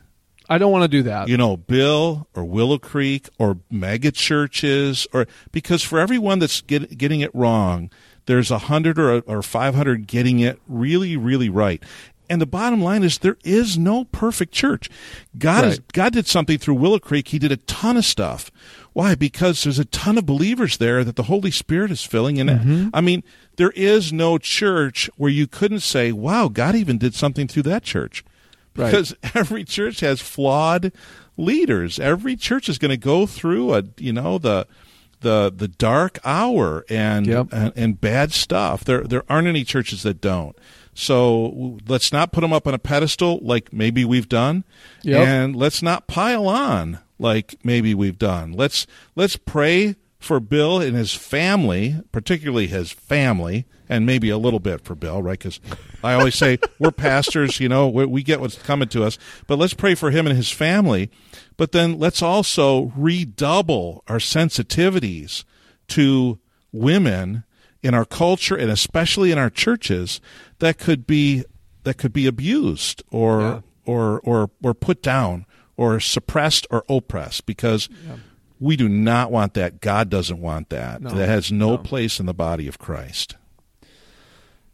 I 0.48 0.58
don't 0.58 0.72
want 0.72 0.84
to 0.84 0.88
do 0.88 1.02
that. 1.04 1.28
you 1.28 1.36
know, 1.36 1.56
Bill 1.56 2.26
or 2.34 2.44
Willow 2.44 2.78
Creek 2.78 3.28
or 3.38 3.58
mega 3.70 4.10
churches, 4.10 5.06
or 5.12 5.26
because 5.52 5.82
for 5.82 5.98
everyone 5.98 6.38
that's 6.38 6.62
get, 6.62 6.96
getting 6.96 7.20
it 7.20 7.34
wrong, 7.34 7.90
there's 8.26 8.50
a 8.50 8.58
hundred 8.58 8.98
or 8.98 9.20
or 9.20 9.42
five 9.42 9.74
hundred 9.74 10.06
getting 10.06 10.40
it 10.40 10.58
really, 10.66 11.16
really 11.16 11.50
right. 11.50 11.82
And 12.30 12.40
the 12.40 12.46
bottom 12.46 12.82
line 12.82 13.02
is 13.02 13.18
there 13.18 13.38
is 13.42 13.78
no 13.78 14.04
perfect 14.04 14.52
church. 14.52 14.90
God 15.38 15.64
is 15.64 15.80
God 15.92 16.12
did 16.12 16.26
something 16.26 16.58
through 16.58 16.74
Willow 16.74 16.98
Creek. 16.98 17.28
He 17.28 17.38
did 17.38 17.52
a 17.52 17.56
ton 17.56 17.96
of 17.96 18.04
stuff. 18.04 18.50
Why? 18.98 19.14
Because 19.14 19.62
there's 19.62 19.78
a 19.78 19.84
ton 19.84 20.18
of 20.18 20.26
believers 20.26 20.78
there 20.78 21.04
that 21.04 21.14
the 21.14 21.22
Holy 21.22 21.52
Spirit 21.52 21.92
is 21.92 22.02
filling. 22.02 22.40
And 22.40 22.50
uh, 22.50 22.54
mm-hmm. 22.54 22.88
I 22.92 23.00
mean, 23.00 23.22
there 23.54 23.70
is 23.76 24.12
no 24.12 24.38
church 24.38 25.08
where 25.16 25.30
you 25.30 25.46
couldn't 25.46 25.82
say, 25.82 26.10
"Wow, 26.10 26.48
God 26.48 26.74
even 26.74 26.98
did 26.98 27.14
something 27.14 27.46
through 27.46 27.62
that 27.62 27.84
church." 27.84 28.24
Right. 28.74 28.90
because 28.90 29.14
every 29.36 29.62
church 29.62 30.00
has 30.00 30.20
flawed 30.20 30.90
leaders. 31.36 32.00
Every 32.00 32.34
church 32.34 32.68
is 32.68 32.76
going 32.76 32.90
to 32.90 32.96
go 32.96 33.24
through 33.24 33.72
a 33.72 33.84
you 33.98 34.12
know 34.12 34.36
the 34.36 34.66
the 35.20 35.52
the 35.56 35.68
dark 35.68 36.18
hour 36.24 36.84
and 36.90 37.24
Yep. 37.24 37.52
and, 37.52 37.72
and 37.76 38.00
bad 38.00 38.32
stuff. 38.32 38.82
There 38.82 39.02
there 39.04 39.22
aren't 39.28 39.46
any 39.46 39.62
churches 39.62 40.02
that 40.02 40.20
don't. 40.20 40.58
So 40.92 41.78
let's 41.86 42.12
not 42.12 42.32
put 42.32 42.40
them 42.40 42.52
up 42.52 42.66
on 42.66 42.74
a 42.74 42.80
pedestal 42.80 43.38
like 43.42 43.72
maybe 43.72 44.04
we've 44.04 44.28
done, 44.28 44.64
Yep. 45.04 45.24
and 45.24 45.54
let's 45.54 45.82
not 45.82 46.08
pile 46.08 46.48
on 46.48 46.98
like 47.18 47.56
maybe 47.64 47.94
we've 47.94 48.18
done. 48.18 48.52
Let's 48.52 48.86
let's 49.16 49.36
pray 49.36 49.96
for 50.18 50.40
Bill 50.40 50.80
and 50.80 50.96
his 50.96 51.14
family, 51.14 52.00
particularly 52.10 52.66
his 52.66 52.90
family, 52.90 53.66
and 53.88 54.04
maybe 54.04 54.30
a 54.30 54.38
little 54.38 54.58
bit 54.58 54.80
for 54.84 54.94
Bill, 54.96 55.22
right? 55.22 55.38
Because 55.38 55.60
I 56.02 56.14
always 56.14 56.34
say 56.34 56.58
we're 56.80 56.90
pastors, 56.90 57.60
you 57.60 57.68
know, 57.68 57.88
we, 57.88 58.04
we 58.04 58.22
get 58.24 58.40
what's 58.40 58.56
coming 58.60 58.88
to 58.88 59.04
us. 59.04 59.16
But 59.46 59.58
let's 59.58 59.74
pray 59.74 59.94
for 59.94 60.10
him 60.10 60.26
and 60.26 60.36
his 60.36 60.50
family. 60.50 61.10
But 61.56 61.70
then 61.72 61.98
let's 62.00 62.20
also 62.22 62.92
redouble 62.96 64.02
our 64.08 64.18
sensitivities 64.18 65.44
to 65.88 66.38
women 66.72 67.44
in 67.82 67.94
our 67.94 68.04
culture 68.04 68.56
and 68.56 68.70
especially 68.70 69.30
in 69.30 69.38
our 69.38 69.50
churches 69.50 70.20
that 70.58 70.78
could 70.78 71.06
be 71.06 71.44
that 71.84 71.94
could 71.96 72.12
be 72.12 72.26
abused 72.26 73.02
or 73.10 73.40
Yeah. 73.40 73.60
or 73.86 74.20
or 74.20 74.50
or 74.62 74.74
put 74.74 75.00
down 75.00 75.46
or 75.78 75.98
suppressed 76.00 76.66
or 76.70 76.84
oppressed 76.90 77.46
because 77.46 77.88
we 78.60 78.76
do 78.76 78.88
not 78.88 79.30
want 79.30 79.54
that. 79.54 79.80
God 79.80 80.10
doesn't 80.10 80.40
want 80.40 80.68
that. 80.68 81.00
No. 81.00 81.10
that 81.10 81.28
has 81.28 81.50
no, 81.50 81.70
No. 81.70 81.78
place 81.78 82.20
in 82.20 82.26
the 82.26 82.34
body 82.34 82.66
of 82.68 82.78
Christ. 82.78 83.36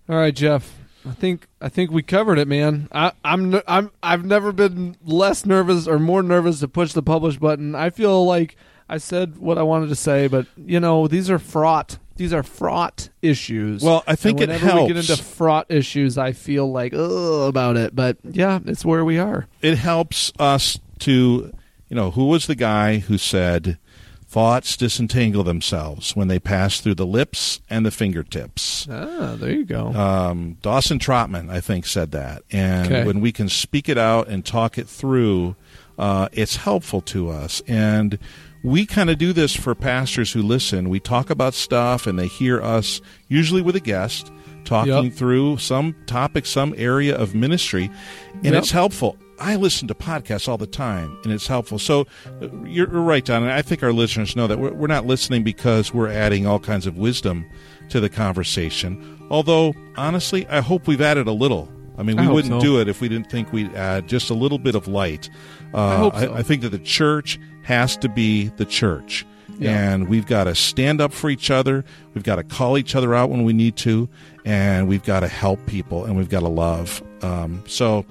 All 0.08 0.16
right, 0.16 0.34
Jeff. 0.34 0.78
I 1.06 1.12
think 1.12 1.46
I 1.60 1.68
think 1.68 1.90
we 1.90 2.02
covered 2.02 2.38
it, 2.38 2.48
man. 2.48 2.88
I, 2.90 3.12
I'm 3.22 3.60
I'm 3.68 3.90
I've 4.02 4.24
never 4.24 4.52
been 4.52 4.96
less 5.04 5.44
nervous 5.44 5.86
or 5.86 5.98
more 5.98 6.22
nervous 6.22 6.60
to 6.60 6.68
push 6.68 6.94
the 6.94 7.02
publish 7.02 7.36
button. 7.36 7.74
I 7.74 7.90
feel 7.90 8.24
like 8.24 8.56
I 8.88 8.96
said 8.96 9.36
what 9.36 9.58
I 9.58 9.62
wanted 9.62 9.90
to 9.90 9.96
say, 9.96 10.28
but 10.28 10.46
you 10.56 10.80
know 10.80 11.06
these 11.06 11.28
are 11.30 11.38
fraught. 11.38 11.98
These 12.16 12.32
are 12.32 12.42
fraught 12.42 13.10
issues. 13.20 13.82
Well, 13.82 14.02
I 14.06 14.14
think 14.14 14.40
And 14.40 14.50
it 14.50 14.62
whenever 14.62 14.82
we 14.82 14.88
get 14.88 14.96
into 14.96 15.22
fraught 15.22 15.66
issues, 15.68 16.16
I 16.16 16.32
feel 16.32 16.70
like 16.72 16.94
ugh 16.94 17.48
about 17.48 17.76
it. 17.76 17.94
But 17.94 18.16
yeah, 18.22 18.60
it's 18.64 18.84
where 18.84 19.04
we 19.04 19.18
are. 19.18 19.46
It 19.60 19.76
helps 19.76 20.32
us 20.38 20.78
to, 21.00 21.52
you 21.88 21.96
know, 21.96 22.10
who 22.10 22.26
was 22.26 22.46
the 22.46 22.54
guy 22.54 22.98
who 22.98 23.18
said 23.18 23.78
thoughts 24.26 24.76
disentangle 24.76 25.44
themselves 25.44 26.16
when 26.16 26.26
they 26.28 26.38
pass 26.40 26.80
through 26.80 26.94
the 26.96 27.06
lips 27.06 27.60
and 27.70 27.86
the 27.86 27.90
fingertips? 27.90 28.88
Ah, 28.90 29.36
there 29.38 29.52
you 29.52 29.64
go. 29.64 29.88
um, 29.94 30.56
Dawson 30.62 30.98
Trotman, 30.98 31.50
I 31.50 31.60
think, 31.60 31.86
said 31.86 32.10
that. 32.12 32.42
And 32.50 32.86
Okay. 32.86 33.04
when 33.04 33.20
we 33.20 33.30
can 33.32 33.48
speak 33.48 33.88
it 33.88 33.98
out 33.98 34.28
and 34.28 34.44
talk 34.44 34.76
it 34.78 34.88
through, 34.88 35.54
uh, 35.98 36.28
it's 36.32 36.56
helpful 36.56 37.00
to 37.02 37.28
us. 37.30 37.62
And 37.68 38.18
we 38.64 38.86
kind 38.86 39.10
of 39.10 39.18
do 39.18 39.32
this 39.32 39.54
for 39.54 39.74
pastors 39.74 40.32
who 40.32 40.42
listen. 40.42 40.88
We 40.88 40.98
talk 40.98 41.30
about 41.30 41.54
stuff 41.54 42.06
and 42.06 42.18
they 42.18 42.26
hear 42.26 42.60
us, 42.62 43.00
usually 43.28 43.62
with 43.62 43.76
a 43.76 43.80
guest, 43.80 44.32
talking 44.64 45.04
Yep. 45.04 45.12
through 45.12 45.58
some 45.58 45.94
topic, 46.06 46.46
some 46.46 46.74
area 46.78 47.14
of 47.14 47.34
ministry. 47.34 47.90
And 48.36 48.46
Yep. 48.54 48.54
it's 48.62 48.70
helpful. 48.72 49.16
I 49.38 49.56
listen 49.56 49.88
to 49.88 49.94
podcasts 49.94 50.48
all 50.48 50.58
the 50.58 50.66
time, 50.66 51.18
and 51.24 51.32
it's 51.32 51.46
helpful. 51.46 51.78
So 51.78 52.06
uh, 52.40 52.48
you're 52.64 52.90
you're 52.90 53.02
right, 53.02 53.24
Don. 53.24 53.44
I 53.44 53.62
think 53.62 53.82
our 53.82 53.92
listeners 53.92 54.36
know 54.36 54.46
that 54.46 54.58
we're, 54.58 54.72
we're 54.72 54.86
not 54.86 55.06
listening 55.06 55.42
because 55.42 55.92
we're 55.92 56.10
adding 56.10 56.46
all 56.46 56.58
kinds 56.58 56.86
of 56.86 56.96
wisdom 56.96 57.44
to 57.88 58.00
the 58.00 58.08
conversation. 58.08 59.26
Although, 59.30 59.74
honestly, 59.96 60.46
I 60.48 60.60
hope 60.60 60.86
we've 60.86 61.00
added 61.00 61.26
a 61.26 61.32
little. 61.32 61.70
I 61.96 62.02
mean, 62.02 62.16
we 62.16 62.24
hope 62.24 62.34
wouldn't 62.34 62.60
so. 62.60 62.66
do 62.66 62.80
it 62.80 62.88
if 62.88 63.00
we 63.00 63.08
didn't 63.08 63.30
think 63.30 63.52
we'd 63.52 63.74
add 63.74 64.08
just 64.08 64.30
a 64.30 64.34
little 64.34 64.58
bit 64.58 64.74
of 64.74 64.88
light. 64.88 65.30
Uh, 65.72 65.78
I 65.78 65.96
hope 65.96 66.14
so. 66.16 66.34
I, 66.34 66.42
think 66.42 66.62
that 66.62 66.70
the 66.70 66.78
church 66.78 67.38
has 67.62 67.96
to 67.98 68.08
be 68.08 68.48
the 68.48 68.64
church. 68.64 69.24
Yeah. 69.58 69.92
And 69.92 70.08
we've 70.08 70.26
got 70.26 70.44
to 70.44 70.54
stand 70.54 71.00
up 71.00 71.12
for 71.12 71.30
each 71.30 71.50
other. 71.50 71.84
We've 72.12 72.24
got 72.24 72.36
to 72.36 72.44
call 72.44 72.76
each 72.76 72.96
other 72.96 73.14
out 73.14 73.30
when 73.30 73.44
we 73.44 73.52
need 73.52 73.76
to. 73.78 74.08
And 74.44 74.88
we've 74.88 75.04
got 75.04 75.20
to 75.20 75.28
help 75.28 75.64
people 75.66 76.04
and 76.04 76.16
we've 76.16 76.28
got 76.28 76.40
to 76.40 76.48
love. 76.48 77.02
Um, 77.22 77.62
so, 77.68 78.04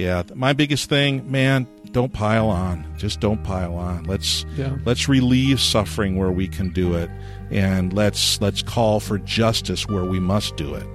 yeah, 0.00 0.22
my 0.34 0.52
biggest 0.52 0.88
thing, 0.88 1.30
man, 1.30 1.66
don't 1.92 2.12
pile 2.12 2.48
on. 2.48 2.84
Just 2.96 3.20
don't 3.20 3.42
pile 3.44 3.74
on. 3.74 4.04
Let's 4.04 4.44
Yeah. 4.56 4.76
let's 4.84 5.08
relieve 5.08 5.60
suffering 5.60 6.16
where 6.16 6.30
we 6.32 6.48
can 6.48 6.70
do 6.70 6.94
it, 6.94 7.10
and 7.50 7.92
let's 7.92 8.40
let's 8.40 8.62
call 8.62 9.00
for 9.00 9.18
justice 9.18 9.86
where 9.88 10.04
we 10.04 10.18
must 10.20 10.56
do 10.56 10.74
it. 10.74 10.86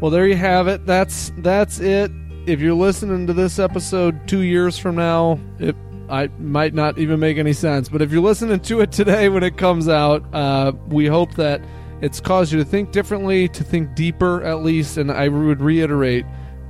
Well, 0.00 0.10
there 0.10 0.26
you 0.26 0.36
have 0.36 0.68
it. 0.68 0.84
That's 0.86 1.32
that's 1.38 1.80
it. 1.80 2.10
if 2.46 2.60
you're 2.60 2.74
listening 2.74 3.26
to 3.26 3.32
this 3.32 3.58
episode 3.58 4.28
two 4.28 4.42
years 4.42 4.78
from 4.78 4.94
now, 4.96 5.40
it 5.58 5.74
I 6.08 6.28
might 6.38 6.74
not 6.74 6.96
even 6.98 7.18
make 7.18 7.38
any 7.38 7.52
sense. 7.52 7.88
But 7.88 8.02
if 8.02 8.12
you're 8.12 8.22
listening 8.22 8.60
to 8.60 8.80
it 8.82 8.92
today 8.92 9.28
when 9.28 9.42
it 9.42 9.56
comes 9.56 9.88
out, 9.88 10.22
uh, 10.32 10.70
we 10.88 11.06
hope 11.06 11.34
that 11.34 11.60
it's 12.02 12.20
caused 12.20 12.52
you 12.52 12.58
to 12.58 12.64
think 12.64 12.92
differently, 12.92 13.48
to 13.48 13.64
think 13.64 13.94
deeper 13.96 14.44
at 14.44 14.62
least. 14.62 14.96
And 14.98 15.10
I 15.10 15.26
would 15.28 15.60
reiterate, 15.60 16.24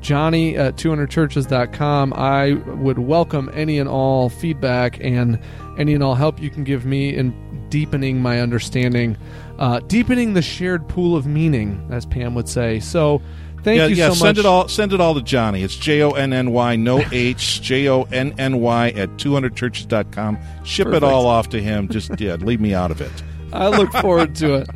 Jonny 0.06 0.56
at 0.56 0.76
200churches.com. 0.76 2.12
I 2.14 2.52
would 2.52 3.00
welcome 3.00 3.50
any 3.52 3.76
and 3.80 3.88
all 3.88 4.28
feedback 4.28 5.00
and 5.00 5.36
any 5.78 5.94
and 5.94 6.02
all 6.02 6.14
help 6.14 6.40
you 6.40 6.48
can 6.48 6.62
give 6.62 6.86
me 6.86 7.12
in 7.12 7.34
deepening 7.70 8.22
my 8.22 8.38
understanding, 8.40 9.16
uh, 9.58 9.80
deepening 9.80 10.34
the 10.34 10.42
shared 10.42 10.86
pool 10.86 11.16
of 11.16 11.26
meaning, 11.26 11.84
as 11.90 12.06
Pam 12.06 12.36
would 12.36 12.48
say. 12.48 12.78
So, 12.78 13.20
thank 13.64 13.78
yeah, 13.78 13.86
you 13.86 13.96
yeah. 13.96 14.08
so 14.10 14.14
send 14.14 14.36
much. 14.36 14.44
it 14.44 14.46
all. 14.46 14.68
Send 14.68 14.92
it 14.92 15.00
all 15.00 15.12
to 15.14 15.22
Jonny. 15.22 15.64
It's 15.64 15.74
J 15.74 16.02
O 16.02 16.12
N 16.12 16.32
N 16.32 16.52
Y, 16.52 16.76
no 16.76 17.02
H, 17.10 17.60
J 17.62 17.88
O 17.88 18.04
N 18.04 18.32
N 18.38 18.60
Y 18.60 18.90
at 18.90 19.08
200churches.com. 19.16 20.38
Ship 20.62 20.84
Perfect. 20.84 21.02
it 21.02 21.04
all 21.04 21.26
off 21.26 21.48
to 21.48 21.60
him. 21.60 21.88
Just 21.88 22.20
yeah, 22.20 22.36
leave 22.36 22.60
me 22.60 22.74
out 22.74 22.92
of 22.92 23.00
it. 23.00 23.10
I 23.52 23.66
look 23.68 23.90
forward 23.90 24.36
to 24.36 24.54
it. 24.54 24.68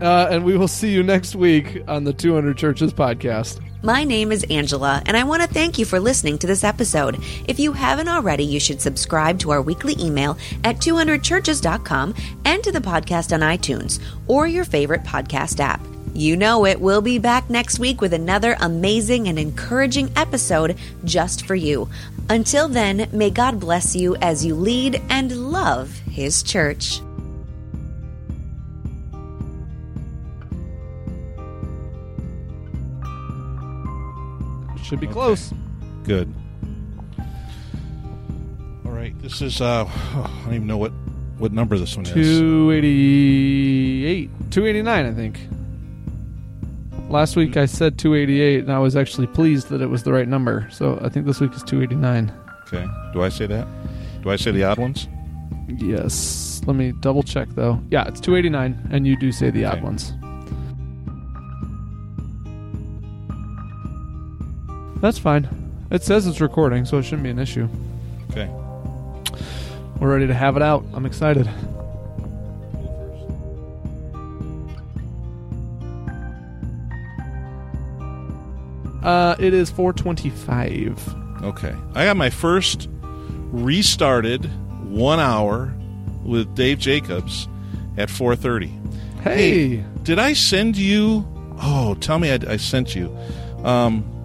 Uh, 0.00 0.28
and 0.30 0.44
we 0.44 0.56
will 0.56 0.68
see 0.68 0.92
you 0.92 1.02
next 1.02 1.34
week 1.34 1.82
on 1.88 2.04
the 2.04 2.12
200 2.12 2.56
Churches 2.56 2.94
podcast. 2.94 3.60
My 3.82 4.04
name 4.04 4.30
is 4.30 4.44
Angela, 4.50 5.02
and 5.06 5.16
I 5.16 5.24
want 5.24 5.40
to 5.40 5.48
thank 5.48 5.78
you 5.78 5.86
for 5.86 5.98
listening 5.98 6.36
to 6.38 6.46
this 6.46 6.64
episode. 6.64 7.18
If 7.48 7.58
you 7.58 7.72
haven't 7.72 8.08
already, 8.08 8.44
you 8.44 8.60
should 8.60 8.82
subscribe 8.82 9.38
to 9.38 9.52
our 9.52 9.62
weekly 9.62 9.96
email 9.98 10.36
at 10.64 10.76
200churches.com 10.76 12.14
and 12.44 12.62
to 12.62 12.72
the 12.72 12.80
podcast 12.80 13.32
on 13.32 13.40
iTunes 13.40 13.98
or 14.26 14.46
your 14.46 14.66
favorite 14.66 15.02
podcast 15.02 15.60
app. 15.60 15.80
You 16.12 16.36
know 16.36 16.66
it. 16.66 16.78
We'll 16.78 17.00
be 17.00 17.18
back 17.18 17.48
next 17.48 17.78
week 17.78 18.02
with 18.02 18.12
another 18.12 18.54
amazing 18.60 19.28
and 19.28 19.38
encouraging 19.38 20.12
episode 20.14 20.76
just 21.04 21.46
for 21.46 21.54
you. 21.54 21.88
Until 22.28 22.68
then, 22.68 23.08
may 23.12 23.30
God 23.30 23.58
bless 23.60 23.96
you 23.96 24.14
as 24.16 24.44
you 24.44 24.56
lead 24.56 25.00
and 25.08 25.50
love 25.50 25.90
His 26.00 26.42
church. 26.42 27.00
Should 34.90 35.00
be 35.00 35.06
Okay. 35.06 35.14
close. 35.14 35.52
Good. 36.04 36.32
All 38.84 38.90
right. 38.92 39.14
This 39.22 39.40
is. 39.40 39.60
uh 39.60 39.84
I 39.86 40.40
don't 40.44 40.54
even 40.54 40.66
know 40.66 40.76
what 40.78 40.92
what 41.38 41.52
number 41.52 41.78
this 41.78 41.96
one 41.96 42.04
is. 42.06 42.12
288. 42.12 44.30
289, 44.50 45.06
I 45.06 45.12
think. 45.14 45.40
Last 47.08 47.36
week 47.36 47.56
I 47.56 47.64
said 47.66 47.98
288, 47.98 48.64
and 48.64 48.72
I 48.72 48.78
was 48.78 48.94
actually 48.96 49.26
pleased 49.28 49.68
that 49.70 49.80
it 49.80 49.86
was 49.86 50.02
the 50.02 50.12
right 50.12 50.28
number. 50.28 50.66
So 50.70 50.98
I 51.02 51.08
think 51.08 51.24
this 51.26 51.40
week 51.40 51.54
is 51.54 51.62
289. 51.62 52.30
Okay. 52.66 52.86
Do 53.12 53.22
I 53.22 53.28
say 53.30 53.46
that? 53.46 53.66
Do 54.22 54.30
I 54.30 54.36
say 54.36 54.50
the 54.50 54.64
odd 54.64 54.78
ones? 54.78 55.08
Yes. 55.68 56.60
Let 56.66 56.76
me 56.76 56.92
double 57.00 57.22
check, 57.22 57.48
though. 57.54 57.80
Yeah, 57.90 58.06
it's 58.06 58.20
289, 58.20 58.90
and 58.92 59.06
you 59.06 59.16
do 59.16 59.32
say 59.32 59.48
the 59.50 59.64
odd 59.64 59.82
ones. 59.82 60.12
That's 65.00 65.18
fine. 65.18 65.48
It 65.90 66.02
says 66.02 66.26
it's 66.26 66.40
recording, 66.40 66.84
so 66.84 66.98
it 66.98 67.02
shouldn't 67.04 67.22
be 67.24 67.30
an 67.30 67.38
issue. 67.38 67.68
Okay. 68.30 68.48
We're 69.98 70.12
ready 70.12 70.26
to 70.26 70.34
have 70.34 70.56
it 70.56 70.62
out. 70.62 70.84
I'm 70.94 71.04
excited. 71.04 71.48
Uh, 79.02 79.34
it 79.38 79.54
is 79.54 79.70
425. 79.70 81.42
Okay. 81.42 81.74
I 81.94 82.04
got 82.04 82.16
my 82.16 82.30
first 82.30 82.88
restarted 83.50 84.44
one 84.90 85.18
hour 85.18 85.72
with 86.22 86.54
Dave 86.54 86.78
Jacobs 86.78 87.48
at 87.96 88.08
4:30. 88.08 88.70
Hey, 89.22 89.84
Did 90.02 90.18
I 90.18 90.32
send 90.34 90.76
you? 90.76 91.26
Oh, 91.62 91.94
tell 92.00 92.18
me 92.18 92.30
I, 92.30 92.38
I 92.48 92.56
sent 92.56 92.94
you. 92.94 93.14
Um, 93.64 94.02
why 94.02 94.04
am 94.04 94.04
I 94.04 94.19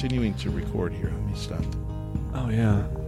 continuing 0.00 0.32
to 0.32 0.50
record 0.50 0.94
here? 0.94 1.12
Let 1.14 1.26
me 1.26 1.34
stop. 1.34 1.62
oh 2.32 2.48
yeah. 2.48 2.99